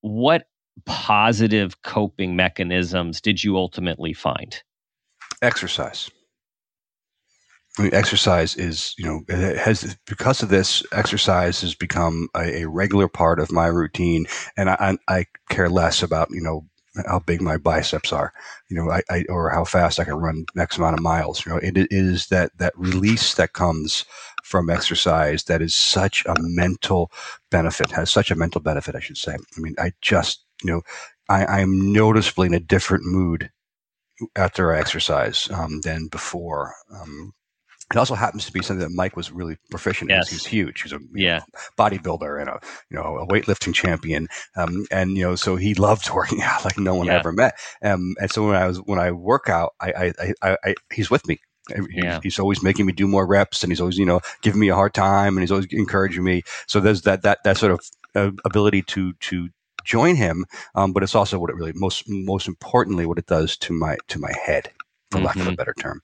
what 0.01 0.47
positive 0.85 1.81
coping 1.81 2.35
mechanisms 2.35 3.21
did 3.21 3.43
you 3.43 3.57
ultimately 3.57 4.13
find? 4.13 4.61
exercise. 5.41 6.09
I 7.77 7.83
mean, 7.83 7.93
exercise 7.93 8.55
is, 8.55 8.95
you 8.97 9.05
know, 9.05 9.21
it 9.27 9.57
has 9.57 9.95
because 10.07 10.41
of 10.41 10.49
this. 10.49 10.83
Exercise 10.91 11.61
has 11.61 11.75
become 11.75 12.27
a, 12.35 12.63
a 12.63 12.67
regular 12.67 13.07
part 13.07 13.39
of 13.39 13.51
my 13.51 13.67
routine, 13.67 14.25
and 14.57 14.69
I, 14.69 14.97
I, 15.07 15.19
I 15.19 15.25
care 15.49 15.69
less 15.69 16.01
about, 16.01 16.29
you 16.31 16.41
know, 16.41 16.65
how 17.05 17.19
big 17.19 17.39
my 17.39 17.57
biceps 17.57 18.11
are, 18.11 18.33
you 18.69 18.75
know, 18.75 18.89
I, 18.89 19.01
I 19.11 19.25
or 19.29 19.51
how 19.51 19.63
fast 19.63 19.99
I 19.99 20.05
can 20.05 20.15
run 20.15 20.45
X 20.57 20.79
amount 20.79 20.97
of 20.97 21.03
miles. 21.03 21.45
You 21.45 21.51
know, 21.51 21.59
it, 21.59 21.77
it 21.77 21.87
is 21.91 22.27
that 22.27 22.57
that 22.57 22.73
release 22.75 23.35
that 23.35 23.53
comes 23.53 24.05
from 24.43 24.71
exercise 24.71 25.43
that 25.43 25.61
is 25.61 25.75
such 25.75 26.25
a 26.25 26.33
mental 26.39 27.11
benefit. 27.51 27.91
Has 27.91 28.09
such 28.09 28.31
a 28.31 28.35
mental 28.35 28.61
benefit, 28.61 28.95
I 28.95 28.99
should 28.99 29.17
say. 29.17 29.33
I 29.35 29.59
mean, 29.59 29.75
I 29.77 29.91
just, 30.01 30.46
you 30.63 30.71
know, 30.71 30.81
I, 31.29 31.45
I'm 31.45 31.91
noticeably 31.93 32.47
in 32.47 32.53
a 32.53 32.59
different 32.59 33.05
mood 33.05 33.51
after 34.35 34.73
I 34.73 34.79
exercise 34.79 35.49
um, 35.51 35.81
than 35.81 36.07
before. 36.07 36.73
Um, 36.93 37.33
it 37.91 37.97
also 37.97 38.15
happens 38.15 38.45
to 38.45 38.51
be 38.51 38.61
something 38.61 38.85
that 38.85 38.93
Mike 38.95 39.15
was 39.15 39.31
really 39.31 39.57
proficient 39.71 40.11
Yes. 40.11 40.29
in. 40.29 40.35
He's 40.35 40.45
huge. 40.45 40.81
He's 40.81 40.91
a 40.91 40.99
Yeah. 41.13 41.37
know, 41.39 41.43
bodybuilder 41.77 42.39
and 42.41 42.49
a 42.49 42.59
you 42.89 42.97
know 42.97 43.17
a 43.17 43.27
weightlifting 43.27 43.73
champion. 43.73 44.27
Um, 44.57 44.85
and 44.91 45.15
you 45.17 45.23
know, 45.23 45.35
so 45.35 45.55
he 45.55 45.73
loved 45.73 46.09
working 46.13 46.41
out 46.41 46.65
like 46.65 46.77
no 46.77 46.95
one 46.95 47.07
Yeah. 47.07 47.17
ever 47.19 47.31
met. 47.31 47.57
Um, 47.81 48.15
and 48.19 48.29
so 48.29 48.45
when 48.45 48.55
I 48.55 48.67
was 48.67 48.79
when 48.79 48.99
I 48.99 49.11
work 49.11 49.47
out, 49.49 49.73
I, 49.79 50.11
I, 50.19 50.33
I, 50.41 50.57
I, 50.65 50.75
he's 50.93 51.09
with 51.09 51.27
me. 51.27 51.39
Yeah. 51.91 52.19
He's 52.23 52.39
always 52.39 52.63
making 52.63 52.85
me 52.85 52.93
do 52.93 53.07
more 53.07 53.27
reps, 53.27 53.63
and 53.63 53.71
he's 53.71 53.81
always 53.81 53.97
you 53.97 54.05
know 54.05 54.21
giving 54.41 54.59
me 54.59 54.69
a 54.69 54.75
hard 54.75 54.93
time, 54.93 55.35
and 55.35 55.41
he's 55.41 55.51
always 55.51 55.67
encouraging 55.71 56.23
me. 56.23 56.43
So 56.67 56.79
there's 56.79 57.03
that 57.03 57.21
that 57.23 57.39
that 57.43 57.57
sort 57.57 57.71
of 57.73 57.81
uh, 58.15 58.31
ability 58.45 58.81
to 58.83 59.13
to 59.13 59.49
join 59.87 60.15
him, 60.15 60.45
um, 60.75 60.93
but 60.93 61.01
it's 61.03 61.15
also 61.15 61.39
what 61.39 61.49
it 61.49 61.55
really 61.55 61.73
most 61.73 62.03
most 62.07 62.47
importantly 62.47 63.05
what 63.05 63.17
it 63.17 63.25
does 63.25 63.57
to 63.57 63.73
my 63.73 63.97
to 64.09 64.19
my 64.19 64.31
head, 64.45 64.69
for 65.11 65.19
lack 65.19 65.35
of 65.37 65.47
a 65.47 65.51
Mhm. 65.51 65.57
better 65.57 65.73
term. 65.79 66.01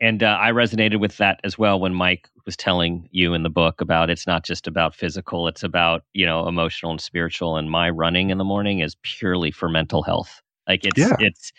And 0.00 0.22
uh, 0.22 0.38
I 0.40 0.52
resonated 0.52 1.00
with 1.00 1.16
that 1.16 1.40
as 1.44 1.58
well 1.58 1.80
when 1.80 1.92
Mike 1.92 2.28
was 2.46 2.56
telling 2.56 3.08
you 3.10 3.34
in 3.34 3.42
the 3.42 3.50
book 3.50 3.80
about 3.80 4.10
it's 4.10 4.26
not 4.26 4.44
just 4.44 4.66
about 4.66 4.94
physical; 4.94 5.48
it's 5.48 5.62
about 5.62 6.04
you 6.14 6.24
know 6.26 6.48
emotional 6.48 6.92
and 6.92 7.00
spiritual. 7.00 7.56
And 7.56 7.70
my 7.70 7.90
running 7.90 8.30
in 8.30 8.38
the 8.38 8.44
morning 8.44 8.80
is 8.80 8.96
purely 9.02 9.50
for 9.50 9.68
mental 9.68 10.02
health. 10.02 10.40
Like 10.68 10.84
it's 10.84 10.98
Yeah. 10.98 11.16
it's 11.18 11.52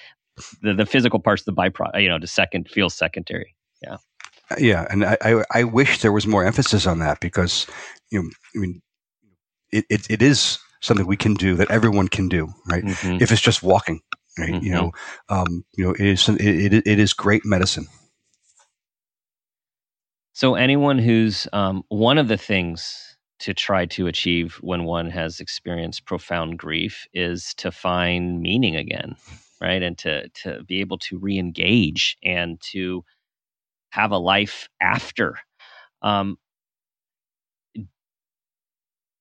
the 0.62 0.74
the 0.74 0.86
physical 0.86 1.20
parts 1.20 1.44
the 1.44 1.54
byproduct. 1.54 2.02
You 2.02 2.10
know, 2.10 2.20
the 2.20 2.28
second 2.28 2.70
feels 2.70 2.94
secondary. 2.96 3.56
Yeah. 3.82 3.98
Yeah, 4.58 4.88
and 4.90 5.06
I, 5.06 5.18
I, 5.22 5.44
I 5.54 5.64
wish 5.64 6.02
there 6.02 6.12
was 6.12 6.26
more 6.26 6.44
emphasis 6.44 6.88
on 6.88 6.98
that 7.00 7.20
because, 7.20 7.68
you 8.10 8.24
know, 8.24 8.30
I 8.56 8.58
mean, 8.58 8.82
it, 9.72 9.86
it, 9.90 10.10
it 10.10 10.22
is 10.24 10.58
something 10.82 11.06
we 11.08 11.18
can 11.18 11.34
do 11.34 11.56
that 11.56 11.72
everyone 11.72 12.08
can 12.08 12.30
do, 12.30 12.50
right? 12.68 12.84
Mhm. 12.84 13.22
If 13.22 13.32
it's 13.32 13.42
just 13.42 13.64
walking, 13.64 14.02
right? 14.38 14.56
You 14.62 14.72
know, 14.72 14.92
um, 15.30 15.66
you 15.76 15.86
know, 15.86 15.92
it 15.92 16.02
is 16.02 16.30
it, 16.30 16.42
it, 16.42 16.74
it 16.88 17.00
is 17.00 17.14
great 17.14 17.46
medicine. 17.46 17.88
So, 20.34 20.56
anyone 20.56 21.00
who's 21.00 21.48
um, 21.54 21.84
one 21.90 22.18
of 22.18 22.28
the 22.28 22.38
things 22.38 23.18
to 23.40 23.54
try 23.54 23.86
to 23.88 24.08
achieve 24.08 24.58
when 24.62 24.84
one 24.84 25.10
has 25.10 25.40
experienced 25.40 26.06
profound 26.06 26.58
grief 26.58 27.08
is 27.14 27.54
to 27.56 27.72
find 27.72 28.42
meaning 28.42 28.76
again, 28.76 29.16
right? 29.62 29.82
And 29.82 29.98
to 30.00 30.30
to 30.30 30.64
be 30.64 30.80
able 30.82 30.98
to 31.00 31.18
re-engage 31.18 32.18
and 32.24 32.60
to 32.72 33.04
have 33.92 34.12
a 34.12 34.18
life 34.18 34.70
after. 34.82 35.36
Um, 36.02 36.38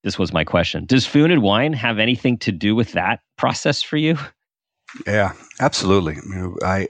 this 0.05 0.19
was 0.19 0.33
my 0.33 0.45
question. 0.45 0.85
Does 0.87 1.07
food 1.07 1.31
and 1.31 1.43
wine 1.43 1.73
have 1.73 1.99
anything 1.99 2.39
to 2.39 2.53
do 2.53 2.75
with 2.75 2.93
that 2.93 3.21
process 3.37 3.83
for 3.83 3.97
you? 3.97 4.17
Yeah, 5.07 5.33
absolutely. 5.61 6.15
You 6.17 6.35
know, 6.35 6.57
I, 6.63 6.89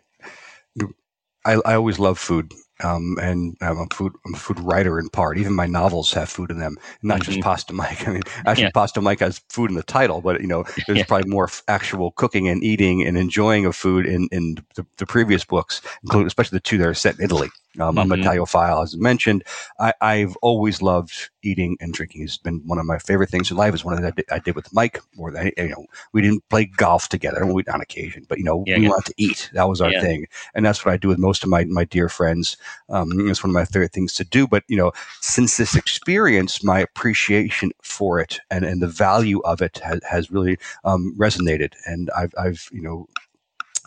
I, 1.44 1.54
I 1.64 1.74
always 1.74 1.98
love 1.98 2.18
food. 2.18 2.52
Um, 2.84 3.16
and 3.20 3.56
I'm 3.60 3.76
a 3.80 3.86
food, 3.92 4.12
I'm 4.24 4.34
a 4.34 4.36
food 4.36 4.60
writer 4.60 5.00
in 5.00 5.08
part. 5.08 5.36
Even 5.36 5.52
my 5.52 5.66
novels 5.66 6.12
have 6.12 6.28
food 6.28 6.52
in 6.52 6.60
them, 6.60 6.76
not 7.02 7.22
just 7.22 7.38
Mhm. 7.38 7.42
Pasta 7.42 7.72
Mike. 7.72 8.06
I 8.08 8.12
mean, 8.12 8.22
actually, 8.46 8.66
Yeah. 8.66 8.70
Pasta 8.70 9.00
Mike 9.00 9.18
has 9.18 9.40
food 9.48 9.68
in 9.70 9.74
the 9.76 9.82
title, 9.82 10.20
but 10.20 10.40
you 10.40 10.46
know, 10.46 10.62
there's 10.86 11.00
Yeah. 11.00 11.04
probably 11.04 11.28
more 11.28 11.46
f- 11.48 11.64
actual 11.66 12.12
cooking 12.12 12.46
and 12.46 12.62
eating 12.62 13.04
and 13.04 13.18
enjoying 13.18 13.66
of 13.66 13.74
food 13.74 14.06
in 14.06 14.28
in 14.30 14.58
the, 14.76 14.86
the 14.98 15.06
previous 15.06 15.44
books, 15.44 15.82
including 16.04 16.28
especially 16.28 16.54
the 16.54 16.60
two 16.60 16.78
that 16.78 16.86
are 16.86 16.94
set 16.94 17.18
in 17.18 17.24
Italy. 17.24 17.48
Um, 17.80 17.98
I'm 17.98 18.10
Mhm. 18.10 18.12
a 18.12 18.16
Italophile, 18.16 18.82
as 18.82 18.96
mentioned. 18.96 19.44
I, 19.78 19.92
I've 20.00 20.36
always 20.42 20.82
loved 20.82 21.30
eating 21.42 21.76
and 21.80 21.92
drinking. 21.92 22.22
It's 22.22 22.38
been 22.38 22.60
one 22.66 22.78
of 22.78 22.86
my 22.86 22.98
favorite 22.98 23.30
things 23.30 23.50
in 23.50 23.56
life. 23.56 23.72
It's 23.74 23.84
one 23.84 23.94
of 23.94 24.00
the 24.00 24.06
things 24.10 24.14
I 24.30 24.34
did, 24.34 24.40
I 24.40 24.44
did 24.44 24.56
with 24.56 24.72
Mike. 24.72 25.00
More 25.16 25.30
than 25.30 25.52
you 25.56 25.68
know, 25.68 25.86
we 26.12 26.22
didn't 26.22 26.48
play 26.48 26.64
golf 26.64 27.08
together 27.08 27.46
we, 27.46 27.64
on 27.72 27.80
occasion, 27.80 28.24
but 28.28 28.38
you 28.38 28.44
know, 28.44 28.56
Yeah, 28.64 28.76
we 28.76 28.82
yeah. 28.82 28.88
wanted 28.88 29.06
to 29.06 29.14
eat. 29.16 29.50
That 29.52 29.68
was 29.68 29.80
our 29.80 29.92
Yeah. 29.92 30.00
thing, 30.00 30.26
and 30.54 30.64
that's 30.66 30.84
what 30.84 30.92
I 30.92 30.96
do 30.96 31.08
with 31.08 31.18
most 31.18 31.44
of 31.44 31.50
my 31.50 31.64
my 31.64 31.84
dear 31.84 32.08
friends. 32.08 32.56
Um, 32.88 33.28
it's 33.28 33.42
one 33.44 33.50
of 33.50 33.54
my 33.54 33.64
favorite 33.64 33.92
things 33.92 34.14
to 34.14 34.24
do. 34.24 34.46
But 34.46 34.64
you 34.68 34.76
know, 34.76 34.92
since 35.20 35.56
this 35.56 35.76
experience, 35.76 36.62
my 36.64 36.80
appreciation 36.80 37.70
for 37.82 38.20
it 38.20 38.40
and, 38.50 38.64
and 38.64 38.82
the 38.82 38.88
value 38.88 39.40
of 39.40 39.62
it 39.62 39.78
has, 39.78 40.00
has 40.08 40.30
really 40.30 40.58
um, 40.84 41.14
resonated. 41.18 41.74
And 41.86 42.10
I've, 42.16 42.32
I've, 42.38 42.68
you 42.72 42.82
know, 42.82 43.06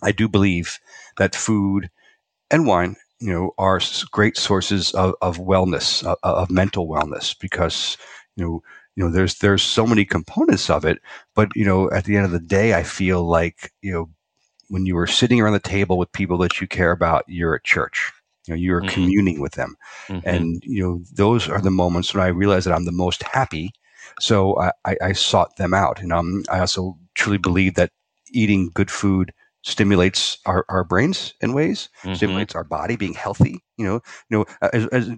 I 0.04 0.12
do 0.12 0.28
believe 0.28 0.80
that 1.17 1.36
food 1.36 1.89
and 2.50 2.65
wine, 2.67 2.96
you 3.22 3.32
know, 3.32 3.52
are 3.58 3.80
great 4.12 4.38
sources 4.38 4.92
of, 4.94 5.16
of 5.22 5.38
wellness, 5.38 6.04
of, 6.04 6.18
of 6.24 6.52
mental 6.52 6.88
wellness, 6.88 7.38
because 7.40 7.98
you 8.36 8.46
know, 8.46 8.64
you 8.96 9.04
know, 9.06 9.12
there's 9.12 9.40
there's 9.40 9.64
so 9.64 9.88
many 9.88 10.06
components 10.06 10.70
of 10.70 10.86
it. 10.86 11.00
But 11.36 11.50
you 11.56 11.66
know, 11.66 11.92
at 11.92 12.06
the 12.06 12.18
end 12.18 12.26
of 12.26 12.32
the 12.32 12.40
day, 12.40 12.74
I 12.74 12.84
feel 12.84 13.24
like 13.24 13.72
you 13.82 13.94
know, 13.94 14.10
when 14.70 14.86
you 14.86 14.98
are 14.98 15.08
sitting 15.08 15.40
around 15.42 15.54
the 15.54 15.60
table 15.60 15.98
with 15.98 16.12
people 16.14 16.38
that 16.40 16.62
you 16.62 16.68
care 16.68 16.92
about, 16.92 17.26
you're 17.28 17.56
at 17.56 17.64
church. 17.64 18.12
You 18.48 18.54
know, 18.54 18.60
you're 18.60 18.82
Mhm. 18.82 18.94
communing 18.94 19.40
with 19.40 19.54
them 19.54 19.76
Mhm. 20.10 20.24
and 20.24 20.64
you 20.66 20.82
know 20.84 21.02
those 21.14 21.48
are 21.50 21.62
the 21.62 21.72
moments 21.72 22.14
when 22.14 22.24
I 22.24 22.28
realize 22.28 22.66
that 22.66 22.74
I'm 22.74 22.86
the 22.86 22.92
most 22.92 23.24
happy. 23.24 23.72
So 24.20 24.60
I, 24.60 24.72
I, 24.86 24.98
I 25.02 25.12
sought 25.14 25.56
them 25.58 25.74
out, 25.74 26.02
and 26.02 26.12
um, 26.14 26.44
I 26.52 26.60
also 26.60 26.98
truly 27.16 27.38
believe 27.38 27.76
that 27.76 27.92
eating 28.32 28.72
good 28.74 28.92
food 28.92 29.34
stimulates 29.64 30.38
our, 30.46 30.66
our 30.70 30.84
brains 30.84 31.34
in 31.42 31.54
ways, 31.54 31.90
Mhm. 32.04 32.16
stimulates 32.16 32.56
our 32.56 32.64
body 32.64 32.96
being 32.96 33.14
healthy. 33.14 33.64
You 33.78 33.86
know, 33.86 34.02
you 34.30 34.38
know, 34.38 34.46
as, 34.74 34.88
as 34.88 35.10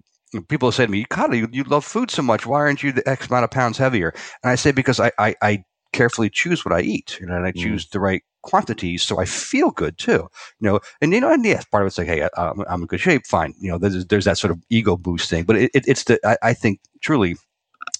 people 0.48 0.72
say 0.72 0.86
to 0.86 0.92
me, 0.92 1.06
"God, 1.10 1.34
you, 1.36 1.48
you 1.52 1.64
love 1.64 1.86
food 1.86 2.12
so 2.12 2.22
much. 2.22 2.46
Why 2.46 2.60
aren't 2.60 2.84
you 2.84 2.92
the 2.92 3.08
X 3.08 3.28
amount 3.28 3.44
of 3.46 3.52
pounds 3.52 3.78
heavier?" 3.78 4.14
And 4.44 4.52
I 4.52 4.56
say 4.56 4.72
because 4.72 5.00
I, 5.00 5.12
I, 5.18 5.36
I 5.42 5.64
carefully 5.94 6.30
choose 6.30 6.66
what 6.66 6.74
I 6.74 6.82
eat, 6.82 7.18
you 7.20 7.28
know, 7.28 7.36
and 7.36 7.46
I 7.46 7.52
Mm. 7.52 7.62
choose 7.62 7.88
the 7.90 8.00
right 8.00 8.24
quantities 8.42 9.04
so 9.04 9.20
I 9.20 9.26
feel 9.26 9.72
good 9.72 9.98
too, 9.98 10.28
you 10.60 10.70
know. 10.70 10.80
And 11.02 11.14
you 11.14 11.22
know, 11.22 11.32
and 11.32 11.46
yes, 11.46 11.66
part 11.66 11.84
of 11.84 11.88
it's 11.88 11.98
like, 11.98 12.08
hey, 12.08 12.24
I, 12.24 12.30
I'm, 12.38 12.62
I'm 12.68 12.82
in 12.82 12.88
good 12.88 13.00
shape, 13.00 13.26
fine. 13.26 13.54
You 13.60 13.72
know, 13.72 13.78
there's 13.78 14.06
there's 14.08 14.26
that 14.26 14.38
sort 14.38 14.52
of 14.52 14.60
ego 14.70 14.98
boost 14.98 15.30
thing, 15.30 15.44
but 15.46 15.56
it, 15.56 15.72
it, 15.74 15.88
it's 15.88 16.04
the 16.06 16.20
I, 16.26 16.38
I 16.50 16.54
think 16.54 16.80
truly 17.02 17.38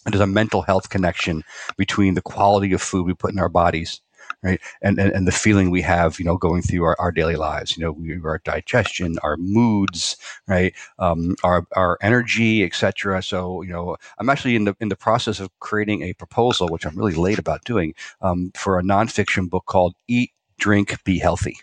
there's 0.06 0.22
a 0.22 0.28
mental 0.28 0.62
health 0.64 0.90
connection 0.90 1.44
between 1.78 2.16
the 2.16 2.22
quality 2.22 2.74
of 2.74 2.82
food 2.82 3.06
we 3.06 3.14
put 3.14 3.32
in 3.32 3.40
our 3.40 3.50
bodies 3.50 4.02
right 4.42 4.60
and, 4.82 5.00
and 5.00 5.12
and 5.12 5.28
the 5.28 5.32
feeling 5.32 5.70
we 5.70 5.82
have 5.82 6.20
you 6.20 6.26
know 6.26 6.38
going 6.38 6.62
through 6.62 6.84
our, 6.84 7.00
our 7.00 7.12
daily 7.12 7.36
lives 7.36 7.78
you 7.78 7.84
know 7.84 7.92
we, 7.92 8.20
our 8.24 8.40
digestion 8.40 9.18
our 9.24 9.38
moods 9.38 10.18
right 10.48 10.74
um, 11.00 11.36
our 11.44 11.66
our 11.76 11.98
energy 12.02 12.64
etc 12.64 13.22
so 13.22 13.62
you 13.62 13.72
know 13.72 13.96
i'm 14.20 14.30
actually 14.30 14.56
in 14.56 14.66
the 14.66 14.76
in 14.80 14.90
the 14.90 14.96
process 14.96 15.40
of 15.40 15.50
creating 15.60 16.02
a 16.04 16.14
proposal 16.14 16.70
which 16.70 16.86
i'm 16.86 16.98
really 16.98 17.14
late 17.16 17.40
about 17.40 17.64
doing 17.66 17.94
um, 18.22 18.52
for 18.56 18.80
a 18.80 18.84
nonfiction 18.84 19.50
book 19.50 19.66
called 19.66 19.96
eat 20.08 20.32
drink 20.58 21.04
be 21.04 21.20
healthy 21.20 21.58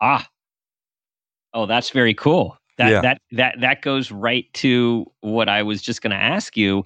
Ah. 0.00 0.28
Oh, 1.54 1.66
that's 1.66 1.90
very 1.90 2.14
cool. 2.14 2.58
That 2.78 2.90
Yeah. 2.90 3.00
that 3.00 3.22
that 3.32 3.60
that 3.60 3.82
goes 3.82 4.10
right 4.10 4.52
to 4.54 5.10
what 5.20 5.48
I 5.48 5.62
was 5.62 5.80
just 5.80 6.02
going 6.02 6.10
to 6.10 6.16
ask 6.16 6.56
you 6.56 6.84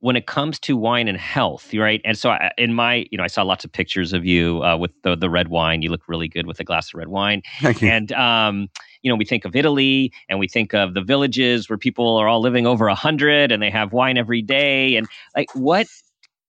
when 0.00 0.16
it 0.16 0.26
comes 0.26 0.58
to 0.60 0.76
wine 0.76 1.08
and 1.08 1.18
health, 1.18 1.72
right? 1.74 2.00
And 2.04 2.16
so 2.18 2.30
I, 2.30 2.50
in 2.56 2.72
my, 2.74 3.06
you 3.10 3.18
know, 3.18 3.24
I 3.24 3.26
saw 3.28 3.42
lots 3.42 3.64
of 3.64 3.72
pictures 3.72 4.12
of 4.12 4.24
you 4.24 4.62
uh, 4.64 4.76
with 4.76 4.90
the 5.02 5.14
the 5.16 5.30
red 5.30 5.48
wine. 5.48 5.82
You 5.82 5.90
look 5.90 6.08
really 6.08 6.28
good 6.28 6.46
with 6.46 6.58
a 6.58 6.64
glass 6.64 6.88
of 6.88 6.94
red 6.94 7.08
wine. 7.08 7.42
thank 7.60 7.82
you 7.82 7.92
And 7.92 8.10
um, 8.12 8.68
you 9.02 9.10
know, 9.10 9.16
we 9.16 9.24
think 9.24 9.44
of 9.44 9.54
Italy 9.54 10.12
and 10.28 10.38
we 10.38 10.48
think 10.48 10.74
of 10.74 10.94
the 10.94 11.02
villages 11.02 11.68
where 11.68 11.78
people 11.78 12.16
are 12.16 12.28
all 12.28 12.40
living 12.40 12.66
over 12.66 12.88
a 12.88 12.94
hundred 12.94 13.52
and 13.52 13.62
they 13.62 13.70
have 13.70 13.92
wine 13.92 14.16
every 14.18 14.42
day. 14.42 14.96
And 14.96 15.08
like, 15.36 15.48
what? 15.54 15.86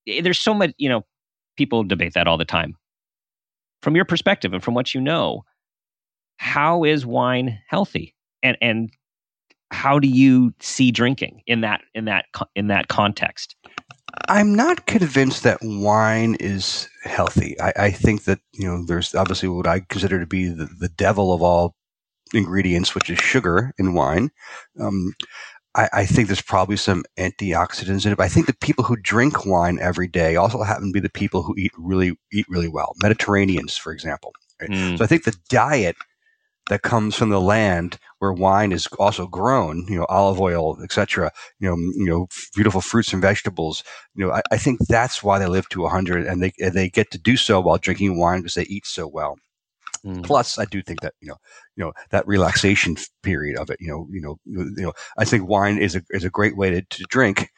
eh, 0.08 0.20
There's 0.22 0.40
so 0.40 0.54
much. 0.54 0.72
You 0.78 0.88
know, 0.88 1.04
people 1.56 1.84
debate 1.84 2.14
that 2.14 2.26
all 2.26 2.38
the 2.38 2.44
time. 2.44 2.76
From 3.82 3.96
your 3.96 4.04
perspective 4.04 4.52
and 4.52 4.62
from 4.62 4.74
what 4.74 4.94
you 4.94 5.00
know, 5.00 5.44
how 6.38 6.84
is 6.84 7.04
wine 7.04 7.58
healthy? 7.68 8.14
And 8.42 8.56
and 8.60 8.90
how 9.72 9.98
do 9.98 10.08
you 10.08 10.54
see 10.60 10.90
drinking 10.90 11.42
in 11.46 11.62
that 11.62 11.80
in 11.94 12.04
that 12.04 12.26
in 12.54 12.68
that 12.68 12.88
context? 12.88 13.56
I'm 14.28 14.54
not 14.54 14.86
convinced 14.86 15.42
that 15.42 15.58
wine 15.62 16.36
is 16.38 16.88
healthy. 17.04 17.58
I, 17.60 17.72
I 17.76 17.90
think 17.90 18.24
that 18.24 18.40
you 18.52 18.66
know 18.66 18.84
there's 18.84 19.14
obviously 19.14 19.48
what 19.48 19.66
I 19.66 19.80
consider 19.80 20.20
to 20.20 20.26
be 20.26 20.48
the, 20.48 20.68
the 20.78 20.88
devil 20.90 21.32
of 21.32 21.42
all 21.42 21.74
ingredients, 22.34 22.94
which 22.94 23.10
is 23.10 23.18
sugar 23.18 23.72
in 23.78 23.94
wine. 23.94 24.30
Um, 24.80 25.14
I, 25.74 25.88
I 25.92 26.06
think 26.06 26.28
there's 26.28 26.42
probably 26.42 26.76
some 26.76 27.04
antioxidants 27.18 28.04
in 28.04 28.12
it. 28.12 28.16
But 28.16 28.24
I 28.24 28.28
think 28.28 28.46
the 28.46 28.54
people 28.54 28.84
who 28.84 28.96
drink 28.96 29.46
wine 29.46 29.78
every 29.80 30.08
day 30.08 30.36
also 30.36 30.62
happen 30.62 30.88
to 30.88 30.92
be 30.92 31.00
the 31.00 31.08
people 31.08 31.42
who 31.42 31.54
eat 31.56 31.72
really 31.78 32.18
eat 32.32 32.46
really 32.48 32.68
well. 32.68 32.94
Mediterraneans, 33.02 33.76
for 33.76 33.92
example. 33.92 34.32
Mm, 34.62 34.98
So 34.98 35.04
I 35.04 35.06
think 35.06 35.24
the 35.24 35.36
diet 35.48 35.96
that 36.68 36.82
comes 36.82 37.14
from 37.14 37.30
the 37.30 37.40
land 37.40 37.98
where 38.22 38.32
wine 38.32 38.70
is 38.70 38.86
also 39.00 39.26
grown, 39.26 39.84
you 39.88 39.98
know, 39.98 40.06
olive 40.08 40.40
oil, 40.40 40.78
etc., 40.80 41.32
you 41.58 41.68
know, 41.68 41.76
you 41.76 42.06
know, 42.06 42.28
beautiful 42.54 42.80
fruits 42.80 43.12
and 43.12 43.20
vegetables, 43.20 43.82
you 44.14 44.24
know, 44.24 44.32
I, 44.32 44.42
I 44.52 44.58
think 44.58 44.78
that's 44.86 45.24
why 45.24 45.40
they 45.40 45.46
live 45.48 45.68
to 45.70 45.82
100 45.82 46.24
and 46.26 46.40
they 46.40 46.52
and 46.60 46.72
they 46.74 46.88
get 46.88 47.10
to 47.10 47.18
do 47.18 47.36
so 47.36 47.60
while 47.60 47.78
drinking 47.78 48.16
wine 48.18 48.40
because 48.42 48.54
they 48.54 48.62
eat 48.64 48.86
so 48.86 49.08
well. 49.08 49.38
mm, 50.04 50.22
Plus, 50.22 50.58
I 50.58 50.66
do 50.66 50.82
think 50.82 51.00
that 51.00 51.14
you 51.20 51.28
know, 51.30 51.36
you 51.76 51.84
know, 51.84 51.92
that 52.10 52.26
relaxation 52.28 52.96
period 53.24 53.58
of 53.58 53.70
it, 53.70 53.78
you 53.80 53.88
know, 53.88 54.06
you 54.10 54.20
know, 54.20 54.38
you 54.46 54.82
know, 54.84 54.92
I 55.18 55.24
think 55.24 55.48
wine 55.48 55.78
is 55.78 55.96
a 55.96 56.02
is 56.10 56.24
a 56.24 56.30
great 56.30 56.56
way 56.56 56.70
to, 56.70 56.82
to 56.82 57.04
drink 57.08 57.50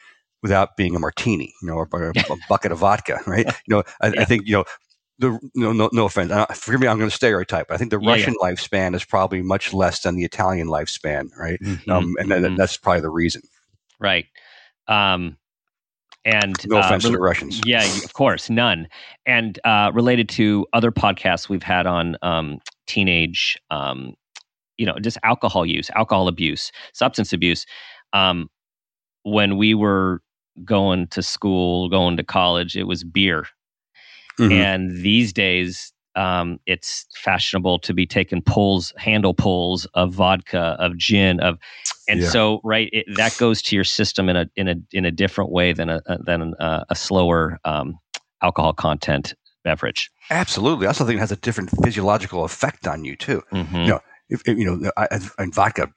without 0.43 0.77
being 0.77 0.97
a 0.97 0.99
martini, 0.99 1.53
you 1.62 1.69
know, 1.69 1.75
or 1.75 1.89
a, 1.93 2.11
a 2.33 2.37
bucket 2.49 2.73
of 2.73 2.79
vodka, 2.79 3.21
right? 3.27 3.47
You 3.67 3.77
know, 3.77 3.83
I, 4.01 4.09
Yeah. 4.12 4.21
I 4.21 4.25
think 4.25 4.47
you 4.47 4.55
know. 4.55 4.65
The, 5.19 5.39
no, 5.55 5.73
no, 5.73 5.89
no 5.93 6.07
offense. 6.07 6.33
Uh, 6.33 6.47
forgive 6.47 6.81
me, 6.81 6.89
I'm 6.89 6.99
going 6.99 7.09
to 7.09 7.15
stereotype. 7.15 7.71
I 7.71 7.77
think 7.77 7.91
the 7.91 8.01
Yeah, 8.01 8.17
yeah. 8.17 8.25
Russian 8.27 8.35
lifespan 8.43 8.95
is 8.95 9.05
probably 9.05 9.43
much 9.43 9.73
less 9.73 10.01
than 10.01 10.17
the 10.17 10.25
Italian 10.25 10.67
lifespan, 10.69 11.29
right? 11.37 11.61
mhm, 11.61 11.89
Um, 11.89 12.17
and 12.19 12.31
mhm. 12.31 12.57
that's 12.57 12.77
probably 12.77 13.03
the 13.03 13.11
reason. 13.11 13.43
right. 14.01 14.27
Um, 14.89 15.37
and 16.25 16.57
No 16.69 16.79
uh, 16.79 16.81
offense 16.81 17.05
to 17.05 17.11
the 17.11 17.19
Russians. 17.19 17.61
Yeah, 17.67 17.85
of 18.05 18.12
course, 18.15 18.49
none. 18.51 18.89
And 19.27 19.59
uh, 19.65 19.91
related 19.95 20.29
to 20.31 20.67
other 20.73 20.91
podcasts 20.91 21.49
we've 21.49 21.62
had 21.62 21.87
on 21.87 22.17
um, 22.23 22.59
teenage, 22.87 23.59
um, 23.71 24.15
you 24.79 24.87
know, 24.87 24.99
just 24.99 25.19
alcohol 25.23 25.65
use, 25.67 25.91
alcohol 25.91 26.27
abuse, 26.29 26.73
substance 26.93 27.33
abuse. 27.33 27.67
Um, 28.15 28.49
when 29.23 29.57
we 29.59 29.75
were 29.75 30.23
going 30.65 31.07
to 31.09 31.23
school, 31.23 31.89
going 31.89 32.17
to 32.17 32.25
college, 32.25 32.77
it 32.77 32.85
was 32.85 33.05
beer. 33.05 33.47
Mhm. 34.39 34.53
And 34.53 34.91
these 35.03 35.32
days, 35.32 35.93
um, 36.16 36.61
it's 36.66 37.07
fashionable 37.16 37.78
to 37.80 37.93
be 37.95 38.07
taking 38.07 38.43
pulls, 38.43 38.93
handle 38.97 39.35
pulls 39.35 39.85
of 39.95 40.12
vodka, 40.12 40.76
of 40.78 40.97
gin, 40.97 41.41
of, 41.41 41.59
and 42.09 42.20
Yeah. 42.20 42.28
so 42.28 42.61
right, 42.62 42.89
it, 42.93 43.07
that 43.16 43.37
goes 43.39 43.62
to 43.62 43.74
your 43.76 43.85
system 43.85 44.28
in 44.28 44.37
a 44.37 44.47
in 44.57 44.68
a 44.68 44.76
in 44.93 45.05
a 45.05 45.11
different 45.11 45.51
way 45.51 45.72
than 45.72 45.89
a 45.91 46.01
than 46.24 46.55
a, 46.61 46.85
a 46.89 46.95
slower 46.95 47.59
um, 47.64 47.99
alcohol 48.43 48.72
content 48.72 49.35
beverage. 49.64 50.11
Absolutely. 50.30 50.87
I 50.87 50.89
also 50.89 51.05
think 51.05 51.16
it 51.16 51.20
has 51.20 51.32
a 51.32 51.37
different 51.37 51.70
physiological 51.82 52.45
effect 52.45 52.87
on 52.87 53.05
you 53.05 53.16
too. 53.16 53.43
Mhm. 53.53 53.87
Yeah. 53.87 53.99
If, 54.28 54.43
if, 54.47 54.57
you 54.59 54.64
know, 54.64 54.91
I, 54.97 55.09
I, 55.11 55.20
and 55.39 55.55
vodka. 55.55 55.91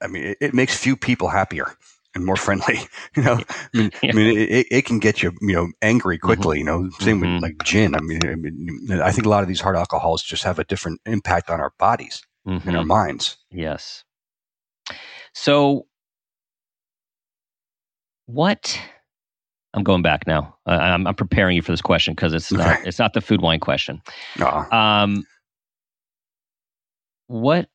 I 0.00 0.08
mean, 0.08 0.24
it, 0.24 0.38
it 0.40 0.54
makes 0.54 0.76
few 0.76 0.96
people 0.96 1.28
happier 1.28 1.76
and 2.14 2.24
more 2.24 2.36
friendly. 2.36 2.78
You 3.16 3.22
know, 3.22 3.34
I 3.34 3.68
mean, 3.74 3.90
I 4.02 4.12
mean, 4.12 4.38
it, 4.38 4.66
it- 4.70 4.84
can 4.86 4.98
get 4.98 5.22
you, 5.22 5.32
you 5.42 5.52
know, 5.54 5.68
angry 5.82 6.18
quickly. 6.18 6.58
You 6.58 6.64
know, 6.64 6.88
same 6.98 7.20
Mhm. 7.20 7.34
with 7.34 7.42
like 7.42 7.62
gin. 7.64 7.94
I 7.94 8.00
mean, 8.00 8.20
I 8.26 8.34
mean, 8.36 9.00
I 9.02 9.10
think 9.12 9.26
a 9.26 9.28
lot 9.28 9.42
of 9.42 9.48
these 9.48 9.60
hard 9.60 9.76
alcohols 9.76 10.22
just 10.22 10.42
have 10.44 10.58
a 10.58 10.64
different 10.64 11.00
impact 11.06 11.50
on 11.50 11.60
our 11.60 11.72
bodies 11.78 12.22
and 12.46 12.76
our 12.76 12.82
Mhm. 12.82 12.86
minds. 12.86 13.36
Yes. 13.50 14.04
So, 15.34 15.86
what? 18.26 18.80
I'm 19.74 19.84
going 19.84 20.02
back 20.02 20.26
now. 20.26 20.56
Uh, 20.66 20.70
I'm, 20.72 21.06
I'm 21.06 21.14
preparing 21.14 21.56
you 21.56 21.62
for 21.62 21.72
this 21.72 21.80
question 21.80 22.14
because 22.14 22.34
it's 22.34 22.52
not 22.52 22.66
Okay. 22.78 22.88
it's 22.88 22.98
not 22.98 23.14
the 23.14 23.20
food 23.22 23.40
wine 23.40 23.60
question. 23.60 24.02
Uh, 24.40 24.64
Um, 24.70 25.24
what 27.28 27.68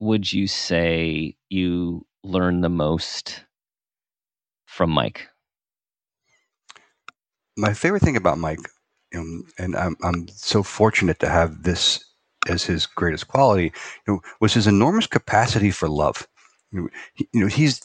would 0.00 0.32
you 0.32 0.46
say 0.48 1.36
you 1.50 2.04
learn 2.24 2.62
the 2.62 2.68
most 2.68 3.43
from 4.74 4.90
Mike? 4.90 5.28
my 7.56 7.72
favorite 7.72 8.02
thing 8.02 8.16
about 8.16 8.38
Mike, 8.38 8.60
um, 9.16 9.46
and 9.58 9.76
I'm, 9.76 9.96
I'm 10.02 10.28
so 10.28 10.62
fortunate 10.62 11.20
to 11.20 11.28
have 11.28 11.62
this 11.62 12.04
as 12.48 12.64
his 12.64 12.86
greatest 12.86 13.28
quality, 13.28 13.72
you 14.06 14.14
know, 14.14 14.20
was 14.40 14.54
his 14.54 14.66
enormous 14.66 15.06
capacity 15.06 15.70
for 15.70 15.88
love. 15.88 16.26
You 16.72 16.82
know, 16.82 16.88
he, 17.14 17.28
you 17.32 17.40
know, 17.40 17.46
he's, 17.46 17.80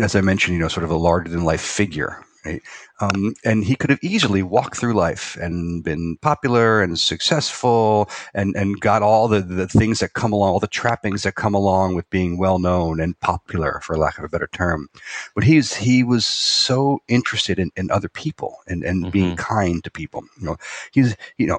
as 0.00 0.14
I 0.14 0.20
mentioned, 0.20 0.54
you 0.54 0.60
know, 0.60 0.68
sort 0.68 0.84
of 0.84 0.90
a 0.90 0.96
larger 0.96 1.30
than 1.30 1.44
life 1.44 1.60
figure, 1.60 2.24
right? 2.48 2.62
Um, 3.00 3.34
and 3.44 3.64
he 3.64 3.76
could 3.76 3.90
have 3.90 4.02
easily 4.02 4.42
walked 4.42 4.78
through 4.78 4.94
life 4.94 5.36
and 5.36 5.84
been 5.84 6.16
popular 6.22 6.82
and 6.82 6.98
successful 6.98 8.10
and, 8.34 8.56
and 8.56 8.80
got 8.80 9.02
all 9.02 9.28
the, 9.28 9.40
the 9.40 9.68
things 9.68 10.00
that 10.00 10.14
come 10.14 10.32
along, 10.32 10.50
all 10.50 10.60
the 10.60 10.66
trappings 10.66 11.22
that 11.22 11.34
come 11.34 11.54
along 11.54 11.94
with 11.94 12.08
being 12.10 12.38
well 12.38 12.58
known 12.58 13.00
and 13.00 13.18
popular, 13.20 13.80
for 13.82 13.96
lack 13.96 14.18
of 14.18 14.24
a 14.24 14.28
better 14.28 14.48
term 14.52 14.88
but 15.34 15.44
he's 15.44 15.74
he 15.74 16.02
was 16.02 16.26
so 16.26 17.00
interested 17.08 17.58
in, 17.58 17.70
in 17.76 17.90
other 17.90 18.08
people 18.08 18.58
and, 18.66 18.82
and 18.82 19.12
being 19.12 19.36
kind 19.36 19.84
to 19.84 19.90
people. 19.90 20.24
You 20.40 20.46
know, 20.46 20.56
he's 20.92 21.16
you 21.36 21.46
know, 21.46 21.58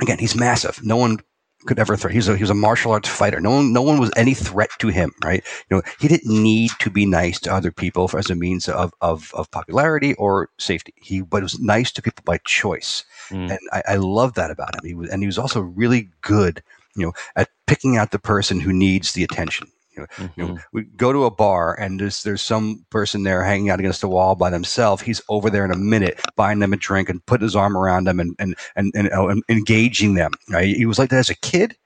again, 0.00 0.18
he's 0.18 0.34
massive. 0.34 0.82
No 0.82 0.96
one 0.96 1.20
could 1.66 1.78
ever 1.78 1.96
threat. 1.96 2.14
He's 2.14 2.28
a 2.28 2.36
he 2.36 2.42
was 2.42 2.50
a 2.50 2.54
martial 2.54 2.92
arts 2.92 3.08
fighter. 3.08 3.40
No 3.40 3.50
one 3.50 3.72
no 3.72 3.82
one 3.82 3.98
was 3.98 4.10
any 4.16 4.34
threat 4.34 4.70
to 4.78 4.88
him. 4.88 5.12
Right? 5.24 5.44
You 5.68 5.76
know, 5.76 5.82
he 6.00 6.08
didn't 6.08 6.32
need 6.42 6.70
to 6.80 6.90
be 6.90 7.04
nice 7.06 7.38
to 7.40 7.52
other 7.52 7.70
people 7.72 8.08
for, 8.08 8.18
as 8.18 8.30
a 8.30 8.34
means 8.34 8.68
of, 8.68 8.92
of 9.00 9.30
of 9.34 9.50
popularity 9.50 10.14
or 10.14 10.48
safety. 10.58 10.94
He 10.96 11.20
but 11.20 11.42
was 11.42 11.58
nice 11.60 11.92
to 11.92 12.02
people 12.02 12.22
by 12.24 12.38
choice, 12.44 13.04
Mm. 13.30 13.50
and 13.50 13.58
I, 13.72 13.82
I 13.88 13.96
love 13.96 14.34
that 14.34 14.52
about 14.52 14.76
him. 14.76 14.86
He 14.86 14.94
was 14.94 15.10
and 15.10 15.20
he 15.22 15.26
was 15.26 15.38
also 15.38 15.60
really 15.60 16.10
good. 16.22 16.62
You 16.94 17.06
know, 17.06 17.12
at 17.34 17.50
picking 17.66 17.96
out 17.98 18.10
the 18.10 18.18
person 18.18 18.60
who 18.60 18.72
needs 18.72 19.12
the 19.12 19.24
attention. 19.24 19.68
You 19.96 20.02
know, 20.02 20.08
you 20.36 20.44
know, 20.44 20.54
we 20.72 20.82
go 20.84 21.12
to 21.12 21.24
a 21.24 21.30
bar 21.30 21.74
and 21.80 21.98
there's 22.00 22.22
there's 22.22 22.42
some 22.42 22.84
person 22.90 23.22
there 23.22 23.42
hanging 23.42 23.70
out 23.70 23.80
against 23.80 24.00
the 24.02 24.08
wall 24.08 24.34
by 24.34 24.50
themselves. 24.50 25.02
He's 25.02 25.22
over 25.28 25.50
there 25.50 25.64
in 25.64 25.70
a 25.70 25.76
minute, 25.76 26.20
buying 26.36 26.58
them 26.60 26.72
a 26.72 26.76
drink 26.76 27.08
and 27.08 27.24
putting 27.26 27.44
his 27.44 27.56
arm 27.56 27.76
around 27.76 28.04
them 28.04 28.20
and 28.20 28.34
and 28.38 28.56
and, 28.76 28.92
and, 28.94 29.10
uh, 29.12 29.26
and 29.28 29.42
engaging 29.48 30.14
them. 30.14 30.32
Right? 30.50 30.76
He 30.76 30.86
was 30.86 30.98
like 30.98 31.10
that 31.10 31.18
as 31.18 31.30
a 31.30 31.34
kid. 31.36 31.76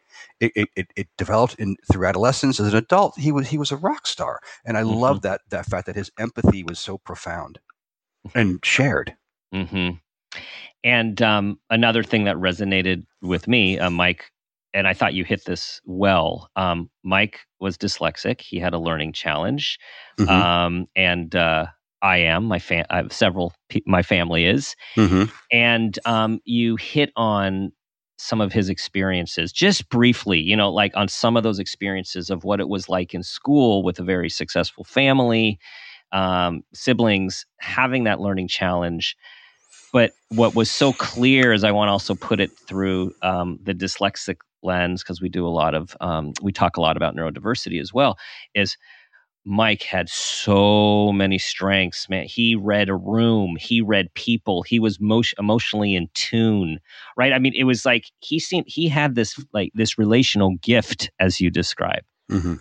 It, 0.41 0.53
it, 0.75 0.87
it, 0.97 1.07
developed 1.19 1.57
in 1.57 1.77
through 1.93 2.07
adolescence. 2.07 2.59
As 2.61 2.73
an 2.73 2.79
adult, 2.79 3.19
he 3.19 3.31
was 3.31 3.49
he 3.49 3.59
was 3.59 3.71
a 3.71 3.77
rock 3.77 4.07
star, 4.07 4.41
and 4.65 4.79
I 4.79 4.83
Mhm. 4.83 5.01
love 5.01 5.23
that 5.23 5.43
that 5.51 5.67
fact 5.67 5.87
that 5.87 5.97
his 5.97 6.11
empathy 6.19 6.65
was 6.65 6.79
so 6.79 6.97
profound 6.97 7.59
and 8.35 8.59
shared. 8.65 9.17
hmm 9.53 9.91
And 10.83 11.21
um, 11.21 11.61
another 11.69 12.03
thing 12.03 12.25
that 12.25 12.37
resonated 12.37 13.05
with 13.21 13.47
me, 13.49 13.79
uh, 13.79 13.91
Mike, 13.91 14.31
and 14.75 14.87
I 14.87 14.95
thought 14.95 15.15
you 15.15 15.25
hit 15.25 15.45
this 15.45 15.81
well. 15.85 16.51
Um, 16.57 16.91
Mike 17.03 17.41
was 17.59 17.77
dyslexic. 17.77 18.41
He 18.41 18.59
had 18.59 18.73
a 18.73 18.79
learning 18.79 19.13
challenge. 19.13 19.79
Mhm. 20.19 20.29
Um, 20.29 20.87
and 20.95 21.35
uh, 21.35 21.67
I 22.03 22.19
am. 22.19 22.45
My 22.45 22.59
fam- 22.59 22.87
I 22.91 22.97
have 22.99 23.13
several. 23.13 23.53
Pe- 23.69 23.83
my 23.87 24.03
family 24.03 24.45
is, 24.47 24.75
hmm 24.95 25.25
and 25.53 25.99
um, 26.05 26.41
you 26.45 26.77
hit 26.77 27.11
on 27.17 27.73
some 28.19 28.41
of 28.41 28.53
his 28.53 28.69
experiences 28.69 29.53
just 29.53 29.89
briefly. 29.89 30.39
You 30.39 30.57
know, 30.57 30.71
like 30.71 30.93
on 30.97 31.09
some 31.09 31.37
of 31.37 31.43
those 31.43 31.59
experiences 31.59 32.31
of 32.31 32.45
what 32.45 32.61
it 32.61 32.69
was 32.69 32.89
like 32.89 33.15
in 33.15 33.23
school 33.23 33.83
with 33.83 33.99
a 33.99 34.05
very 34.05 34.29
successful 34.29 34.85
family, 34.85 35.59
um, 36.13 36.63
siblings 36.73 37.45
having 37.59 38.05
that 38.05 38.21
learning 38.21 38.49
challenge. 38.49 39.17
But 39.93 40.13
what 40.29 40.55
was 40.55 40.71
so 40.71 40.93
clear 40.93 41.53
is 41.53 41.65
I 41.65 41.73
want 41.73 41.89
to 41.89 41.93
also 41.93 42.15
put 42.15 42.41
it 42.41 42.53
through 42.69 43.13
um, 43.23 43.59
the 43.63 43.75
dyslexic 43.75 44.37
lens 44.63 45.03
because 45.03 45.21
we 45.21 45.29
do 45.29 45.47
a 45.47 45.49
lot 45.49 45.75
of 45.75 45.97
um, 46.01 46.33
we 46.43 46.53
talk 46.53 46.77
a 46.77 46.81
lot 46.81 46.97
about 46.97 47.17
neurodiversity 47.17 47.81
as 47.81 47.93
well. 47.93 48.19
Is 48.55 48.77
Mike 49.45 49.83
had 49.83 50.09
so 50.09 51.13
many 51.13 51.39
strengths, 51.39 52.09
man. 52.09 52.27
He 52.27 52.55
read 52.55 52.89
a 52.89 52.95
room, 52.95 53.57
he 53.59 53.81
read 53.81 54.13
people, 54.15 54.63
he 54.63 54.79
was 54.79 55.01
most 55.01 55.35
emotionally 55.39 55.95
in 55.95 56.09
tune, 56.15 56.79
right? 57.17 57.33
I 57.33 57.39
mean, 57.39 57.55
it 57.57 57.65
was 57.65 57.87
like 57.87 58.05
he 58.21 58.39
seemed 58.39 58.67
he 58.69 58.89
had 58.89 59.15
this 59.15 59.43
like 59.53 59.73
this 59.75 59.99
relational 59.99 60.57
gift, 60.57 61.11
as 61.19 61.41
you 61.41 61.51
describe. 61.51 62.03
hmm 62.29 62.55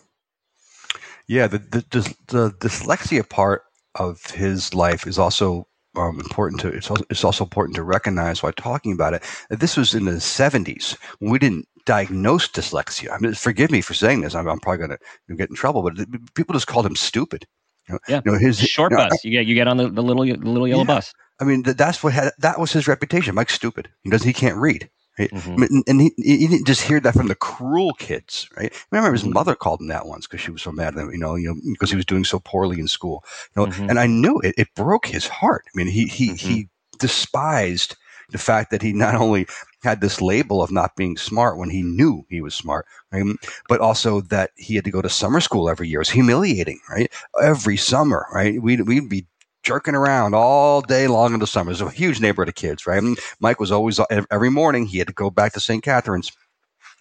Yeah, 1.28 1.48
the, 1.48 1.60
the 1.60 1.86
the 1.92 2.16
the 2.28 2.52
dyslexia 2.52 3.28
part 3.28 3.64
of 3.96 4.26
his 4.28 4.74
life 4.74 5.06
is 5.06 5.20
also 5.20 5.68
um, 5.98 6.20
important 6.20 6.62
to. 6.62 6.70
It's 6.70 6.90
also, 6.90 7.04
it's 7.10 7.24
also 7.24 7.44
important 7.44 7.76
to 7.76 7.84
recognize 7.84 8.42
while 8.42 8.54
talking 8.54 8.94
about 8.94 9.16
it 9.16 9.24
this 9.50 9.76
was 9.76 9.94
in 9.94 10.06
the 10.06 10.14
'70s 10.14 10.98
when 11.20 11.32
we 11.32 11.40
didn't 11.40 11.68
diagnose 11.90 12.48
dyslexia. 12.48 13.12
I 13.12 13.18
mean, 13.18 13.34
forgive 13.34 13.72
me 13.72 13.82
for 13.82 13.96
saying 13.96 14.22
this. 14.22 14.36
I'm, 14.36 14.48
I'm 14.48 14.60
probably 14.60 14.86
going 14.86 14.98
to 15.30 15.36
get 15.36 15.50
in 15.50 15.56
trouble, 15.56 15.82
but 15.82 15.96
people 16.36 16.54
just 16.54 16.68
called 16.68 16.86
him 16.86 16.96
stupid. 16.96 17.48
You 17.88 17.94
know, 17.96 18.00
Yeah. 18.08 18.22
you 18.24 18.32
know, 18.32 18.38
his 18.38 18.60
Short 18.60 18.92
you 18.92 18.98
know, 18.98 19.08
bus, 19.10 19.24
you 19.26 19.32
get 19.32 19.48
you 19.48 19.56
get 19.56 19.68
on 19.68 19.78
the, 19.78 19.90
the 19.90 20.04
little 20.04 20.24
the 20.24 20.36
little 20.38 20.68
yellow 20.68 20.84
Yeah. 20.84 20.96
bus. 20.96 21.12
I 21.42 21.46
mean, 21.46 21.64
th- 21.64 21.78
that's 21.78 22.04
what 22.04 22.14
had, 22.14 22.32
that 22.38 22.60
was 22.60 22.72
his 22.72 22.88
reputation. 22.88 23.34
Mike's 23.34 23.56
stupid. 23.56 23.90
He 24.04 24.12
doesn't. 24.12 24.28
He 24.28 24.34
can't 24.34 24.58
read. 24.58 24.88
Right? 25.18 25.32
Mhm. 25.32 25.68
And- 25.68 25.84
And 25.88 26.02
he, 26.02 26.12
he 26.18 26.46
didn't 26.48 26.68
just 26.68 26.84
hear 26.84 27.00
that 27.00 27.16
from 27.16 27.28
the 27.28 27.36
cruel 27.36 27.94
kids, 27.96 28.48
right? 28.56 28.72
I 28.72 28.86
remember 28.92 29.14
his 29.14 29.24
Mhm. 29.24 29.34
mother 29.34 29.56
called 29.56 29.82
him 29.82 29.88
that 29.88 30.06
once 30.06 30.28
because 30.28 30.42
she 30.42 30.52
was 30.52 30.62
so 30.62 30.72
mad 30.72 30.94
at 30.96 31.02
him, 31.02 31.12
you 31.12 31.18
know, 31.18 31.34
you 31.36 31.48
know, 31.50 31.56
because 31.74 31.90
he 31.90 31.96
was 31.96 32.06
doing 32.06 32.24
so 32.24 32.38
poorly 32.40 32.80
in 32.80 32.88
school. 32.88 33.24
You 33.56 33.66
know, 33.66 33.72
Mhm. 33.72 33.90
and 33.90 34.00
I 34.00 34.06
knew 34.06 34.40
it. 34.42 34.54
It 34.58 34.68
broke 34.76 35.08
his 35.08 35.26
heart. 35.28 35.64
I 35.68 35.72
mean, 35.76 35.88
he 35.88 36.06
he 36.06 36.36
he 36.36 36.70
despised 37.00 37.96
the 38.32 38.38
fact 38.38 38.70
that 38.72 38.82
he 38.84 38.94
not 38.94 39.16
only 39.16 39.48
had 39.82 40.02
this 40.02 40.22
label 40.22 40.62
of 40.62 40.72
not 40.72 40.96
being 40.96 41.18
smart 41.18 41.58
when 41.58 41.70
he 41.70 41.82
knew 41.82 42.26
he 42.30 42.42
was 42.42 42.56
smart, 42.56 42.86
right? 43.12 43.26
but 43.68 43.80
also 43.80 44.22
that 44.22 44.52
he 44.56 44.76
had 44.76 44.86
to 44.86 44.92
go 44.92 45.02
to 45.02 45.10
summer 45.10 45.40
school 45.40 45.70
every 45.70 45.88
year. 45.88 46.00
It 46.00 46.02
was 46.02 46.10
humiliating, 46.10 46.80
right? 46.90 47.12
Every 47.42 47.78
summer, 47.78 48.26
right? 48.34 48.62
We'd, 48.62 48.88
we'd 48.88 49.10
be 49.10 49.28
jerking 49.64 49.96
around 49.96 50.36
all 50.36 50.82
day 50.82 51.08
long 51.08 51.34
in 51.34 51.40
the 51.40 51.48
summer. 51.48 51.72
It 51.72 51.80
was 51.80 51.82
a 51.82 51.90
huge 51.90 52.20
neighborhood 52.20 52.50
of 52.50 52.56
kids, 52.56 52.86
right? 52.88 53.02
And 53.02 53.18
Mike 53.40 53.60
was 53.60 53.72
always, 53.72 54.00
every 54.32 54.50
morning, 54.50 54.86
he 54.86 54.98
had 54.98 55.08
to 55.08 55.14
go 55.14 55.30
back 55.30 55.54
to 55.54 55.60
St. 55.60 55.84
Catherine's. 55.84 56.32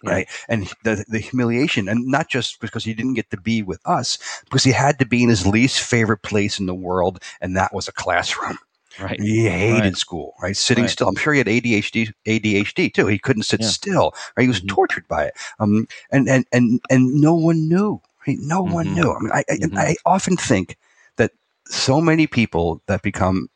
Right. 0.01 0.29
And 0.47 0.71
the, 0.85 1.03
the 1.09 1.19
humiliation, 1.19 1.89
and 1.89 2.07
not 2.07 2.29
just 2.29 2.61
because 2.61 2.85
he 2.85 2.93
didn't 2.93 3.15
get 3.15 3.29
to 3.31 3.37
be 3.37 3.61
with 3.63 3.81
us, 3.83 4.17
because 4.45 4.63
he 4.63 4.71
had 4.71 4.97
to 4.99 5.05
be 5.05 5.23
in 5.23 5.29
his 5.29 5.45
least 5.45 5.81
favorite 5.81 6.23
place 6.23 6.57
in 6.57 6.67
the 6.67 6.73
world, 6.73 7.21
and 7.41 7.57
that 7.57 7.73
was 7.73 7.89
a 7.89 7.91
classroom. 7.91 8.57
Right. 9.01 9.19
He 9.19 9.45
hated 9.47 9.83
Right. 9.83 9.97
school, 9.97 10.33
right? 10.41 10.55
Sitting 10.57 10.85
Right. 10.85 10.91
still. 10.91 11.07
I'm 11.07 11.15
sure 11.15 11.33
he 11.33 11.39
had 11.39 11.47
ADHD, 11.47 12.11
ADHD 12.25 12.89
too. 12.93 13.07
He 13.07 13.17
couldn't 13.19 13.43
sit 13.43 13.61
Yeah. 13.61 13.67
still. 13.67 14.13
Right? 14.35 14.43
He 14.43 14.47
was 14.49 14.61
Mhm. 14.61 14.67
tortured 14.67 15.07
by 15.07 15.25
it. 15.25 15.33
Um, 15.59 15.87
and 16.11 16.27
and 16.29 16.45
and 16.51 16.81
and 16.89 17.13
no 17.21 17.33
one 17.33 17.67
knew. 17.69 18.01
Right? 18.27 18.37
No 18.39 18.61
one 18.61 18.87
Mhm. 18.87 18.95
knew. 18.95 19.11
I 19.13 19.19
mean, 19.19 19.31
I, 19.31 19.43
I, 19.49 19.55
Mhm. 19.55 19.77
I 19.77 19.95
often 20.05 20.37
think 20.37 20.77
that 21.17 21.31
so 21.67 22.01
many 22.01 22.27
people 22.27 22.81
that 22.87 23.01
become 23.01 23.49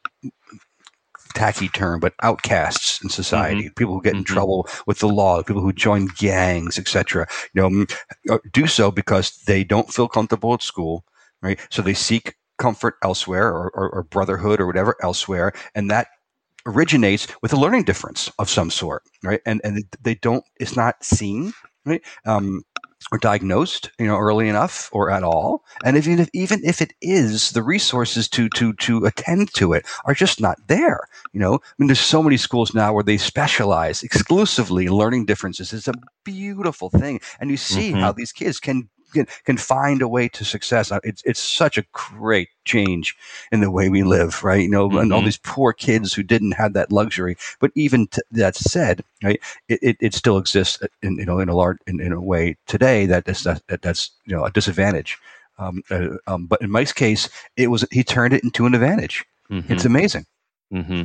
tacky 1.34 1.68
term, 1.68 2.00
but 2.00 2.14
outcasts 2.22 3.02
in 3.02 3.10
society, 3.10 3.70
people 3.76 3.94
who 3.94 4.02
get 4.02 4.14
in 4.16 4.24
Mhm. 4.24 4.28
trouble 4.28 4.68
with 4.86 5.00
the 5.00 5.08
law, 5.10 5.42
people 5.42 5.62
who 5.62 5.74
join 5.74 6.08
gangs, 6.18 6.78
etc. 6.78 7.28
You 7.54 7.70
know, 7.70 7.86
uh, 8.30 8.38
do 8.52 8.68
so 8.68 8.92
because 8.92 9.38
they 9.48 9.64
don't 9.64 9.92
feel 9.92 10.08
comfortable 10.08 10.54
at 10.54 10.62
school, 10.62 11.04
right? 11.42 11.60
So 11.70 11.82
they 11.82 11.94
seek 11.96 12.36
comfort 12.58 12.96
elsewhere, 13.04 13.48
or, 13.48 13.70
or, 13.74 13.90
or 13.90 14.04
brotherhood, 14.04 14.60
or 14.60 14.68
whatever 14.68 14.96
elsewhere, 15.02 15.54
and 15.76 15.90
that 15.92 16.08
originates 16.66 17.28
with 17.42 17.54
a 17.54 17.58
learning 17.58 17.84
difference 17.84 18.32
of 18.40 18.50
some 18.50 18.70
sort, 18.72 19.04
right? 19.24 19.42
And 19.46 19.62
and 19.64 19.84
they 20.02 20.16
don't. 20.16 20.44
It's 20.60 20.76
not 20.76 21.04
seen, 21.04 21.54
right? 21.86 22.02
Um, 22.26 22.64
or 23.12 23.18
diagnosed, 23.18 23.92
you 24.00 24.08
know, 24.08 24.18
early 24.18 24.48
enough 24.48 24.90
or 24.94 25.12
at 25.12 25.24
all. 25.24 25.66
And 25.84 25.98
even 25.98 26.20
if 26.20 26.30
even 26.34 26.62
if 26.64 26.82
it 26.82 26.94
is, 27.02 27.52
the 27.52 27.62
resources 27.62 28.30
to 28.30 28.48
to 28.50 28.74
to 28.74 29.06
attend 29.06 29.54
to 29.56 29.74
it 29.74 29.86
are 30.06 30.14
just 30.14 30.40
not 30.40 30.58
there. 30.68 31.08
You 31.34 31.40
know, 31.42 31.56
I 31.56 31.74
mean, 31.78 31.88
there's 31.88 32.00
so 32.00 32.24
many 32.24 32.38
schools 32.38 32.74
now 32.74 32.94
where 32.94 33.04
they 33.04 33.18
specialize 33.18 34.04
exclusively 34.04 34.86
in 34.86 34.94
learning 34.94 35.26
differences. 35.26 35.74
It's 35.74 35.88
a 35.90 35.94
beautiful 36.24 36.90
thing, 36.90 37.20
and 37.40 37.50
you 37.52 37.58
see 37.58 37.92
Mhm. 37.92 38.00
how 38.00 38.12
these 38.14 38.32
kids 38.32 38.60
can. 38.60 38.90
Can, 39.14 39.28
can 39.46 39.58
find 39.58 40.02
a 40.02 40.08
way 40.08 40.28
to 40.30 40.44
success. 40.46 40.92
Uh, 40.92 41.00
It's 41.04 41.24
it's 41.26 41.40
such 41.40 41.78
a 41.78 41.86
great 41.94 42.50
change 42.66 43.16
in 43.52 43.62
the 43.62 43.72
way 43.72 43.90
we 43.90 44.04
live, 44.04 44.44
right? 44.44 44.62
You 44.64 44.70
know, 44.70 44.98
and 44.98 45.14
all 45.14 45.22
Mhm. 45.22 45.26
these 45.26 45.38
poor 45.44 45.74
kids 45.74 46.14
who 46.14 46.24
didn't 46.24 46.54
have 46.54 46.74
that 46.74 46.92
luxury. 46.92 47.36
But 47.60 47.72
even 47.76 48.08
t- 48.08 48.22
that 48.32 48.56
said, 48.56 49.04
right, 49.24 49.40
it, 49.70 49.80
it, 49.82 49.98
it 50.00 50.14
still 50.14 50.38
exists 50.38 50.80
in 51.02 51.18
you 51.18 51.26
know 51.26 51.40
in 51.40 51.50
a 51.50 51.56
large 51.56 51.78
in, 51.88 52.00
in 52.02 52.12
a 52.14 52.22
way 52.22 52.58
today 52.68 53.06
that 53.08 53.28
is 53.30 53.44
that, 53.44 53.62
that 53.68 53.82
that's 53.82 54.12
you 54.26 54.36
know 54.36 54.46
a 54.46 54.52
disadvantage. 54.52 55.18
Um, 55.60 55.84
uh, 55.92 56.18
um, 56.28 56.48
but 56.48 56.62
in 56.62 56.72
Mike's 56.72 56.94
case, 56.94 57.30
it 57.58 57.68
was 57.70 57.86
he 57.92 58.04
turned 58.04 58.34
it 58.34 58.44
into 58.44 58.66
an 58.66 58.74
advantage. 58.74 59.26
Mhm. 59.52 59.70
It's 59.70 59.86
amazing. 59.86 60.26
hmm 60.72 61.04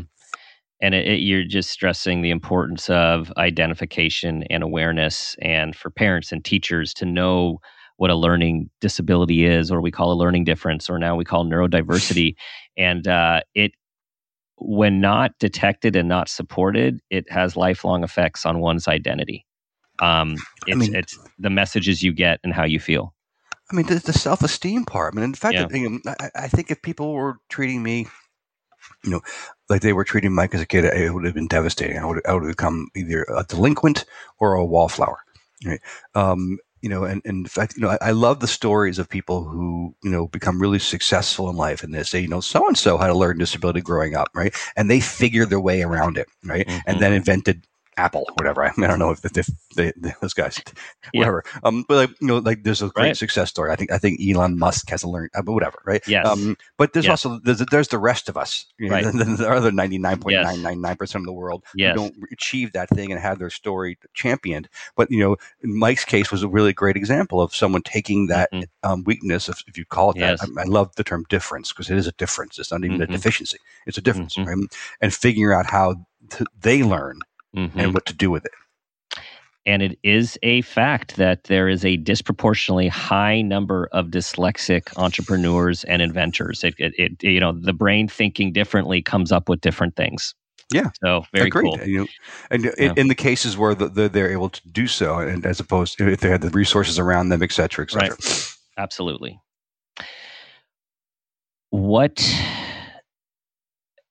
And 0.80 0.94
it, 0.94 1.06
it, 1.08 1.20
you're 1.20 1.44
just 1.44 1.70
stressing 1.70 2.22
the 2.22 2.30
importance 2.30 2.88
of 2.90 3.32
identification 3.36 4.44
and 4.50 4.62
awareness, 4.62 5.36
and 5.42 5.74
for 5.76 5.90
parents 5.90 6.32
and 6.32 6.44
teachers 6.44 6.94
to 6.94 7.04
know 7.04 7.60
what 7.98 8.10
a 8.10 8.14
learning 8.14 8.70
disability 8.80 9.44
is, 9.44 9.70
or 9.70 9.80
we 9.80 9.90
call 9.90 10.12
a 10.12 10.14
learning 10.14 10.44
difference, 10.44 10.88
or 10.88 10.98
now 10.98 11.16
we 11.16 11.24
call 11.24 11.44
neurodiversity. 11.44 12.34
and 12.76 13.06
uh, 13.06 13.40
it, 13.54 13.72
when 14.56 15.00
not 15.00 15.32
detected 15.38 15.94
and 15.96 16.08
not 16.08 16.28
supported, 16.28 17.00
it 17.10 17.30
has 17.30 17.56
lifelong 17.56 18.02
effects 18.02 18.46
on 18.46 18.60
one's 18.60 18.88
identity. 18.88 19.44
Um, 20.00 20.36
it's, 20.66 20.78
mean- 20.78 20.94
it's 20.94 21.18
the 21.38 21.50
messages 21.50 22.02
you 22.02 22.12
get 22.12 22.40
and 22.42 22.54
how 22.54 22.64
you 22.64 22.80
feel. 22.80 23.14
I 23.70 23.74
mean, 23.74 23.86
the, 23.86 23.96
the 23.96 24.14
self 24.14 24.42
esteem 24.42 24.84
part. 24.86 25.12
I 25.12 25.16
mean, 25.16 25.24
in 25.24 25.34
fact, 25.34 25.54
Yeah. 25.54 25.66
you 25.70 26.00
know, 26.04 26.14
I, 26.20 26.30
I 26.34 26.48
think 26.48 26.70
if 26.70 26.80
people 26.80 27.12
were 27.12 27.36
treating 27.50 27.82
me, 27.82 28.06
you 29.04 29.10
know, 29.10 29.20
like 29.68 29.82
they 29.82 29.92
were 29.92 30.04
treating 30.04 30.32
Mike 30.32 30.54
as 30.54 30.62
a 30.62 30.66
kid, 30.66 30.84
it 30.84 31.12
would 31.12 31.24
have 31.24 31.34
been 31.34 31.48
devastating. 31.48 31.98
I 31.98 32.06
would, 32.06 32.26
I 32.26 32.32
would 32.32 32.44
have 32.44 32.52
become 32.52 32.88
either 32.96 33.26
a 33.28 33.44
delinquent 33.44 34.06
or 34.38 34.54
a 34.54 34.64
wallflower. 34.64 35.18
Right. 35.66 35.80
Um, 36.14 36.58
you 36.82 36.88
know, 36.88 37.04
and, 37.04 37.22
and 37.24 37.38
in 37.38 37.46
fact, 37.46 37.74
you 37.76 37.82
know, 37.82 37.90
I, 37.90 37.98
I 38.00 38.10
love 38.12 38.40
the 38.40 38.46
stories 38.46 38.98
of 38.98 39.08
people 39.08 39.44
who, 39.44 39.94
you 40.02 40.10
know, 40.10 40.28
become 40.28 40.60
really 40.60 40.78
successful 40.78 41.48
in 41.50 41.56
life 41.56 41.82
and 41.82 41.94
they 41.94 42.02
say, 42.02 42.20
you 42.20 42.28
know, 42.28 42.40
so 42.40 42.66
and 42.66 42.78
so 42.78 42.98
had 42.98 43.10
a 43.10 43.14
learning 43.14 43.38
disability 43.38 43.80
growing 43.80 44.14
up, 44.14 44.28
right? 44.34 44.54
And 44.76 44.90
they 44.90 45.00
figured 45.00 45.50
their 45.50 45.60
way 45.60 45.82
around 45.82 46.16
it, 46.18 46.28
right? 46.44 46.66
Mhm. 46.66 46.82
And 46.86 47.00
then 47.00 47.12
invented 47.12 47.66
Apple, 47.98 48.24
whatever. 48.36 48.64
I, 48.64 48.72
mean, 48.76 48.84
I 48.84 48.86
don't 48.88 48.98
know 49.00 49.10
if, 49.10 49.24
if 49.24 49.48
they, 49.74 49.92
those 50.22 50.32
guys, 50.32 50.60
Yeah. 51.12 51.20
whatever. 51.20 51.44
Um, 51.64 51.84
but 51.88 51.96
like, 51.96 52.10
you 52.20 52.28
know, 52.28 52.38
like 52.38 52.62
there's 52.62 52.80
a 52.80 52.88
great 52.88 53.04
Right. 53.08 53.16
success 53.16 53.50
story. 53.50 53.72
I 53.72 53.76
think 53.76 53.90
I 53.90 53.98
think 53.98 54.20
Elon 54.20 54.58
Musk 54.58 54.88
has 54.90 55.02
a 55.02 55.08
learn, 55.08 55.28
uh, 55.34 55.42
but 55.42 55.52
whatever, 55.52 55.78
right? 55.84 56.02
Yes. 56.06 56.26
Um, 56.26 56.56
but 56.76 56.92
there's 56.92 57.06
Yes. 57.06 57.24
also 57.24 57.40
there's, 57.44 57.58
there's 57.70 57.88
the 57.88 57.98
rest 57.98 58.28
of 58.28 58.36
us, 58.36 58.66
you 58.78 58.88
know, 58.88 58.94
Right. 58.94 59.04
the, 59.04 59.24
the 59.24 59.48
other 59.50 59.72
ninety 59.72 59.98
nine 59.98 60.18
point 60.20 60.36
nine 60.36 60.62
nine 60.62 60.80
nine 60.80 60.96
percent 60.96 61.22
of 61.22 61.26
the 61.26 61.32
world 61.32 61.64
Yes. 61.74 61.94
who 61.96 62.00
don't 62.02 62.14
achieve 62.32 62.72
that 62.72 62.88
thing 62.90 63.10
and 63.12 63.20
have 63.20 63.38
their 63.40 63.50
story 63.50 63.98
championed. 64.14 64.68
But 64.96 65.10
you 65.10 65.18
know, 65.18 65.36
Mike's 65.62 66.04
case 66.04 66.30
was 66.30 66.42
a 66.42 66.48
really 66.48 66.72
great 66.72 66.96
example 66.96 67.40
of 67.40 67.54
someone 67.54 67.82
taking 67.82 68.28
that 68.28 68.48
Mhm. 68.52 68.64
um, 68.84 69.04
weakness, 69.04 69.48
if, 69.48 69.62
if 69.66 69.76
you 69.76 69.84
call 69.84 70.10
it 70.12 70.18
Yes. 70.18 70.40
that. 70.40 70.50
I, 70.56 70.62
I 70.62 70.64
love 70.64 70.94
the 70.96 71.04
term 71.04 71.24
difference 71.28 71.72
because 71.72 71.90
it 71.90 71.96
is 71.98 72.06
a 72.06 72.12
difference. 72.12 72.58
It's 72.58 72.70
not 72.70 72.84
even 72.84 73.02
a 73.02 73.06
Mhm. 73.06 73.12
deficiency; 73.12 73.58
it's 73.86 73.98
a 73.98 74.02
difference, 74.02 74.36
Mhm. 74.36 74.46
right? 74.46 74.76
And 75.00 75.12
figuring 75.12 75.58
out 75.58 75.66
how 75.66 75.96
to, 76.30 76.44
they 76.60 76.82
learn 76.82 77.20
Mhm. 77.58 77.72
and 77.76 77.94
what 77.94 78.06
to 78.06 78.14
do 78.14 78.30
with 78.30 78.44
it. 78.44 78.52
And 79.66 79.82
it 79.82 79.98
is 80.02 80.38
a 80.42 80.62
fact 80.62 81.16
that 81.16 81.44
there 81.44 81.68
is 81.68 81.84
a 81.84 81.98
disproportionately 81.98 82.88
high 82.88 83.42
number 83.42 83.88
of 83.92 84.06
dyslexic 84.06 84.96
entrepreneurs 84.96 85.84
and 85.84 86.00
inventors. 86.00 86.64
It, 86.64 86.74
it, 86.78 86.94
it 86.96 87.22
you 87.22 87.40
know, 87.40 87.52
the 87.52 87.74
brain 87.74 88.08
thinking 88.08 88.52
differently 88.52 89.02
comes 89.02 89.30
up 89.30 89.48
with 89.48 89.60
different 89.60 89.94
things. 89.94 90.34
Yeah. 90.72 90.90
So 91.02 91.24
very 91.34 91.48
Agreed. 91.48 91.64
cool. 91.64 91.74
And, 91.80 91.90
you 91.90 91.98
know, 91.98 92.06
and 92.50 92.64
Yeah. 92.78 92.94
in 92.96 93.08
the 93.08 93.14
cases 93.14 93.58
where 93.58 93.74
the, 93.74 93.88
the, 93.88 94.08
they're 94.08 94.32
able 94.32 94.48
to 94.50 94.68
do 94.70 94.86
so, 94.86 95.18
and 95.18 95.44
as 95.44 95.60
opposed 95.60 95.98
to 95.98 96.08
if 96.08 96.20
they 96.20 96.30
had 96.30 96.40
the 96.40 96.50
resources 96.50 96.98
around 96.98 97.28
them, 97.28 97.42
et 97.42 97.52
cetera, 97.52 97.84
et 97.84 97.90
cetera. 97.90 98.16
Absolutely. 98.78 99.38
What 101.70 102.18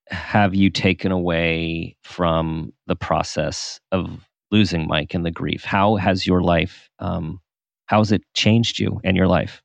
have 0.09 0.55
you 0.55 0.69
taken 0.69 1.11
away 1.11 1.95
from 2.03 2.73
the 2.87 2.95
process 2.95 3.79
of 3.91 4.27
losing 4.51 4.87
Mike 4.87 5.13
and 5.13 5.25
the 5.25 5.31
grief? 5.31 5.63
How 5.63 5.95
has 5.95 6.25
your 6.25 6.41
life, 6.41 6.89
um, 6.99 7.41
how 7.87 7.99
has 7.99 8.11
it 8.11 8.23
changed 8.33 8.79
you 8.79 8.99
and 9.03 9.17
your 9.17 9.27
life? 9.27 9.61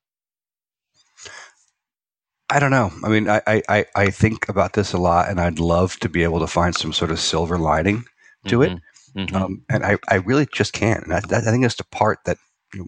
I 2.50 2.58
don't 2.58 2.70
know. 2.70 2.90
I 3.02 3.08
mean, 3.08 3.30
I, 3.30 3.40
I, 3.46 3.86
I 3.94 4.10
think 4.10 4.48
about 4.48 4.74
this 4.74 4.92
a 4.92 4.98
lot, 4.98 5.30
and 5.30 5.40
I'd 5.40 5.58
love 5.58 5.98
to 6.00 6.08
be 6.08 6.22
able 6.22 6.40
to 6.40 6.46
find 6.46 6.74
some 6.74 6.92
sort 6.92 7.10
of 7.10 7.18
silver 7.18 7.56
lining 7.56 8.04
to 8.46 8.58
mm-hmm. 8.58 8.76
it. 8.76 8.82
Mm-hmm. 9.16 9.36
Um, 9.36 9.64
and 9.70 9.86
I, 9.86 9.96
I 10.08 10.16
really 10.16 10.46
just 10.52 10.72
can't. 10.72 11.04
And 11.04 11.14
I, 11.14 11.18
I 11.18 11.40
think 11.40 11.62
that's 11.62 11.76
the 11.76 11.84
part 11.84 12.18
that, 12.26 12.36
you 12.74 12.80
know, 12.80 12.86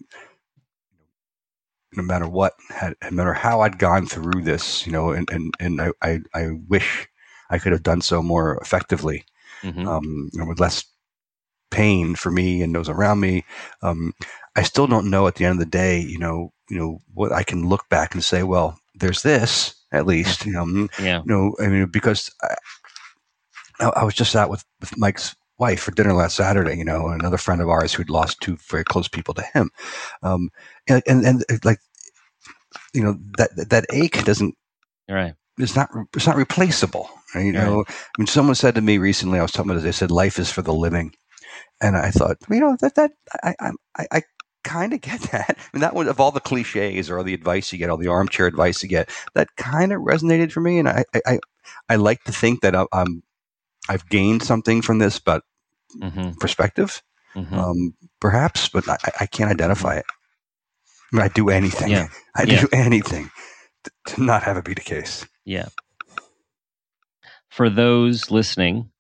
no 1.97 2.03
matter 2.03 2.29
what, 2.29 2.55
had, 2.69 2.95
no 3.05 3.11
matter 3.13 3.33
how 3.33 3.61
I'd 3.61 3.79
gone 3.79 4.07
through 4.07 4.43
this, 4.43 4.85
you 4.85 4.93
know, 4.93 5.11
and, 5.11 5.31
and, 5.31 5.55
and 5.61 5.81
I, 5.81 5.91
I, 6.03 6.21
I 6.35 6.49
wish 6.69 7.09
I 7.55 7.59
could 7.59 7.73
have 7.73 7.83
done 7.83 8.01
so 8.01 8.23
more 8.23 8.59
effectively, 8.61 9.25
mm-hmm. 9.63 9.87
um, 9.87 10.31
with 10.49 10.61
less 10.61 10.85
pain 11.71 12.15
for 12.15 12.31
me 12.31 12.63
and 12.63 12.75
those 12.75 12.89
around 12.89 13.21
me. 13.21 13.45
Um, 13.83 14.13
I 14.57 14.63
still 14.63 14.87
don't 14.87 15.11
know 15.11 15.27
at 15.27 15.37
the 15.37 15.45
end 15.45 15.55
of 15.55 15.59
the 15.59 15.71
day, 15.71 16.01
you 16.01 16.19
know, 16.19 16.53
you 16.69 16.79
know, 16.79 16.99
what 17.13 17.33
I 17.33 17.43
can 17.43 17.69
look 17.69 17.89
back 17.89 18.15
and 18.15 18.23
say, 18.23 18.43
well, 18.43 18.79
there's 18.95 19.23
this 19.23 19.75
at 19.93 20.07
least, 20.07 20.47
you 20.47 20.53
know, 20.53 20.65
mm, 20.65 20.89
yeah. 21.01 21.19
you 21.19 21.27
know, 21.27 21.55
I 21.61 21.69
mean, 21.69 21.87
because 21.87 22.31
I, 23.81 23.87
I 23.97 24.05
was 24.05 24.15
just 24.15 24.37
out 24.37 24.51
with, 24.51 24.65
with 24.81 24.97
Mike's 24.97 25.35
wife 25.59 25.81
for 25.81 25.93
dinner 25.93 26.13
last 26.13 26.37
Saturday, 26.37 26.77
you 26.77 26.85
know, 26.85 27.09
another 27.09 27.39
friend 27.39 27.61
of 27.61 27.69
ours 27.69 27.93
who'd 27.93 28.11
lost 28.11 28.41
two 28.41 28.57
very 28.69 28.85
close 28.85 29.09
people 29.09 29.35
to 29.35 29.43
him. 29.55 29.71
Um, 30.23 30.51
and, 30.89 31.03
and, 31.07 31.25
and 31.25 31.65
like, 31.65 31.79
you 32.93 33.03
know, 33.03 33.19
that, 33.39 33.51
that 33.71 33.87
ache 33.93 34.25
doesn't, 34.25 34.55
right. 35.09 35.35
It's 35.59 35.77
not, 35.77 35.91
it's 36.15 36.27
not 36.27 36.37
replaceable. 36.37 37.09
Right? 37.35 37.47
You 37.47 37.53
know, 37.53 37.79
right. 37.79 37.87
I 37.89 38.21
mean, 38.21 38.27
someone 38.27 38.55
said 38.55 38.75
to 38.75 38.81
me 38.81 38.99
recently, 38.99 39.39
I 39.39 39.43
was 39.43 39.53
talking 39.53 39.71
about 39.71 39.83
this, 39.83 39.85
they 39.85 39.93
said, 39.93 40.11
life 40.11 40.39
is 40.39 40.51
for 40.51 40.63
the 40.63 40.75
living. 40.75 41.15
And 41.81 41.97
I 41.97 42.11
thought, 42.11 42.39
you 42.51 42.61
know, 42.61 42.77
that, 42.81 42.95
that, 42.95 43.13
I, 43.43 43.55
I, 43.61 44.07
I 44.11 44.23
kind 44.65 44.93
of 44.93 45.01
get 45.01 45.21
that. 45.33 45.57
I 45.59 45.77
mean, 45.77 45.83
that 45.83 45.95
one 45.95 46.09
of 46.09 46.21
all 46.21 46.33
the 46.33 46.41
cliches 46.41 47.09
or 47.09 47.19
all 47.19 47.25
the 47.25 47.35
advice 47.35 47.73
you 47.73 47.79
get, 47.79 47.91
all 47.91 47.97
the 47.97 48.09
armchair 48.09 48.47
advice 48.47 48.83
you 48.83 48.89
get, 48.89 49.11
that 49.35 49.55
kind 49.57 49.93
of 49.93 50.03
resonated 50.03 50.51
for 50.51 50.61
me. 50.61 50.79
And 50.79 50.89
I, 50.89 51.05
I, 51.27 51.39
I 51.89 51.97
like 51.97 52.25
to 52.25 52.33
think 52.33 52.63
that 52.63 52.75
I'm, 52.93 53.23
I've 53.89 54.09
gained 54.09 54.43
something 54.43 54.83
from 54.83 54.99
this, 54.99 55.19
but 55.19 55.43
mm-hmm. 55.97 56.33
perspective, 56.41 57.03
mm-hmm. 57.35 57.55
um, 57.55 57.95
perhaps, 58.21 58.69
but 58.69 58.89
I, 58.89 58.97
I, 59.21 59.27
can't 59.27 59.51
identify 59.51 59.97
it. 59.97 60.07
I, 61.13 61.17
mean, 61.17 61.23
I 61.23 61.29
do 61.29 61.51
anything. 61.51 61.91
Yeah. 61.91 62.09
I 62.37 62.45
yeah. 62.45 62.63
do 62.63 62.69
anything 62.73 63.31
to, 63.85 63.91
to 64.15 64.23
not 64.23 64.43
have 64.43 64.57
it 64.57 64.65
be 64.65 64.75
the 64.75 64.81
case. 64.81 65.27
Yeah. 65.45 65.69
For 67.51 67.71
those 67.71 68.31
listening 68.31 68.91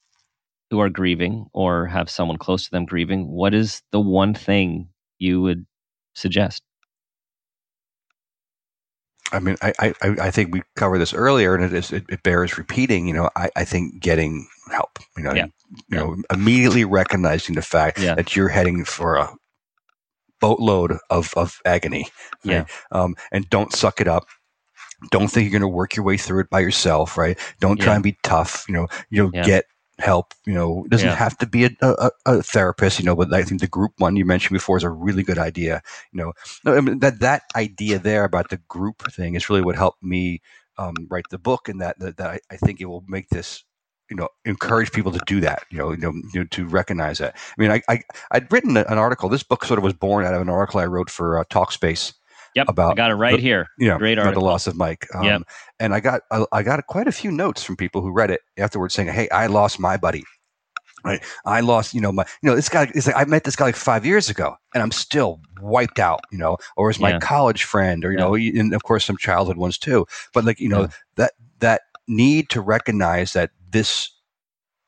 who 0.71 0.81
are 0.81 0.91
grieving 0.91 1.47
or 1.53 1.87
have 1.87 2.09
someone 2.11 2.39
close 2.39 2.65
to 2.65 2.71
them 2.71 2.85
grieving, 2.85 3.29
what 3.29 3.55
is 3.55 3.83
the 3.91 4.01
one 4.01 4.35
thing 4.35 4.89
you 5.19 5.41
would 5.43 5.67
suggest? 6.15 6.63
I 9.33 9.41
mean, 9.41 9.57
I, 9.63 9.73
I, 9.81 9.95
I 10.01 10.31
think 10.31 10.53
we 10.53 10.63
covered 10.77 10.99
this 10.99 11.13
earlier, 11.13 11.55
and 11.57 11.65
it 11.65 11.73
is 11.73 11.93
it, 11.93 12.05
it 12.09 12.23
bears 12.23 12.57
repeating. 12.57 13.09
You 13.09 13.15
know, 13.15 13.31
I, 13.35 13.51
I 13.57 13.65
think 13.65 14.01
getting 14.01 14.47
help. 14.71 14.99
You 15.17 15.25
know, 15.25 15.35
yeah. 15.35 15.47
you 15.89 15.97
know, 15.97 16.17
immediately 16.31 16.85
recognizing 16.85 17.57
the 17.57 17.63
fact 17.63 17.99
yeah. 17.99 18.15
that 18.15 18.37
you're 18.37 18.49
heading 18.49 18.85
for 18.85 19.17
a 19.17 19.35
boatload 20.41 20.99
of 21.11 21.35
of 21.37 21.59
agony. 21.65 22.07
Right? 22.45 22.55
Yeah, 22.55 22.65
um, 22.93 23.17
and 23.33 23.49
don't 23.51 23.73
suck 23.73 24.01
it 24.01 24.07
up. 24.07 24.27
Don't 25.11 25.29
think 25.29 25.45
you're 25.45 25.59
going 25.59 25.69
to 25.71 25.77
work 25.77 25.97
your 25.97 26.05
way 26.05 26.17
through 26.17 26.41
it 26.41 26.51
by 26.51 26.61
yourself. 26.61 27.17
Right? 27.17 27.39
Don't 27.61 27.81
try 27.81 27.95
and 27.95 28.03
be 28.03 28.19
tough. 28.23 28.65
You 28.69 28.75
know, 28.75 28.89
you'll 29.11 29.31
get 29.31 29.67
help. 29.99 30.35
You 30.45 30.55
know, 30.55 30.85
it 30.85 30.91
doesn't 30.91 31.09
yeah. 31.09 31.15
have 31.15 31.39
to 31.39 31.47
be 31.47 31.65
a, 31.65 31.71
a, 31.83 32.11
a, 32.27 32.43
therapist. 32.43 32.99
You 32.99 33.05
know, 33.05 33.17
but 33.17 33.33
I 33.33 33.43
think 33.43 33.61
the 33.61 33.67
group 33.67 33.93
one 33.99 34.17
you 34.17 34.25
mentioned 34.25 34.55
before 34.55 34.77
is 34.77 34.83
a 34.83 34.91
really 34.91 35.23
good 35.23 35.39
idea. 35.39 35.83
You 36.13 36.19
know, 36.65 36.73
I 36.73 36.81
mean, 36.81 36.99
that 37.01 37.21
that 37.21 37.43
idea 37.57 37.99
there 37.99 38.25
about 38.25 38.51
the 38.51 38.59
group 38.69 39.11
thing 39.13 39.35
is 39.35 39.49
really 39.49 39.63
what 39.63 39.77
helped 39.77 40.03
me 40.03 40.41
um, 40.79 40.95
write 41.09 41.27
the 41.31 41.39
book, 41.39 41.69
and 41.69 41.81
that 41.81 41.99
that, 41.99 42.17
that 42.17 42.31
I, 42.31 42.41
I, 42.51 42.57
think 42.57 42.81
it 42.81 42.87
will 42.87 43.05
make 43.09 43.29
this. 43.29 43.65
You 44.11 44.17
know, 44.17 44.29
encourage 44.45 44.93
people 44.93 45.13
to 45.13 45.21
do 45.27 45.41
that. 45.41 45.65
You 45.71 45.79
know, 45.79 45.91
you 45.93 45.97
know, 45.97 46.13
you 46.35 46.41
know 46.41 46.45
to 46.51 46.67
recognize 46.67 47.19
that. 47.19 47.35
I 47.37 47.63
mean, 47.63 47.71
I, 47.71 47.81
I 47.89 48.03
I'd 48.33 48.53
written 48.53 48.77
an 48.77 48.99
article. 48.99 49.31
This 49.31 49.43
book 49.43 49.65
sort 49.65 49.79
of 49.79 49.85
was 49.85 49.95
born 49.95 50.27
out 50.27 50.35
of 50.35 50.43
an 50.43 50.51
article 50.51 50.81
I 50.81 50.87
wrote 50.87 51.09
for 51.09 51.39
uh, 51.39 51.45
Talkspace 51.45 52.13
Yep, 52.55 52.69
about 52.69 52.93
I 52.93 52.95
got 52.95 53.11
it 53.11 53.15
right 53.15 53.37
the, 53.37 53.43
here. 53.43 53.67
Yeah, 53.79 53.99
Great 53.99 54.19
article. 54.19 54.41
the 54.41 54.47
loss 54.47 54.67
of 54.67 54.77
Mike. 54.77 55.07
Um, 55.15 55.25
yep. 55.25 55.43
and 55.81 55.93
I 55.93 56.01
got 56.01 56.23
I, 56.31 56.45
I, 56.53 56.63
got 56.63 56.87
quite 56.87 57.09
a 57.09 57.13
few 57.13 57.33
notes 57.33 57.65
from 57.65 57.77
people 57.77 58.01
who 58.01 58.13
read 58.13 58.31
it 58.31 58.41
afterwards 58.57 58.95
saying, 58.95 59.09
"Hey, 59.09 59.29
I 59.31 59.49
lost 59.49 59.81
my 59.81 59.97
buddy. 59.97 60.23
Right, 61.05 61.23
I 61.45 61.61
lost. 61.61 61.93
You 61.93 62.01
know, 62.01 62.13
my 62.13 62.25
you 62.43 62.49
know 62.49 62.57
this 62.57 62.69
guy 62.69 62.91
is 62.95 63.07
like 63.07 63.17
I 63.17 63.25
met 63.25 63.45
this 63.45 63.57
guy 63.57 63.67
like 63.67 63.77
five 63.77 64.07
years 64.07 64.31
ago, 64.31 64.55
and 64.73 64.83
I'm 64.83 64.93
still 64.93 65.41
wiped 65.61 65.99
out. 65.99 66.21
You 66.31 66.39
know, 66.39 66.57
or 66.77 66.89
as 66.91 66.99
my 66.99 67.11
yeah. 67.11 67.19
college 67.19 67.65
friend, 67.65 68.05
or 68.05 68.13
you 68.13 68.19
yeah. 68.19 68.25
know, 68.25 68.35
and 68.61 68.75
of 68.75 68.85
course 68.85 69.05
some 69.05 69.19
childhood 69.19 69.57
ones 69.57 69.77
too. 69.77 70.07
But 70.33 70.45
like 70.45 70.61
you 70.61 70.69
know 70.69 70.83
yeah. 70.83 70.89
that 71.17 71.33
that 71.59 71.83
need 72.09 72.49
to 72.51 72.61
recognize 72.61 73.33
that 73.33 73.51
this 73.71 74.11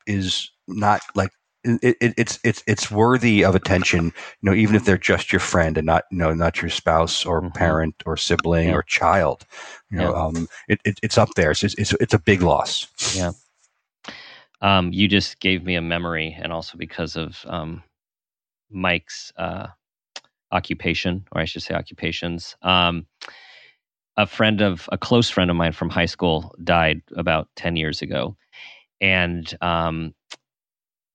is 0.07 0.51
not 0.69 1.01
like 1.15 1.31
it, 1.67 1.97
it, 2.01 2.15
it's 2.17 2.39
it's 2.45 2.63
it's 2.67 2.91
worthy 2.91 3.45
of 3.45 3.55
attention. 3.55 4.07
You 4.07 4.13
know, 4.43 4.55
even 4.55 4.77
if 4.77 4.85
they're 4.85 4.99
just 4.99 5.33
your 5.33 5.41
friend 5.41 5.77
and 5.77 5.87
not 5.87 6.05
you 6.11 6.19
know 6.19 6.33
not 6.33 6.63
your 6.63 6.71
spouse 6.71 7.25
or 7.25 7.41
mm-hmm. 7.41 7.51
parent 7.51 7.95
or 8.07 8.17
sibling 8.17 8.69
yeah. 8.69 8.75
or 8.75 8.83
child. 8.83 9.45
You 9.91 9.99
know, 9.99 10.15
yeah. 10.15 10.25
um, 10.25 10.49
it, 10.69 10.81
it, 10.85 10.99
it's 11.03 11.19
up 11.19 11.31
there. 11.37 11.51
It's, 11.51 11.63
it's 11.63 11.93
it's 11.95 12.15
a 12.15 12.19
big 12.19 12.43
loss. 12.43 12.87
Yeah. 13.17 13.33
Um, 14.63 14.93
you 14.93 15.07
just 15.07 15.41
gave 15.41 15.65
me 15.65 15.75
a 15.75 15.83
memory, 15.83 16.37
and 16.41 16.53
also 16.53 16.79
because 16.79 17.17
of 17.17 17.45
um, 17.47 17.83
Mike's 18.71 19.33
uh, 19.37 19.69
occupation, 20.51 21.27
or 21.33 21.41
I 21.41 21.45
should 21.45 21.63
say 21.63 21.75
occupations. 21.75 22.57
Um, 22.63 23.07
a 24.17 24.27
friend 24.27 24.63
of 24.63 24.89
a 24.91 24.99
close 24.99 25.29
friend 25.29 25.51
of 25.51 25.57
mine 25.57 25.73
from 25.73 25.91
high 25.91 26.07
school 26.07 26.55
died 26.65 27.03
about 27.17 27.49
ten 27.55 27.77
years 27.77 28.01
ago, 28.03 28.37
and 29.01 29.55
um, 29.61 30.15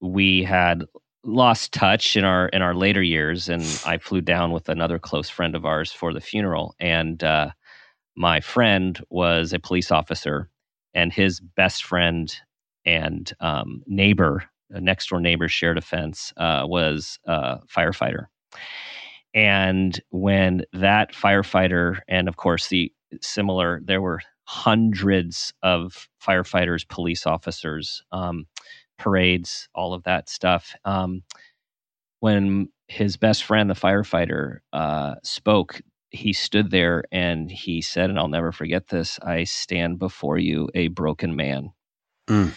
we 0.02 0.43
had 0.43 0.86
lost 1.24 1.72
touch 1.74 2.18
in 2.18 2.24
our 2.24 2.47
in 2.49 2.62
our 2.64 2.74
later 2.74 3.04
years 3.04 3.47
and 3.47 3.64
i 3.86 3.97
flew 3.97 4.22
down 4.22 4.52
with 4.52 4.70
another 4.70 4.97
close 4.97 5.30
friend 5.30 5.56
of 5.56 5.66
ours 5.66 5.91
for 5.91 6.14
the 6.14 6.22
funeral. 6.22 6.76
And 6.80 7.24
uh, 7.24 7.52
my 8.16 8.41
friend 8.41 8.99
was 9.10 9.54
a 9.54 9.60
police 9.60 9.91
officer 9.91 10.49
and 10.93 11.14
his 11.14 11.39
best 11.39 11.86
friend 11.86 12.34
and 12.86 13.32
um, 13.39 13.84
neighbor 13.88 14.43
next 14.72 15.10
door 15.10 15.20
neighbor 15.22 15.47
shared 15.47 15.78
a 15.78 15.82
fence 15.82 16.34
uh, 16.38 16.64
was 16.66 17.20
a 17.26 17.60
firefighter. 17.68 18.28
And 19.34 19.99
when 20.10 20.64
that 20.74 21.14
firefighter 21.14 21.99
and 22.08 22.28
of 22.28 22.38
course 22.38 22.68
the 22.70 22.91
similar 23.22 23.82
there 23.84 24.02
were 24.02 24.22
hundreds 24.45 25.54
of 25.64 26.10
firefighters 26.26 26.88
police 26.88 27.26
officers 27.26 28.04
um, 28.12 28.45
parades, 29.02 29.68
all 29.74 29.93
of 29.93 30.04
that 30.04 30.30
stuff. 30.30 30.76
Um, 30.86 31.24
when 32.20 32.70
his 32.88 33.18
best 33.18 33.43
friend, 33.43 33.70
the 33.70 33.74
firefighter, 33.74 34.60
uh, 34.74 35.16
spoke, 35.24 35.82
he 36.12 36.34
stood 36.34 36.72
there 36.72 37.04
and 37.12 37.49
he 37.49 37.82
said, 37.82 38.10
and 38.10 38.20
I'll 38.20 38.28
never 38.28 38.52
forget 38.52 38.88
this 38.88 39.20
I 39.20 39.45
stand 39.45 39.97
before 39.97 40.38
you 40.38 40.70
a 40.76 40.89
broken 40.89 41.36
man. 41.36 41.72
Mm. 42.30 42.54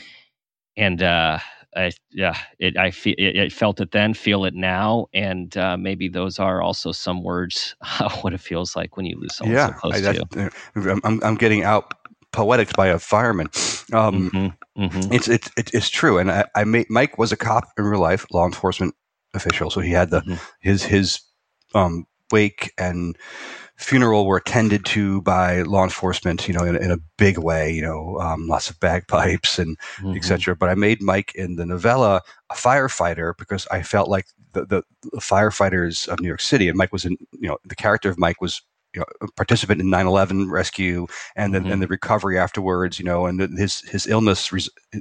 And 0.76 1.02
uh, 1.02 1.38
I, 1.76 1.92
yeah, 2.10 2.36
it, 2.58 2.76
I 2.76 2.90
feel 2.90 3.14
it, 3.16 3.36
it, 3.36 3.52
felt 3.52 3.80
it 3.80 3.92
then, 3.92 4.12
feel 4.12 4.44
it 4.44 4.54
now, 4.54 5.06
and 5.14 5.56
uh, 5.56 5.76
maybe 5.76 6.08
those 6.08 6.38
are 6.38 6.60
also 6.60 6.92
some 6.92 7.22
words 7.22 7.76
what 8.20 8.34
it 8.34 8.40
feels 8.40 8.76
like 8.76 8.96
when 8.96 9.06
you 9.06 9.18
lose 9.18 9.36
someone 9.36 9.56
yeah, 9.56 9.68
so 9.68 9.72
close 9.72 10.04
I, 10.04 10.12
to 10.12 10.26
you. 10.34 11.00
I'm, 11.04 11.22
I'm 11.22 11.34
getting 11.36 11.62
out 11.62 11.94
poetics 12.34 12.72
by 12.72 12.88
a 12.88 12.98
fireman. 12.98 13.48
Um, 13.92 14.30
mm-hmm, 14.30 14.82
mm-hmm. 14.82 15.12
It's, 15.12 15.28
it's 15.28 15.50
it's 15.56 15.88
true, 15.88 16.18
and 16.18 16.30
I, 16.30 16.44
I 16.54 16.64
made, 16.64 16.86
Mike 16.90 17.18
was 17.18 17.32
a 17.32 17.36
cop 17.36 17.64
in 17.78 17.84
real 17.84 18.00
life, 18.00 18.26
law 18.32 18.44
enforcement 18.44 18.94
official, 19.34 19.70
so 19.70 19.80
he 19.80 19.92
had 19.92 20.10
the 20.10 20.20
mm-hmm. 20.20 20.34
his 20.60 20.84
his 20.84 21.20
um, 21.74 22.06
wake 22.30 22.72
and 22.78 23.16
funeral 23.76 24.26
were 24.26 24.36
attended 24.36 24.84
to 24.84 25.20
by 25.22 25.62
law 25.62 25.82
enforcement, 25.82 26.46
you 26.46 26.54
know, 26.54 26.64
in, 26.64 26.76
in 26.76 26.90
a 26.90 26.98
big 27.18 27.38
way, 27.38 27.72
you 27.72 27.82
know, 27.82 28.18
um, 28.20 28.46
lots 28.46 28.70
of 28.70 28.78
bagpipes 28.78 29.58
and 29.58 29.76
mm-hmm. 29.98 30.16
etc. 30.16 30.54
But 30.54 30.68
I 30.68 30.74
made 30.74 31.02
Mike 31.02 31.32
in 31.34 31.56
the 31.56 31.66
novella 31.66 32.22
a 32.50 32.54
firefighter 32.54 33.32
because 33.36 33.66
I 33.70 33.82
felt 33.82 34.08
like 34.08 34.26
the, 34.52 34.64
the, 34.64 34.82
the 35.12 35.20
firefighters 35.20 36.06
of 36.08 36.20
New 36.20 36.28
York 36.28 36.40
City, 36.40 36.68
and 36.68 36.78
Mike 36.78 36.92
was 36.92 37.04
in, 37.04 37.16
you 37.32 37.48
know, 37.48 37.58
the 37.64 37.74
character 37.74 38.08
of 38.08 38.18
Mike 38.18 38.40
was 38.40 38.62
you 38.94 39.00
know, 39.00 39.28
participant 39.36 39.80
in 39.80 39.88
9/11 39.88 40.50
rescue 40.50 41.06
and 41.36 41.54
then 41.54 41.64
mm-hmm. 41.64 41.72
and 41.72 41.82
the 41.82 41.86
recovery 41.86 42.38
afterwards. 42.38 42.98
You 42.98 43.04
know, 43.04 43.26
and 43.26 43.40
his 43.58 43.80
his 43.80 44.06
illness, 44.06 44.50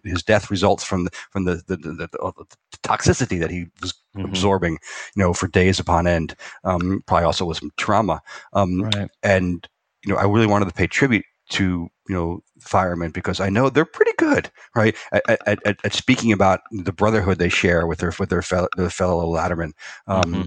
his 0.03 0.23
death 0.23 0.49
results 0.49 0.83
from 0.83 1.05
the 1.05 1.11
from 1.31 1.45
the 1.45 1.61
the, 1.67 1.77
the, 1.77 2.09
the 2.11 2.45
toxicity 2.83 3.39
that 3.39 3.51
he 3.51 3.67
was 3.81 3.93
mm-hmm. 4.15 4.25
absorbing. 4.25 4.79
You 5.15 5.23
know, 5.23 5.33
for 5.33 5.47
days 5.47 5.79
upon 5.79 6.07
end. 6.07 6.35
Um, 6.63 7.03
probably 7.05 7.25
also 7.25 7.45
with 7.45 7.57
some 7.57 7.71
trauma. 7.77 8.21
Um, 8.53 8.81
right. 8.81 9.09
And 9.21 9.67
you 10.05 10.13
know, 10.13 10.19
I 10.19 10.25
really 10.25 10.47
wanted 10.47 10.65
to 10.65 10.73
pay 10.73 10.87
tribute 10.87 11.25
to 11.49 11.89
you 12.07 12.15
know 12.15 12.41
firemen 12.59 13.11
because 13.11 13.39
I 13.39 13.49
know 13.49 13.69
they're 13.69 13.85
pretty 13.85 14.13
good, 14.17 14.49
right, 14.75 14.95
at, 15.11 15.23
at, 15.45 15.59
at, 15.65 15.77
at 15.83 15.93
speaking 15.93 16.31
about 16.31 16.61
the 16.71 16.93
brotherhood 16.93 17.37
they 17.37 17.49
share 17.49 17.85
with 17.85 17.99
their 17.99 18.13
with 18.19 18.29
their 18.29 18.41
fellow, 18.41 18.67
their 18.77 18.89
fellow 18.89 19.25
laddermen. 19.27 19.73
Um, 20.07 20.23
mm-hmm 20.23 20.41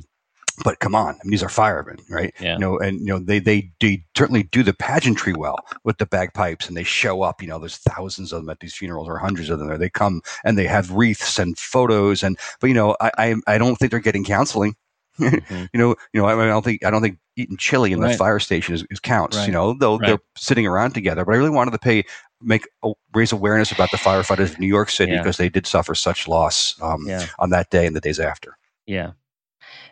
but 0.64 0.78
come 0.80 0.94
on, 0.94 1.14
I 1.14 1.18
mean, 1.24 1.30
these 1.30 1.42
are 1.42 1.48
firemen, 1.48 1.98
right? 2.08 2.34
Yeah. 2.40 2.54
You 2.54 2.58
know, 2.58 2.78
and 2.78 3.00
you 3.00 3.06
know 3.06 3.18
they, 3.18 3.38
they 3.38 3.70
they 3.80 4.04
certainly 4.16 4.44
do 4.44 4.62
the 4.62 4.72
pageantry 4.74 5.32
well 5.34 5.58
with 5.84 5.98
the 5.98 6.06
bagpipes, 6.06 6.68
and 6.68 6.76
they 6.76 6.84
show 6.84 7.22
up. 7.22 7.42
You 7.42 7.48
know, 7.48 7.58
there's 7.58 7.76
thousands 7.76 8.32
of 8.32 8.42
them 8.42 8.50
at 8.50 8.60
these 8.60 8.74
funerals, 8.74 9.08
or 9.08 9.18
hundreds 9.18 9.50
of 9.50 9.58
them 9.58 9.68
there. 9.68 9.78
They 9.78 9.90
come 9.90 10.22
and 10.44 10.56
they 10.56 10.66
have 10.66 10.90
wreaths 10.90 11.38
and 11.38 11.58
photos, 11.58 12.22
and 12.22 12.38
but 12.60 12.68
you 12.68 12.74
know, 12.74 12.96
I 13.00 13.10
I, 13.18 13.34
I 13.46 13.58
don't 13.58 13.76
think 13.76 13.90
they're 13.90 14.00
getting 14.00 14.24
counseling. 14.24 14.74
Mm-hmm. 15.18 15.64
You 15.72 15.78
know, 15.80 15.94
you 16.12 16.20
know, 16.20 16.26
I, 16.26 16.34
I 16.44 16.46
don't 16.46 16.62
think 16.62 16.84
I 16.84 16.90
don't 16.90 17.00
think 17.00 17.16
eating 17.36 17.56
chili 17.56 17.92
in 17.92 18.00
the 18.00 18.12
fire 18.12 18.38
station 18.38 18.74
is, 18.74 18.84
is 18.90 19.00
counts. 19.00 19.34
Right. 19.38 19.46
You 19.46 19.52
know, 19.52 19.72
though 19.72 19.96
Right. 19.96 20.08
they're 20.08 20.18
sitting 20.36 20.66
around 20.66 20.92
together. 20.92 21.24
But 21.24 21.32
I 21.32 21.38
really 21.38 21.48
wanted 21.48 21.70
to 21.70 21.78
pay 21.78 22.04
make 22.42 22.68
raise 23.14 23.32
awareness 23.32 23.72
about 23.72 23.90
the 23.90 23.96
firefighters 23.96 24.52
of 24.52 24.58
New 24.58 24.66
York 24.66 24.90
City 24.90 25.12
Yeah. 25.12 25.22
because 25.22 25.38
they 25.38 25.48
did 25.48 25.66
suffer 25.66 25.94
such 25.94 26.28
loss 26.28 26.78
um, 26.82 27.06
Yeah. 27.06 27.24
on 27.38 27.48
that 27.48 27.70
day 27.70 27.86
and 27.86 27.96
the 27.96 28.00
days 28.02 28.20
after. 28.20 28.58
Yeah. 28.84 29.12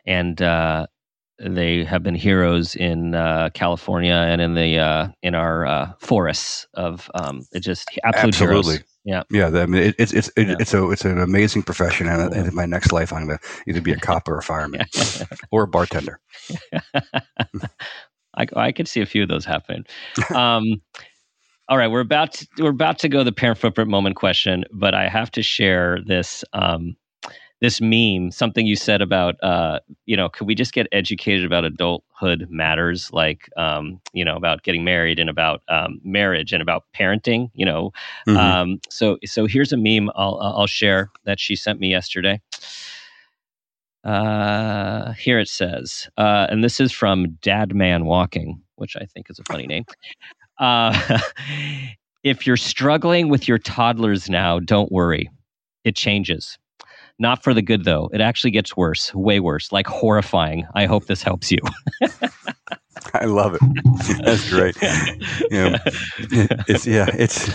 And 0.06 0.40
uh, 0.42 0.86
they 1.38 1.84
have 1.84 2.02
been 2.02 2.14
heroes 2.14 2.74
in 2.76 3.14
uh, 3.14 3.50
California 3.54 4.14
and 4.14 4.40
in 4.40 4.54
the 4.54 4.78
uh, 4.78 5.08
in 5.22 5.34
our 5.34 5.66
uh, 5.66 5.92
forests 5.98 6.66
of 6.74 7.10
um, 7.14 7.46
it 7.52 7.60
just 7.60 7.88
absolute 8.04 8.28
Absolutely. 8.34 8.72
heroes. 8.74 8.84
Yeah. 9.04 9.22
Yeah, 9.30 9.48
I 9.48 9.66
mean, 9.66 9.82
it, 9.82 9.94
it's 9.98 10.12
it's 10.12 10.30
it, 10.36 10.48
Yeah. 10.48 10.56
it's 10.58 10.72
a 10.72 10.90
it's 10.90 11.04
an 11.04 11.18
amazing 11.18 11.62
profession, 11.62 12.08
and, 12.08 12.32
in 12.32 12.54
my 12.54 12.64
next 12.64 12.90
life, 12.92 13.12
I'm 13.12 13.26
going 13.26 13.38
to 13.38 13.44
either 13.68 13.80
be 13.82 13.92
a 13.92 13.96
cop 14.00 14.28
or 14.28 14.38
a 14.38 14.42
fireman 14.42 14.86
or 15.50 15.64
a 15.64 15.68
bartender. 15.68 16.20
I, 18.36 18.46
I 18.56 18.72
could 18.72 18.88
see 18.88 19.00
a 19.00 19.06
few 19.06 19.22
of 19.22 19.28
those 19.28 19.44
happen. 19.44 19.84
Um, 20.34 20.82
all 21.68 21.78
right, 21.78 21.88
we're 21.88 22.00
about 22.00 22.32
to, 22.32 22.46
we're 22.58 22.70
about 22.70 22.98
to 23.00 23.08
go 23.08 23.24
the 23.24 23.32
parent 23.32 23.58
footprint 23.58 23.90
moment 23.90 24.16
question, 24.16 24.64
but 24.72 24.94
I 24.94 25.08
have 25.08 25.30
to 25.32 25.42
share 25.42 25.98
this 26.06 26.44
um, 26.52 26.96
this 27.60 27.80
meme. 27.80 28.30
Something 28.30 28.66
you 28.66 28.76
said 28.76 29.00
about 29.00 29.42
uh, 29.42 29.80
you 30.06 30.16
know, 30.16 30.28
could 30.28 30.46
we 30.46 30.54
just 30.54 30.72
get 30.72 30.86
educated 30.92 31.44
about 31.44 31.64
adulthood 31.64 32.46
matters, 32.50 33.10
like 33.12 33.48
um, 33.56 34.00
you 34.12 34.24
know, 34.24 34.36
about 34.36 34.62
getting 34.62 34.84
married 34.84 35.18
and 35.18 35.30
about 35.30 35.62
um, 35.68 36.00
marriage 36.04 36.52
and 36.52 36.60
about 36.62 36.84
parenting. 36.94 37.50
You 37.54 37.66
know, 37.66 37.92
Mhm. 38.26 38.36
um, 38.36 38.80
so 38.88 39.18
so 39.24 39.46
here's 39.46 39.72
a 39.72 39.76
meme 39.76 40.10
I'll 40.14 40.38
I'll 40.40 40.66
share 40.66 41.10
that 41.24 41.40
she 41.40 41.56
sent 41.56 41.80
me 41.80 41.90
yesterday. 41.90 42.40
Uh, 44.04 45.12
here 45.12 45.38
it 45.38 45.48
says, 45.48 46.08
uh, 46.18 46.46
and 46.50 46.62
this 46.62 46.78
is 46.78 46.92
from 46.92 47.30
Dad 47.40 47.74
Man 47.74 48.04
Walking, 48.04 48.60
which 48.76 48.96
I 48.96 49.06
think 49.06 49.30
is 49.30 49.38
a 49.38 49.44
funny 49.44 49.66
name. 49.66 49.86
Uh, 50.58 51.20
if 52.22 52.46
you're 52.46 52.58
struggling 52.58 53.30
with 53.30 53.48
your 53.48 53.56
toddlers 53.58 54.28
now, 54.28 54.58
don't 54.58 54.92
worry, 54.92 55.30
it 55.84 55.96
changes. 55.96 56.58
Not 57.18 57.42
for 57.44 57.54
the 57.54 57.62
good 57.62 57.84
though. 57.84 58.10
It 58.12 58.20
actually 58.20 58.50
gets 58.50 58.76
worse, 58.76 59.14
way 59.14 59.40
worse, 59.40 59.70
like 59.72 59.86
horrifying. 59.86 60.66
I 60.74 60.86
hope 60.86 61.06
this 61.06 61.22
helps 61.22 61.50
you. 61.52 61.58
I 63.14 63.26
love 63.26 63.54
it. 63.54 63.60
That's 64.24 64.48
great. 64.50 64.76
Yeah, 65.50 65.78
it's 66.68 66.86
yeah, 66.86 67.06
it's 67.16 67.46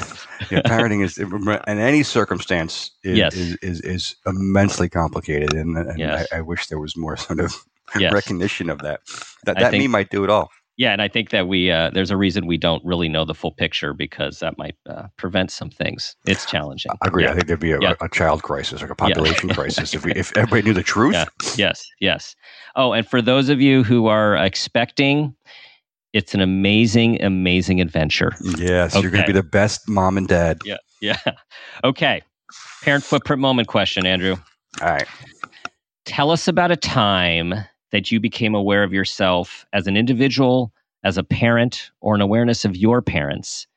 yeah, 0.51 0.62
parenting 0.62 1.03
is 1.03 1.18
in 1.18 1.80
any 1.80 2.03
circumstance 2.03 2.91
is 3.03 3.18
Yes. 3.18 3.36
is, 3.36 3.55
is, 3.62 3.82
is 3.82 4.16
immensely 4.26 4.88
complicated, 4.88 5.51
and, 5.53 5.78
and 5.78 5.99
Yes. 5.99 6.28
I, 6.32 6.38
I 6.38 6.41
wish 6.41 6.68
there 6.68 6.80
was 6.80 6.95
more 6.95 7.18
sort 7.18 7.39
of 7.39 7.53
Yes. 7.99 8.14
recognition 8.14 8.70
of 8.70 8.80
that. 8.82 9.01
That 9.45 9.60
that 9.60 9.74
me 9.74 9.88
might 9.88 10.10
do 10.10 10.24
it 10.24 10.30
all. 10.30 10.49
Yeah, 10.80 10.93
and 10.93 11.01
I 11.01 11.09
think 11.09 11.32
that 11.32 11.49
we 11.49 11.69
uh, 11.71 11.89
there's 11.93 12.09
a 12.09 12.15
reason 12.15 12.47
we 12.47 12.55
don't 12.57 12.84
really 12.86 13.09
know 13.09 13.25
the 13.25 13.34
full 13.36 13.51
picture 13.51 13.93
because 13.93 14.39
that 14.39 14.57
might 14.57 14.75
uh, 14.89 15.07
prevent 15.17 15.51
some 15.51 15.69
things. 15.69 16.15
It's 16.25 16.45
challenging. 16.45 16.89
I 17.01 17.07
agree. 17.07 17.25
Yeah. 17.25 17.32
I 17.32 17.34
think 17.34 17.47
there'd 17.47 17.59
be 17.59 17.73
a, 17.73 17.82
Yeah. 17.82 17.95
a 17.99 18.07
child 18.07 18.43
crisis, 18.43 18.80
like 18.82 18.89
a 18.89 18.95
population 18.95 19.49
crisis, 19.53 19.93
if 19.93 20.05
we 20.05 20.13
if 20.13 20.32
everybody 20.38 20.61
knew 20.61 20.73
the 20.73 20.82
truth. 20.82 21.13
Yeah. 21.15 21.25
Yes, 21.57 21.86
yes. 21.99 22.34
Oh, 22.77 22.93
and 22.93 23.05
for 23.05 23.21
those 23.21 23.49
of 23.49 23.59
you 23.59 23.84
who 23.84 24.07
are 24.07 24.38
expecting, 24.38 25.36
it's 26.13 26.34
an 26.34 26.39
amazing, 26.39 27.21
amazing 27.21 27.82
adventure. 27.82 28.32
Yes, 28.57 28.95
you're 28.95 29.11
going 29.11 29.23
to 29.25 29.27
be 29.27 29.34
the 29.34 29.43
best 29.43 29.89
mom 29.89 30.17
and 30.17 30.30
dad. 30.30 30.59
Yeah, 30.63 30.77
yeah. 31.01 31.17
Okay. 31.84 32.21
Parent 32.84 33.03
footprint 33.03 33.41
moment 33.41 33.67
question, 33.67 34.05
Andrew. 34.05 34.38
All 34.82 34.88
right. 34.88 35.07
Tell 36.05 36.32
us 36.32 36.47
about 36.47 36.71
a 36.71 36.77
time 36.77 37.53
that 37.91 38.11
you 38.11 38.19
became 38.19 38.55
aware 38.55 38.83
of 38.83 38.93
yourself 38.93 39.65
as 39.73 39.87
an 39.87 39.97
individual, 39.97 40.71
as 41.03 41.17
a 41.17 41.23
parent, 41.23 41.91
or 42.01 42.15
an 42.15 42.21
awareness 42.21 42.65
of 42.65 42.75
your 42.75 43.01
parents, 43.01 43.67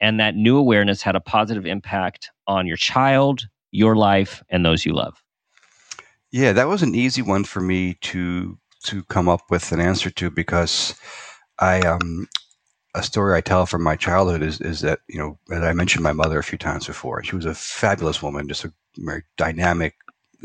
and 0.00 0.18
that 0.20 0.34
new 0.34 0.56
awareness 0.56 1.02
had 1.02 1.16
a 1.16 1.20
positive 1.20 1.66
impact 1.66 2.30
on 2.46 2.66
your 2.66 2.76
child, 2.76 3.46
your 3.70 3.96
life, 3.96 4.42
and 4.50 4.64
those 4.64 4.84
you 4.84 4.92
love. 4.92 5.22
Yeah, 6.30 6.52
that 6.52 6.68
was 6.68 6.82
an 6.82 6.94
easy 6.94 7.22
one 7.22 7.44
for 7.44 7.60
me 7.60 7.94
to 8.02 8.58
to 8.84 9.02
come 9.04 9.28
up 9.28 9.50
with 9.50 9.72
an 9.72 9.80
answer 9.80 10.10
to 10.10 10.30
because 10.30 10.94
I 11.58 11.80
um 11.80 12.28
a 12.94 13.02
story 13.02 13.36
I 13.36 13.40
tell 13.40 13.66
from 13.66 13.82
my 13.82 13.96
childhood 13.96 14.42
is 14.42 14.60
is 14.60 14.80
that 14.80 15.00
you 15.08 15.18
know 15.18 15.38
as 15.54 15.62
I 15.62 15.72
mentioned 15.72 16.02
my 16.02 16.12
mother 16.12 16.38
a 16.38 16.44
few 16.44 16.58
times 16.58 16.86
before. 16.86 17.22
She 17.22 17.36
was 17.36 17.44
a 17.44 17.54
fabulous 17.54 18.22
woman, 18.22 18.48
just 18.48 18.64
a 18.64 18.72
very 18.98 19.22
dynamic, 19.36 19.94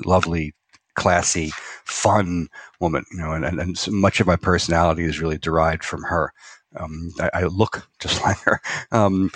lovely, 0.05 0.53
classy, 0.96 1.52
fun 1.86 2.48
woman. 2.80 3.06
You 3.12 3.20
know, 3.20 3.32
and 3.34 3.46
and, 3.46 3.60
and 3.60 3.78
so 3.78 3.92
much 3.92 4.20
of 4.20 4.28
my 4.28 4.36
personality 4.36 5.04
is 5.04 5.20
really 5.20 5.38
derived 5.38 5.84
from 5.84 6.04
her. 6.04 6.34
Um, 6.80 7.12
I, 7.20 7.30
I 7.34 7.44
look 7.46 7.88
just 8.00 8.24
like 8.26 8.38
her. 8.40 8.62
Um, 8.92 9.32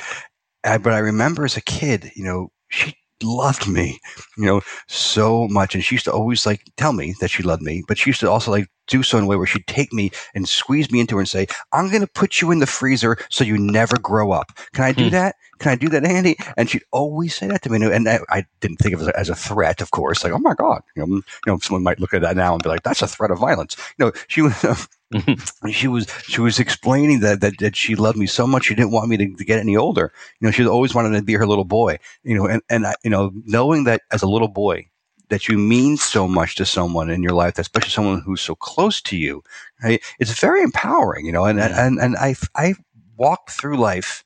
I, 0.64 0.78
but 0.78 0.93
I 0.93 0.99
remember 0.99 1.45
as 1.45 1.58
a 1.58 1.62
kid, 1.62 2.12
you 2.16 2.24
know, 2.24 2.51
she 2.70 2.95
loved 3.22 3.68
me, 3.68 3.99
you 4.38 4.45
know, 4.45 4.62
so 4.88 5.47
much. 5.49 5.76
And 5.76 5.84
she 5.84 5.95
used 5.95 6.06
to 6.06 6.14
always 6.14 6.45
like 6.45 6.64
tell 6.78 6.93
me 6.93 7.16
that 7.20 7.30
she 7.30 7.43
loved 7.43 7.62
me, 7.62 7.84
but 7.88 7.97
she 7.97 8.10
used 8.10 8.20
to 8.22 8.30
also 8.30 8.51
like 8.51 8.68
do 8.88 9.04
so 9.04 9.18
in 9.18 9.26
a 9.26 9.28
way 9.28 9.36
where 9.36 9.45
she'd 9.47 9.68
take 9.68 9.93
me 9.93 10.12
and 10.36 10.47
squeeze 10.47 10.91
me 10.91 10.99
into 10.99 11.16
her 11.16 11.22
and 11.22 11.30
say, 11.30 11.47
I'm 11.72 11.89
going 11.89 12.01
to 12.01 12.08
put 12.08 12.41
you 12.41 12.51
in 12.51 12.60
the 12.60 12.68
freezer 12.68 13.18
so 13.30 13.43
you 13.43 13.58
never 13.58 13.97
grow 13.97 14.32
up. 14.32 14.51
Can 14.74 14.84
I 14.84 14.91
do 14.91 15.10
Hmm. 15.10 15.12
that? 15.12 15.36
Can 15.60 15.72
I 15.72 15.76
do 15.76 15.89
that, 15.89 16.06
Andy? 16.06 16.36
And 16.58 16.70
she'd 16.70 16.84
always 16.91 17.36
say 17.36 17.47
that 17.47 17.62
to 17.64 17.70
me. 17.70 17.86
And 17.86 18.08
I, 18.10 18.20
I 18.30 18.45
didn't 18.60 18.78
think 18.78 18.95
of 18.95 19.08
it 19.08 19.16
as 19.16 19.30
a 19.30 19.36
threat, 19.36 19.82
of 19.82 19.91
course. 19.91 20.24
Like, 20.24 20.34
oh 20.34 20.39
my 20.39 20.54
God, 20.54 20.82
you 20.95 21.06
know, 21.06 21.16
you 21.16 21.24
know, 21.47 21.58
someone 21.60 21.84
might 21.84 21.99
look 21.99 22.14
at 22.14 22.22
that 22.22 22.36
now 22.36 22.54
and 22.54 22.64
be 22.64 22.70
like, 22.70 22.84
that's 22.84 23.01
a 23.01 23.08
threat 23.08 23.32
of 23.32 23.39
violence. 23.39 23.76
You 23.97 24.06
know, 24.06 24.12
she 24.28 24.41
was, 24.41 24.54
mm-hmm. 25.14 25.70
she 25.70 25.88
was, 25.88 26.08
she 26.28 26.41
was 26.41 26.60
explaining 26.60 27.22
that, 27.22 27.41
that, 27.41 27.60
that 27.60 27.76
she 27.76 27.95
loved 27.95 28.18
me 28.18 28.26
so 28.26 28.47
much. 28.47 28.66
She 28.66 28.76
didn't 28.76 28.91
want 28.91 29.10
me 29.10 29.18
to, 29.18 29.36
to 29.36 29.45
get 29.45 29.60
any 29.60 29.78
older. 29.78 30.12
You 30.39 30.47
know, 30.47 30.51
she 30.51 30.66
always 30.66 30.93
wanted 30.95 31.18
to 31.18 31.24
be 31.24 31.34
her 31.34 31.47
little 31.47 31.66
boy, 31.66 31.99
you 32.24 32.36
know, 32.36 32.47
and, 32.47 32.62
and 32.70 32.88
I, 32.88 32.95
you 33.04 33.10
know, 33.10 33.32
knowing 33.45 33.86
that 33.86 34.01
as 34.12 34.22
a 34.24 34.28
little 34.28 34.47
boy, 34.49 34.88
that 35.30 35.47
you 35.47 35.58
mean 35.58 35.97
so 35.97 36.28
much 36.28 36.56
to 36.56 36.66
someone 36.66 37.10
in 37.10 37.24
your 37.24 37.32
life, 37.32 37.58
especially 37.58 37.89
someone 37.89 38.22
who's 38.22 38.41
so 38.41 38.54
close 38.56 39.01
to 39.01 39.18
you, 39.18 39.41
right? 39.84 40.01
It's 40.20 40.39
very 40.39 40.62
empowering, 40.62 41.26
you 41.26 41.32
know, 41.32 41.45
and, 41.45 41.58
Yeah. 41.58 41.88
and, 41.88 41.99
and 41.99 42.16
I, 42.18 42.36
I 42.56 42.76
walk 43.18 43.49
through 43.49 43.78
life 43.78 44.24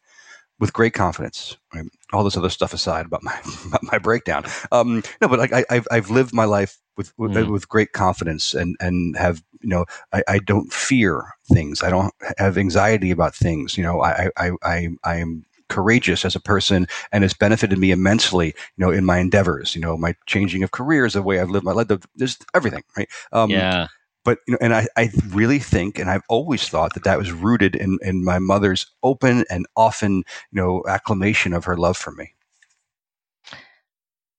with 0.59 0.73
great 0.73 0.93
confidence. 0.93 1.57
Right? 1.73 1.85
All 2.13 2.23
this 2.23 2.37
other 2.37 2.49
stuff 2.49 2.73
aside 2.73 3.05
about 3.05 3.23
my 3.23 3.37
about 3.67 3.83
my 3.83 3.97
breakdown. 3.97 4.45
Um, 4.71 5.03
no, 5.21 5.27
but 5.27 5.39
like 5.39 5.53
I, 5.53 5.65
I've 5.69 5.87
I've 5.91 6.09
lived 6.09 6.33
my 6.33 6.45
life 6.45 6.77
with 6.95 7.13
with, 7.17 7.31
Mm. 7.31 7.51
with 7.51 7.69
great 7.69 7.93
confidence 7.93 8.53
and 8.53 8.75
and 8.79 9.15
have 9.17 9.43
you 9.61 9.69
know 9.69 9.85
I, 10.13 10.23
I 10.27 10.39
don't 10.39 10.71
fear 10.73 11.23
things. 11.51 11.83
I 11.83 11.89
don't 11.89 12.13
have 12.37 12.57
anxiety 12.57 13.11
about 13.11 13.35
things. 13.35 13.77
You 13.77 13.83
know, 13.83 14.01
I 14.01 14.29
I 14.37 14.51
I 14.63 14.87
I 15.03 15.15
am 15.17 15.45
courageous 15.69 16.23
as 16.23 16.33
a 16.33 16.39
person 16.39 16.87
and 17.11 17.25
it's 17.25 17.33
benefited 17.33 17.77
me 17.77 17.91
immensely 17.91 18.47
you 18.47 18.53
know 18.85 18.89
in 18.89 19.03
my 19.03 19.17
endeavors 19.17 19.75
you 19.75 19.81
know 19.81 19.97
my 19.97 20.15
changing 20.25 20.63
of 20.63 20.71
careers 20.71 21.11
the 21.11 21.21
way 21.21 21.41
i've 21.41 21.49
lived 21.49 21.65
my 21.65 21.73
life 21.73 21.89
the- 21.89 22.01
there's 22.15 22.37
everything 22.53 22.81
right 22.95 23.09
um 23.33 23.49
yeah. 23.51 23.87
But 24.27 24.39
you 24.45 24.51
know, 24.51 24.57
and 24.59 24.75
I, 24.75 24.87
I 24.97 25.09
really 25.29 25.57
think, 25.57 25.97
and 25.97 26.09
I've 26.09 26.21
always 26.27 26.67
thought 26.67 26.95
that 26.95 27.05
that 27.05 27.17
was 27.17 27.31
rooted 27.31 27.77
in, 27.77 27.97
in 28.01 28.25
my 28.25 28.39
mother's 28.39 28.85
open 29.01 29.45
and 29.49 29.65
often, 29.77 30.15
you 30.51 30.61
know, 30.61 30.83
acclamation 30.85 31.53
of 31.53 31.63
her 31.63 31.77
love 31.77 31.95
for 31.95 32.11
me. 32.11 32.33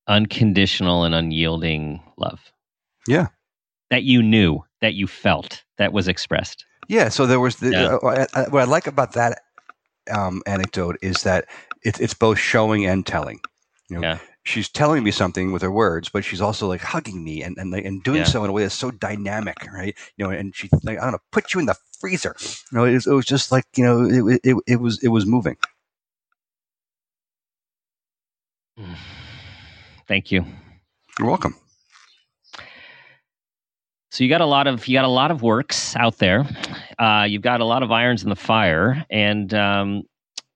Unconditional 0.07 1.05
and 1.05 1.15
unyielding 1.15 2.03
love. 2.19 2.53
Yeah. 3.07 3.29
That 3.89 4.03
you 4.03 4.23
knew, 4.23 4.63
that 4.83 4.93
you 4.93 5.07
felt, 5.07 5.65
that 5.79 5.95
was 5.95 6.07
expressed. 6.07 6.67
Yeah. 6.89 7.09
So 7.09 7.25
there 7.25 7.41
was 7.41 7.57
the, 7.57 7.71
Yeah. 7.71 7.97
uh, 7.97 8.27
I, 8.35 8.41
I, 8.43 8.49
what 8.51 8.61
I 8.61 8.65
like 8.67 8.89
about 8.89 9.15
that 9.15 9.41
um, 10.15 10.43
anecdote 10.45 10.99
is 11.01 11.23
that 11.23 11.47
it's 11.83 11.99
it's 11.99 12.13
both 12.13 12.39
showing 12.39 12.85
and 12.85 13.07
telling. 13.07 13.41
You 13.89 14.01
know, 14.01 14.03
Yeah. 14.03 14.19
She's 14.49 14.69
telling 14.69 15.05
me 15.05 15.11
something 15.11 15.53
with 15.53 15.61
her 15.63 15.71
words, 15.71 16.09
but 16.09 16.25
she's 16.25 16.41
also 16.41 16.67
like 16.67 16.81
hugging 16.81 17.23
me 17.23 17.43
and 17.43 17.57
and, 17.59 17.73
and 17.75 18.03
doing 18.03 18.19
Yeah. 18.19 18.25
so 18.25 18.43
in 18.45 18.51
a 18.51 18.53
way 18.53 18.63
that's 18.63 18.75
so 18.75 18.91
dynamic, 18.91 19.57
right? 19.73 19.95
You 20.17 20.25
know, 20.25 20.31
and 20.31 20.55
she's 20.57 20.71
like, 20.83 20.97
"I'm 20.99 21.09
gonna 21.09 21.19
put 21.31 21.53
you 21.55 21.61
in 21.61 21.67
the 21.67 21.77
freezer." 22.01 22.35
You 22.73 22.79
know, 22.79 22.85
it 22.85 22.95
was, 22.95 23.07
it 23.07 23.13
was 23.13 23.27
just 23.27 23.53
like 23.53 23.65
you 23.77 23.85
know, 23.85 24.05
it, 24.29 24.41
it 24.43 24.57
it 24.67 24.77
was 24.81 25.03
it 25.03 25.09
was 25.09 25.27
moving. 25.27 25.57
Thank 30.09 30.33
you. 30.33 30.45
You're 31.19 31.29
welcome. 31.29 31.55
So 34.11 34.25
you 34.25 34.31
got 34.31 34.41
a 34.41 34.47
lot 34.47 34.67
of 34.67 34.89
you 34.89 34.95
got 34.97 35.05
a 35.05 35.09
lot 35.09 35.31
of 35.31 35.43
works 35.43 35.95
out 35.97 36.17
there. 36.19 36.47
Uh, 36.99 37.27
you've 37.29 37.43
got 37.43 37.61
a 37.61 37.65
lot 37.65 37.83
of 37.83 37.93
irons 37.93 38.23
in 38.23 38.31
the 38.31 38.37
fire, 38.37 39.05
and 39.11 39.53
um, 39.53 40.05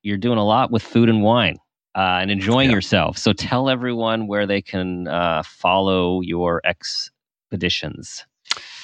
you're 0.02 0.16
doing 0.16 0.38
a 0.38 0.44
lot 0.44 0.70
with 0.70 0.82
food 0.82 1.08
and 1.10 1.22
wine 1.22 1.58
uh, 1.94 2.18
and 2.22 2.30
enjoying 2.30 2.70
Yeah. 2.70 2.76
yourself. 2.76 3.18
So 3.18 3.32
tell 3.32 3.68
everyone 3.68 4.26
where 4.26 4.46
they 4.46 4.62
can 4.62 5.08
uh, 5.08 5.42
follow 5.44 6.20
your 6.20 6.60
expeditions. 6.64 8.24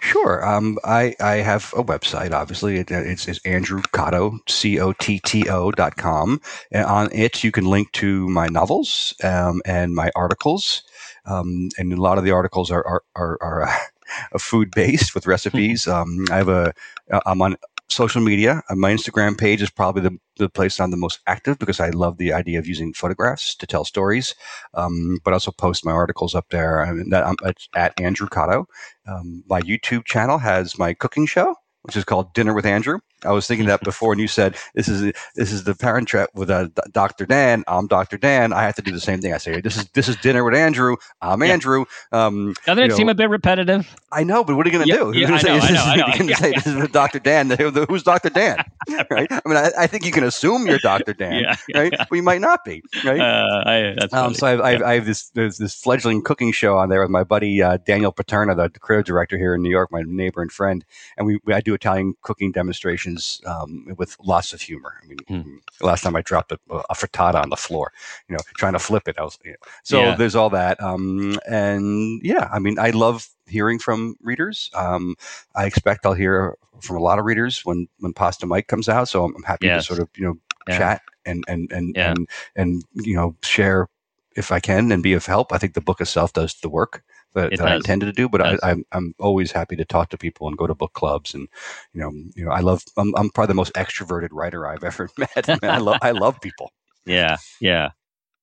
Sure. 0.00 0.46
Um, 0.46 0.78
I, 0.84 1.14
I 1.20 1.36
have 1.36 1.74
a 1.76 1.82
website, 1.84 2.32
obviously. 2.32 2.78
It, 2.78 2.90
it's, 2.90 3.28
it's 3.28 3.44
Andrew 3.44 3.82
Cotto, 3.92 4.38
C 4.48 4.78
O 4.80 4.92
T 4.92 5.20
T 5.24 5.48
O 5.48 5.70
dot 5.72 5.96
com. 5.96 6.40
And 6.70 6.84
on 6.86 7.12
it, 7.12 7.42
you 7.44 7.50
can 7.52 7.66
link 7.66 7.92
to 7.92 8.28
my 8.28 8.46
novels 8.46 9.14
um, 9.24 9.60
and 9.66 9.94
my 9.94 10.10
articles. 10.16 10.82
Um, 11.26 11.68
and 11.78 11.92
a 11.92 12.00
lot 12.00 12.16
of 12.18 12.24
the 12.24 12.30
articles 12.30 12.70
are, 12.70 12.86
are, 12.86 13.02
are, 13.16 13.38
are 13.42 13.62
uh, 13.64 13.74
food 14.38 14.70
based 14.70 15.14
with 15.14 15.26
recipes. 15.26 15.86
um, 15.88 16.24
I 16.30 16.36
have 16.36 16.48
a, 16.48 16.72
uh, 17.10 17.20
I'm 17.26 17.42
on 17.42 17.56
social 17.88 18.20
media. 18.20 18.62
Uh, 18.68 18.74
my 18.74 18.92
Instagram 18.92 19.38
page 19.38 19.62
is 19.62 19.70
probably 19.70 20.02
the, 20.02 20.16
the 20.36 20.48
place 20.48 20.78
I'm 20.78 20.90
the 20.90 20.96
most 20.96 21.20
active 21.26 21.58
because 21.58 21.80
I 21.80 21.90
love 21.90 22.18
the 22.18 22.32
idea 22.32 22.58
of 22.58 22.66
using 22.66 22.92
photographs 22.92 23.54
to 23.56 23.66
tell 23.66 23.84
stories. 23.84 24.34
Um, 24.74 25.18
but 25.24 25.32
I 25.32 25.34
also 25.34 25.52
post 25.52 25.84
my 25.84 25.92
articles 25.92 26.34
up 26.34 26.46
there. 26.50 26.84
I 26.84 26.92
mean, 26.92 27.10
that, 27.10 27.26
I'm 27.26 27.36
at 27.74 27.98
Andrew 28.00 28.28
Cotto. 28.28 28.66
Um, 29.06 29.42
my 29.48 29.62
YouTube 29.62 30.04
channel 30.04 30.38
has 30.38 30.78
my 30.78 30.94
cooking 30.94 31.26
show 31.26 31.54
which 31.82 31.96
is 31.96 32.04
called 32.04 32.34
Dinner 32.34 32.54
with 32.54 32.66
Andrew. 32.66 32.98
I 33.24 33.32
was 33.32 33.46
thinking 33.46 33.66
that 33.66 33.82
before, 33.82 34.12
and 34.12 34.20
you 34.20 34.28
said 34.28 34.56
this 34.74 34.88
is 34.88 35.12
this 35.34 35.52
is 35.52 35.64
the 35.64 35.74
Parent 35.74 36.08
Trap 36.08 36.30
with 36.34 36.50
uh, 36.50 36.68
Dr. 36.92 37.26
Dan. 37.26 37.64
I'm 37.66 37.86
Dr. 37.86 38.16
Dan. 38.16 38.52
I 38.52 38.62
have 38.62 38.76
to 38.76 38.82
do 38.82 38.92
the 38.92 39.00
same 39.00 39.20
thing. 39.20 39.32
I 39.32 39.38
say 39.38 39.60
this 39.60 39.76
is 39.76 39.88
this 39.90 40.08
is 40.08 40.16
Dinner 40.16 40.44
with 40.44 40.54
Andrew. 40.54 40.96
I'm 41.20 41.42
yeah. 41.42 41.48
Andrew. 41.48 41.84
Um, 42.12 42.54
Doesn't 42.64 42.84
it 42.84 42.88
know, 42.88 42.96
seem 42.96 43.08
a 43.08 43.14
bit 43.14 43.28
repetitive? 43.28 43.94
I 44.12 44.22
know, 44.22 44.44
but 44.44 44.56
what 44.56 44.66
are 44.66 44.70
you 44.70 44.78
going 44.78 44.88
to 44.88 45.12
do? 45.12 45.18
Yeah, 45.18 45.28
I 45.28 45.42
know, 45.42 45.58
I 45.58 45.70
know, 45.72 45.82
I 45.82 45.96
know. 45.96 46.06
You're 46.06 46.16
going 46.16 46.28
to 46.28 46.34
say 46.36 46.52
this 46.52 46.66
is 46.66 46.88
Dr. 46.90 47.18
Dan. 47.18 47.50
Who's 47.88 48.02
Dr. 48.02 48.30
Dan? 48.30 48.64
right? 49.10 49.30
I 49.30 49.40
mean, 49.44 49.56
I, 49.56 49.70
I, 49.78 49.86
think 49.86 50.04
you 50.04 50.12
can 50.12 50.24
assume 50.24 50.66
you're 50.66 50.78
Dr. 50.78 51.12
Dan, 51.12 51.42
yeah, 51.42 51.56
right? 51.74 51.94
But 51.96 52.12
you 52.12 52.22
might 52.22 52.40
not 52.40 52.64
be, 52.64 52.82
right? 53.04 53.20
Uh, 53.20 53.62
I, 53.66 53.94
that's 53.98 54.14
um, 54.14 54.34
so 54.34 54.46
I 54.46 54.50
have, 54.50 54.82
I, 54.82 54.94
have, 54.94 55.06
this 55.06 55.30
there's 55.30 55.58
this 55.58 55.74
fledgling 55.74 56.22
cooking 56.22 56.52
show 56.52 56.78
on 56.78 56.88
there 56.88 57.02
with 57.02 57.10
my 57.10 57.24
buddy 57.24 57.62
uh, 57.62 57.78
Daniel 57.78 58.12
Paterna, 58.12 58.56
the 58.56 58.70
creative 58.78 59.06
director 59.06 59.36
here 59.36 59.54
in 59.54 59.62
New 59.62 59.70
York, 59.70 59.90
my 59.90 60.02
neighbor 60.06 60.40
and 60.40 60.52
friend, 60.52 60.84
and 61.16 61.26
we 61.26 61.40
I 61.52 61.60
do 61.60 61.74
Italian 61.74 62.14
cooking 62.22 62.52
demonstrations 62.52 63.07
um, 63.46 63.86
with 63.96 64.16
lots 64.22 64.52
of 64.52 64.60
humor. 64.60 64.94
I 65.02 65.06
mean, 65.06 65.18
hmm. 65.26 65.56
last 65.80 66.02
time 66.02 66.16
I 66.16 66.22
dropped 66.22 66.52
a, 66.52 66.58
a, 66.70 66.94
frittata 66.94 67.42
on 67.42 67.50
the 67.50 67.56
floor, 67.56 67.92
you 68.28 68.34
know, 68.34 68.40
trying 68.56 68.74
to 68.74 68.78
flip 68.78 69.08
it. 69.08 69.16
I 69.18 69.22
was, 69.22 69.38
you 69.44 69.52
know. 69.52 69.56
so 69.82 70.00
yeah. 70.00 70.14
there's 70.16 70.36
all 70.36 70.50
that. 70.50 70.82
Um, 70.82 71.38
and 71.48 72.20
yeah, 72.22 72.48
I 72.52 72.58
mean, 72.58 72.78
I 72.78 72.90
love 72.90 73.28
hearing 73.46 73.78
from 73.78 74.16
readers. 74.20 74.70
Um, 74.74 75.16
I 75.54 75.66
expect 75.66 76.06
I'll 76.06 76.14
hear 76.14 76.56
from 76.80 76.96
a 76.96 77.00
lot 77.00 77.18
of 77.18 77.24
readers 77.24 77.64
when 77.64 77.88
when 77.98 78.12
Pasta 78.12 78.46
Mike 78.46 78.66
comes 78.68 78.88
out. 78.88 79.08
So 79.08 79.24
I'm 79.24 79.42
happy 79.42 79.66
yes. 79.66 79.86
to 79.86 79.94
sort 79.94 80.00
of 80.00 80.08
you 80.16 80.26
know 80.26 80.38
yeah. 80.68 80.78
chat 80.78 81.02
and 81.24 81.44
and 81.48 81.70
and, 81.72 81.94
yeah. 81.96 82.10
and 82.10 82.28
and 82.56 82.84
you 82.94 83.14
know 83.14 83.36
share 83.42 83.88
if 84.36 84.52
I 84.52 84.60
can 84.60 84.92
and 84.92 85.02
be 85.02 85.14
of 85.14 85.26
help. 85.26 85.52
I 85.52 85.58
think 85.58 85.74
the 85.74 85.80
book 85.80 86.00
itself 86.00 86.32
does 86.32 86.54
the 86.54 86.68
work 86.68 87.02
that, 87.40 87.56
that 87.56 87.66
I 87.66 87.76
intended 87.76 88.06
to 88.06 88.12
do. 88.12 88.28
But 88.28 88.42
I, 88.42 88.58
I'm, 88.62 88.84
I'm 88.92 89.14
always 89.18 89.52
happy 89.52 89.76
to 89.76 89.84
talk 89.84 90.10
to 90.10 90.18
people 90.18 90.48
and 90.48 90.56
go 90.56 90.66
to 90.66 90.74
book 90.74 90.92
clubs, 90.92 91.34
and 91.34 91.48
you 91.92 92.00
know, 92.00 92.10
you 92.34 92.44
know, 92.44 92.50
I 92.50 92.60
love. 92.60 92.82
I'm, 92.96 93.14
I'm 93.16 93.30
probably 93.30 93.48
the 93.48 93.54
most 93.54 93.72
extroverted 93.74 94.28
writer 94.32 94.66
I've 94.66 94.84
ever 94.84 95.08
met. 95.18 95.48
I 95.62 95.78
love 95.78 95.98
I 96.02 96.10
love 96.12 96.40
people. 96.40 96.72
Yeah, 97.06 97.36
yeah, 97.60 97.90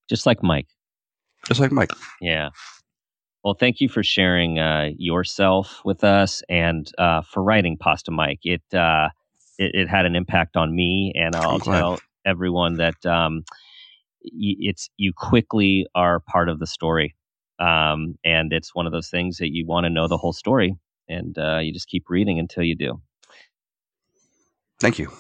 just 0.10 0.26
like 0.26 0.42
Mike. 0.44 0.68
Just 1.48 1.60
like 1.60 1.72
Mike. 1.72 1.92
Yeah. 2.22 2.50
Well, 3.44 3.54
thank 3.54 3.80
you 3.80 3.90
for 3.90 4.02
sharing 4.02 4.58
uh, 4.58 4.90
yourself 4.98 5.82
with 5.86 6.04
us 6.04 6.42
and 6.50 6.92
uh, 6.98 7.22
for 7.22 7.44
writing 7.44 7.78
Pasta 7.78 8.10
Mike. 8.10 8.40
It, 8.44 8.64
uh, 8.74 9.10
it, 9.60 9.76
it 9.76 9.88
had 9.88 10.08
an 10.08 10.16
impact 10.16 10.58
on 10.58 10.76
me, 10.76 11.14
and 11.16 11.36
I'll 11.36 11.60
tell 11.60 12.00
everyone 12.26 12.78
that 12.78 13.06
um, 13.06 13.44
it's 14.24 14.90
you 14.98 15.14
quickly 15.16 15.86
are 15.94 16.20
part 16.22 16.50
of 16.50 16.58
the 16.58 16.66
story. 16.66 17.14
Um, 17.60 18.18
and 18.24 18.52
it's 18.52 18.76
one 18.76 18.86
of 18.86 18.92
those 18.92 19.10
things 19.10 19.38
that 19.38 19.54
you 19.54 19.66
want 19.66 19.86
to 19.86 19.90
know 19.90 20.08
the 20.08 20.18
whole 20.18 20.34
story, 20.34 20.76
and 21.08 21.38
uh, 21.38 21.60
you 21.60 21.72
just 21.72 21.88
keep 21.88 22.10
reading 22.10 22.40
until 22.40 22.64
you 22.64 22.76
do. 22.76 23.02
Thank 24.80 25.00
you. 25.00 25.12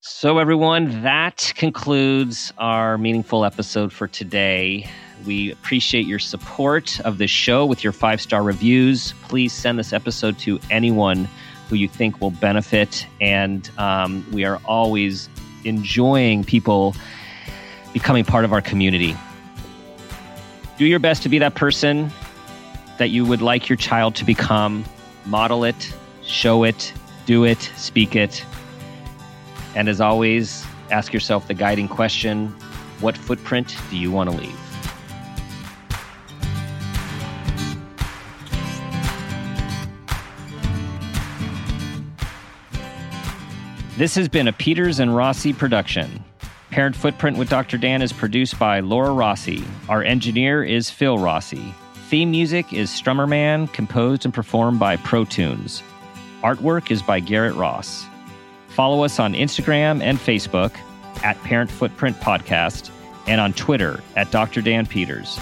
So, 0.00 0.38
everyone, 0.38 1.02
that 1.02 1.52
concludes 1.54 2.52
our 2.58 2.98
meaningful 2.98 3.44
episode 3.44 3.92
for 3.92 4.08
today. 4.08 4.88
We 5.24 5.52
appreciate 5.52 6.06
your 6.06 6.18
support 6.18 6.98
of 7.02 7.18
this 7.18 7.30
show 7.30 7.64
with 7.64 7.84
your 7.84 7.92
five 7.92 8.20
star 8.20 8.42
reviews. 8.42 9.12
Please 9.22 9.52
send 9.52 9.78
this 9.78 9.92
episode 9.92 10.38
to 10.40 10.58
anyone 10.70 11.28
who 11.68 11.76
you 11.76 11.86
think 11.88 12.20
will 12.20 12.32
benefit. 12.32 13.06
And 13.20 13.70
um, 13.78 14.26
we 14.32 14.44
are 14.44 14.60
always 14.64 15.28
enjoying 15.64 16.42
people 16.42 16.96
becoming 17.92 18.24
part 18.24 18.44
of 18.44 18.52
our 18.52 18.60
community 18.60 19.14
do 20.82 20.88
your 20.88 20.98
best 20.98 21.22
to 21.22 21.28
be 21.28 21.38
that 21.38 21.54
person 21.54 22.10
that 22.98 23.10
you 23.10 23.24
would 23.24 23.40
like 23.40 23.68
your 23.68 23.76
child 23.76 24.16
to 24.16 24.24
become. 24.24 24.84
Model 25.26 25.62
it, 25.62 25.94
show 26.24 26.64
it, 26.64 26.92
do 27.24 27.44
it, 27.44 27.70
speak 27.76 28.16
it. 28.16 28.44
And 29.76 29.88
as 29.88 30.00
always, 30.00 30.66
ask 30.90 31.12
yourself 31.12 31.46
the 31.46 31.54
guiding 31.54 31.86
question 31.86 32.48
what 32.98 33.16
footprint 33.16 33.76
do 33.90 33.96
you 33.96 34.10
want 34.10 34.28
to 34.30 34.36
leave? 34.36 34.58
This 43.96 44.16
has 44.16 44.28
been 44.28 44.48
a 44.48 44.52
Peters 44.52 44.98
and 44.98 45.14
Rossi 45.14 45.52
production. 45.52 46.21
Parent 46.72 46.96
Footprint 46.96 47.36
with 47.36 47.50
Dr. 47.50 47.76
Dan 47.76 48.00
is 48.00 48.14
produced 48.14 48.58
by 48.58 48.80
Laura 48.80 49.12
Rossi. 49.12 49.62
Our 49.90 50.02
engineer 50.02 50.64
is 50.64 50.88
Phil 50.88 51.18
Rossi. 51.18 51.74
Theme 52.08 52.30
music 52.30 52.72
is 52.72 52.88
Strummer 52.88 53.28
Man, 53.28 53.66
composed 53.68 54.24
and 54.24 54.32
performed 54.32 54.80
by 54.80 54.96
Pro 54.96 55.26
Tunes. 55.26 55.82
Artwork 56.42 56.90
is 56.90 57.02
by 57.02 57.20
Garrett 57.20 57.54
Ross. 57.56 58.06
Follow 58.68 59.04
us 59.04 59.20
on 59.20 59.34
Instagram 59.34 60.00
and 60.00 60.16
Facebook 60.16 60.74
at 61.22 61.38
Parent 61.42 61.70
Footprint 61.70 62.16
Podcast 62.20 62.90
and 63.26 63.38
on 63.38 63.52
Twitter 63.52 64.02
at 64.16 64.30
Dr. 64.30 64.62
Dan 64.62 64.86
Peters. 64.86 65.38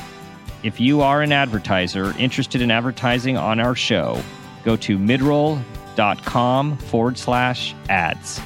If 0.64 0.80
you 0.80 1.00
are 1.00 1.22
an 1.22 1.30
advertiser 1.30 2.12
interested 2.18 2.60
in 2.60 2.72
advertising 2.72 3.36
on 3.36 3.60
our 3.60 3.76
show, 3.76 4.20
go 4.64 4.74
to 4.78 4.98
midroll.com 4.98 6.76
forward 6.76 7.16
slash 7.16 7.72
ads. 7.88 8.40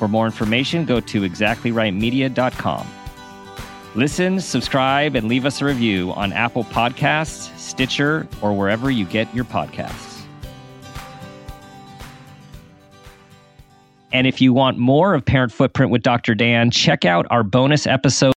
For 0.00 0.08
more 0.08 0.24
information, 0.24 0.86
go 0.86 0.98
to 0.98 1.20
exactlyrightmedia.com. 1.20 2.86
Listen, 3.94 4.40
subscribe, 4.40 5.14
and 5.14 5.28
leave 5.28 5.44
us 5.44 5.60
a 5.60 5.66
review 5.66 6.12
on 6.12 6.32
Apple 6.32 6.64
Podcasts, 6.64 7.54
Stitcher, 7.58 8.26
or 8.40 8.54
wherever 8.54 8.90
you 8.90 9.04
get 9.04 9.32
your 9.34 9.44
podcasts. 9.44 10.22
And 14.10 14.26
if 14.26 14.40
you 14.40 14.54
want 14.54 14.78
more 14.78 15.12
of 15.12 15.22
Parent 15.22 15.52
Footprint 15.52 15.92
with 15.92 16.02
Dr. 16.02 16.34
Dan, 16.34 16.70
check 16.70 17.04
out 17.04 17.26
our 17.28 17.42
bonus 17.42 17.86
episode. 17.86 18.28